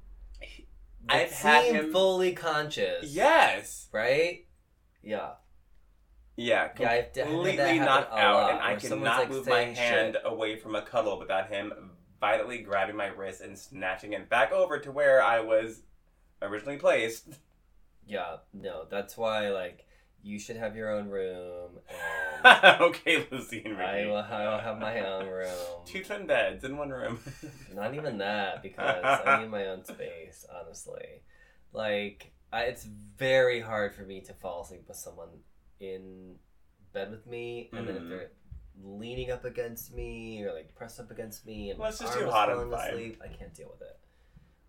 [1.09, 3.13] I've had him- fully conscious.
[3.13, 3.89] Yes.
[3.93, 4.47] Right?
[5.03, 5.33] Yeah.
[6.37, 9.29] Yeah, Yeah, I've d- had that completely happen knocked out, lot, and I cannot like,
[9.31, 10.23] move my hand shit.
[10.25, 11.73] away from a cuddle without him
[12.21, 15.83] violently grabbing my wrist and snatching it back over to where I was
[16.43, 17.29] originally placed.
[18.07, 19.87] Yeah, no, that's why like
[20.25, 21.79] you should have your own room
[22.81, 25.49] okay, Lucy and I will, I will have my own room.
[25.87, 27.19] Two twin beds in one room.
[27.75, 31.23] Not even that because I need my own space, honestly.
[31.73, 32.85] Like I, it's
[33.17, 35.29] very hard for me to fall asleep with someone
[35.81, 36.35] in
[36.93, 38.09] bed with me and then if Mhm.
[38.11, 38.31] they're
[38.83, 42.29] leaning up against me or like pressed up against me and Well, it's just too
[42.31, 43.99] hot falling asleep, I can't deal with it.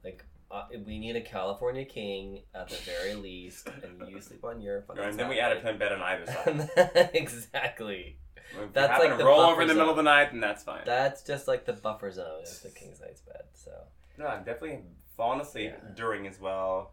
[0.04, 0.24] Like
[0.56, 4.82] uh, we need a California king at the very least, and you sleep on your
[4.84, 7.10] fucking and then we add a twin bed on either side.
[7.14, 8.18] Exactly.
[8.62, 10.84] If That's like the roll over in the middle of the night, and that's fine.
[10.86, 13.44] That's just like the buffer zone of the king size bed.
[13.54, 13.72] So
[14.18, 14.82] No, I've definitely
[15.18, 15.94] fallen asleep Yeah.
[15.96, 16.92] during as well.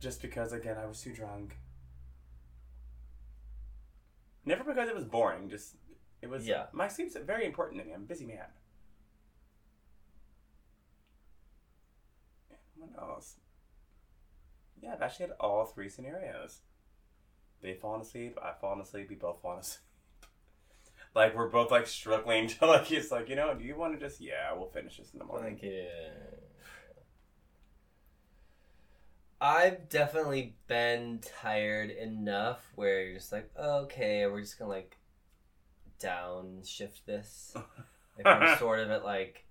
[0.00, 1.56] Just because, again, I was too drunk.
[4.44, 5.48] Never because it was boring.
[5.48, 5.76] Just
[6.20, 6.46] it was.
[6.46, 6.64] Yeah.
[6.72, 7.92] My sleep's very important to me.
[7.92, 8.46] I'm a busy man.
[12.82, 13.36] What else?
[14.82, 16.60] Yeah, I've actually had all three scenarios.
[17.62, 18.36] They've fallen asleep.
[18.42, 19.08] I've fallen asleep.
[19.08, 19.80] We both fallen asleep.
[21.14, 24.00] Like we're both like struggling to like it's like you know do you want to
[24.00, 25.54] just yeah we'll finish this in the morning.
[25.54, 26.38] Like, yeah.
[29.38, 34.96] I've definitely been tired enough where you're just like, okay, we're just gonna like
[36.00, 37.54] downshift this.
[38.18, 39.46] If we're sort of at like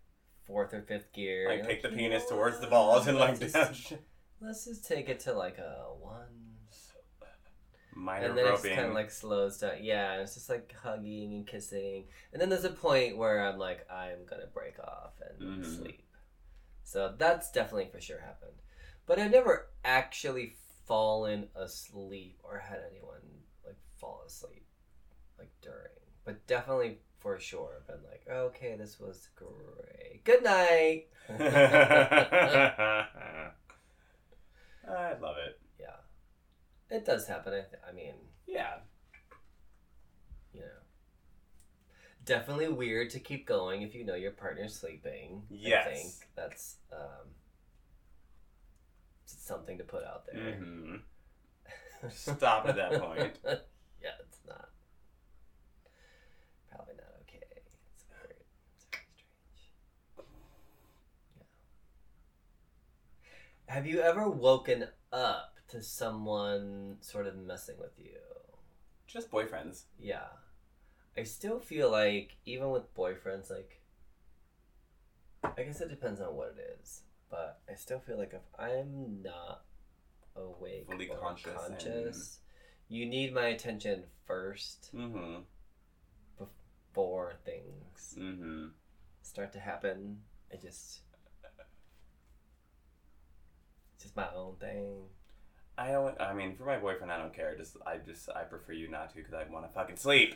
[0.45, 1.47] fourth or fifth gear.
[1.47, 3.73] Like you're take the penis know towards the balls and like let's down.
[3.73, 3.93] just,
[4.41, 6.27] let's just take it to like a one.
[7.93, 9.75] minor and then it just kind of like slows down.
[9.81, 12.05] Yeah, it's just like hugging and kissing.
[12.33, 15.77] And then there's a point where I'm like, I'm gonna break off and Mhm.
[15.77, 16.03] sleep.
[16.83, 18.61] So that's definitely for sure happened.
[19.05, 20.55] But I've never actually
[20.87, 23.21] fallen asleep or had anyone
[23.65, 24.65] like fall asleep
[25.37, 25.89] like during.
[26.25, 30.23] But definitely for sure been like, okay, this was great.
[30.25, 31.07] Good night.
[34.87, 35.59] I love it.
[35.79, 35.95] yeah,
[36.89, 37.53] it does happen.
[37.53, 38.15] I, th- I mean,
[38.47, 38.79] Yeah.
[40.53, 40.65] you know.
[42.25, 45.43] Definitely weird to keep going if you know your partner's sleeping.
[45.51, 45.85] I Yes.
[45.85, 47.29] think that's um,
[49.25, 50.53] something to put out there.
[50.55, 50.95] hmm
[52.09, 53.37] Stop at that point.
[54.01, 54.69] yeah, it's not.
[56.69, 57.45] Probably not okay.
[57.93, 58.35] It's very,
[58.75, 59.69] it's very strange.
[61.37, 61.43] Yeah.
[63.71, 68.17] Have you ever woken up to someone sort of messing with you?
[69.07, 69.83] Just boyfriends.
[69.97, 70.27] Yeah.
[71.17, 73.79] I still feel like even with boyfriends, like
[75.57, 77.03] I guess it depends on what it is.
[77.29, 79.63] But I still feel like if I'm not
[80.35, 82.39] awake Fully or conscious conscious
[82.89, 85.43] you need my attention first Mm-hmm.
[86.37, 88.65] before things Mm-hmm.
[89.21, 90.17] start to happen.
[90.51, 91.03] I just
[94.01, 95.03] just my own thing.
[95.77, 96.19] I don't.
[96.19, 97.55] I mean, for my boyfriend, I don't care.
[97.57, 100.35] Just I just I prefer you not to because I want to fucking sleep.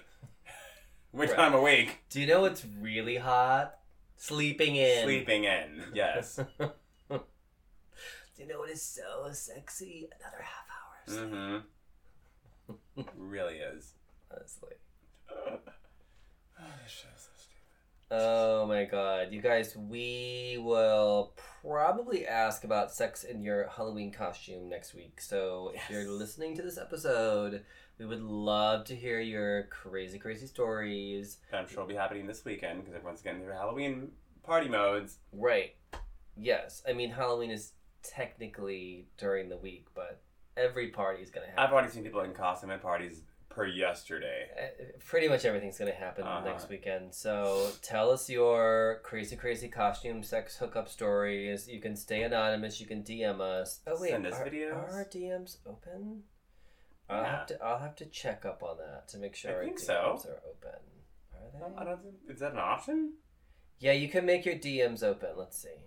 [1.12, 1.40] Which Right.
[1.40, 3.76] I'm awake, Do you know what's really hot?
[4.18, 5.04] Sleeping in.
[5.04, 5.84] sleeping in.
[5.94, 6.40] Yes.
[6.60, 10.10] Do you know what is so sexy?
[10.20, 11.64] Another half hours.
[12.98, 13.02] mm-hmm.
[13.18, 13.94] really is.
[14.32, 14.74] Honestly.
[16.58, 17.28] Oh, this show's.
[18.12, 19.30] Oh my god.
[19.32, 21.34] You guys, we will
[21.64, 25.20] probably ask about sex in your Halloween costume next week.
[25.20, 27.64] So if you're listening to this episode,
[27.98, 31.40] we would love to hear your crazy, crazy stories.
[31.52, 34.12] I'm sure it'll be happening this weekend because everyone's getting their Halloween
[34.44, 35.18] party modes.
[35.32, 35.76] Right.
[36.38, 36.84] Yes.
[36.88, 37.72] I mean, Halloween is
[38.04, 40.22] technically during the week, but
[40.56, 41.66] every party is going to happen.
[41.66, 43.24] I've already seen people in costume at parties
[43.56, 44.48] per yesterday.
[44.62, 46.44] Uh, Pretty much everything's gonna happen Uh-huh.
[46.46, 47.14] next weekend.
[47.16, 51.68] So tell us your crazy, crazy costume sex hookup stories.
[51.70, 52.80] You can stay anonymous.
[52.82, 53.80] You can DM us.
[53.88, 54.74] Oh wait, Send us are, videos.
[54.74, 56.24] are our DMs open?
[57.10, 57.38] I'll Yeah.
[57.38, 57.64] have to.
[57.64, 59.94] I'll have to check up on that to make sure I our think DMs so.
[60.30, 60.80] are open.
[61.34, 61.76] Are they?
[61.78, 63.14] I don't think, is that an option?
[63.80, 65.30] Yeah, you can make your DMs open.
[65.38, 65.80] Let's see.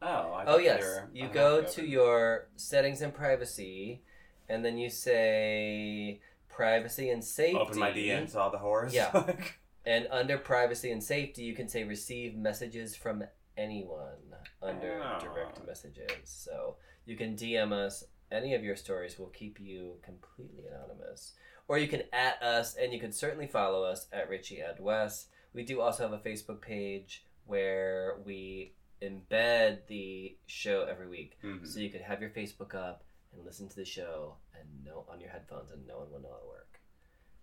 [0.00, 1.70] Oh, I Oh yes, were you unhappy go open.
[1.72, 4.02] to your settings and privacy,
[4.48, 6.20] and then you say
[6.52, 7.56] privacy and safety.
[7.58, 8.92] Open my DMs, all the whores.
[8.92, 9.34] Yeah.
[9.84, 13.24] And under privacy and safety, you can say receive messages from
[13.56, 14.14] anyone
[14.62, 15.18] under Oh.
[15.20, 16.28] direct messages.
[16.28, 19.18] So you can DM us any of your stories.
[19.18, 21.32] We'll keep you completely anonymous.
[21.66, 25.26] Or you can at us, and you can certainly follow us at Richie and Wes.
[25.52, 31.38] We do also have a Facebook page where we embed the show every week.
[31.42, 31.66] Mhm.
[31.66, 33.02] So you could have your Facebook up
[33.32, 36.36] and listen to the show and no on your headphones and no one will know
[36.40, 36.80] at work.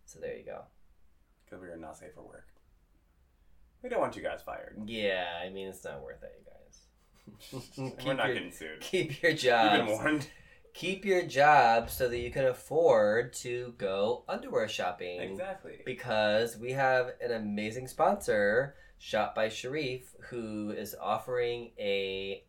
[0.05, 0.63] So there you go.
[1.45, 2.47] Because we are not safe for work.
[3.83, 4.77] We don't want you guys fired.
[4.85, 6.59] Yeah, I mean it's not worth it, you guys.
[8.05, 8.81] We're not your, getting sued.
[8.81, 10.27] keep your You've been warned.
[10.73, 15.19] Keep your job so that you can afford to go underwear shopping.
[15.19, 15.81] Exactly.
[15.85, 22.43] Because we have an amazing sponsor, Shop by Sharif, who is offering a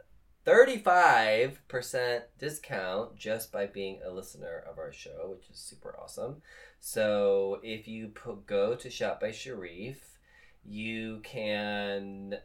[0.47, 6.43] 35% discount just by being a listener of our show, which is super awesome.
[6.81, 10.19] So if you pu- go to Shop by Sharif,
[10.65, 12.37] you can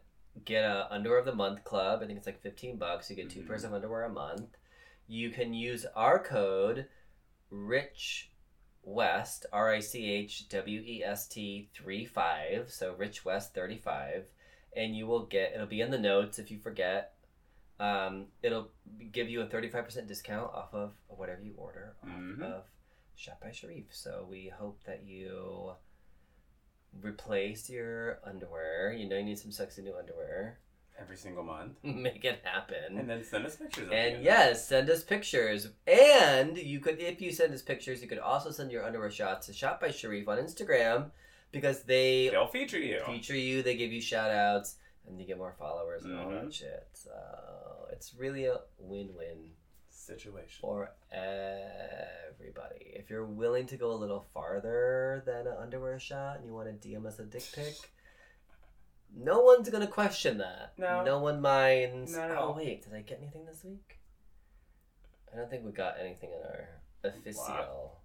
[0.44, 2.02] get a underwear of the month club.
[2.02, 3.10] I think it's like 15 bucks.
[3.10, 3.48] You get 2 Mhm.
[3.48, 4.58] pairs of underwear a month.
[5.08, 6.88] You can use our code
[7.50, 8.32] Rich
[8.84, 14.28] West R I C H W E S T 35 so Rich West 35
[14.76, 17.15] and you will get it'll be in the notes if you forget
[17.80, 18.70] um, it'll
[19.12, 22.42] give you a 35% discount off of whatever you order off Mhm.
[22.42, 22.64] of
[23.16, 25.74] Shop by Sharif so we hope that you
[27.02, 30.60] replace your underwear you know you need some sexy new underwear
[30.98, 31.74] Every single month.
[31.84, 35.68] make it happen And then send us pictures and yes, send us pictures.
[35.86, 39.48] And you could, if you send us pictures, you could also send your underwear shots
[39.48, 41.12] to Shop by Sharif on Instagram
[41.52, 43.02] because they They'll feature you.
[43.06, 43.62] feature you.
[43.62, 46.44] They give you shout outs and you get more followers and all Mhm.
[46.46, 46.88] that shit.
[46.94, 47.12] So
[47.96, 49.52] it's really a win-win
[49.90, 50.60] Situation.
[50.62, 52.92] for everybody.
[52.94, 56.82] If you're willing to go a little farther than an underwear shot and you want
[56.82, 57.76] to DM us a dick pic.
[59.18, 60.74] No one's gonna question that.
[60.78, 61.02] No.
[61.06, 62.14] No one minds.
[62.18, 64.00] Not at oh wait, did I get anything this week?
[65.32, 68.02] I don't think we got anything in our official,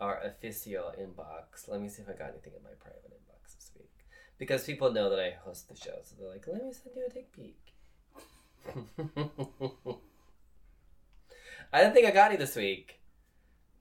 [0.00, 1.66] our official inbox.
[1.66, 3.90] Let me see if I got anything in my private inbox this week
[4.36, 7.06] because people know that I host the show, so they're like, "Let me send you
[7.06, 7.54] a dick pic."
[11.72, 13.00] I don't think I got any this week.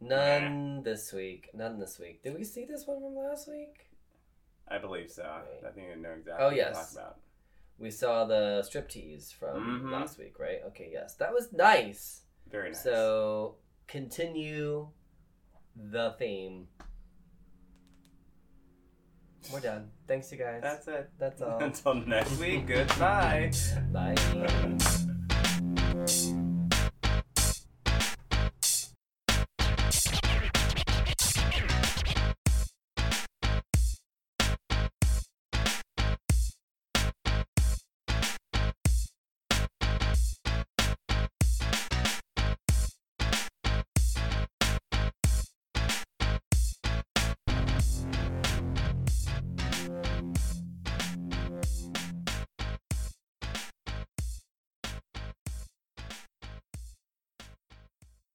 [0.01, 1.49] None this week.
[1.53, 2.23] None this week.
[2.23, 3.89] Did we see this one from last week?
[4.67, 5.23] I believe so.
[5.23, 5.69] Right.
[5.69, 6.93] I think I know exactly Oh, what you're yes.
[6.93, 7.19] talking about.
[7.77, 9.91] We saw the striptease from Mhm.
[9.91, 10.61] last week, right?
[10.67, 11.15] Okay, yes.
[11.15, 12.21] That was nice.
[12.47, 12.83] Very nice.
[12.83, 13.57] So
[13.87, 14.89] continue
[15.75, 16.67] the theme.
[19.51, 19.89] We're done.
[20.07, 20.61] Thanks, you guys.
[20.61, 21.09] That's it.
[21.19, 21.61] That's all.
[21.61, 23.51] Until next week, goodbye.
[23.91, 24.15] Bye.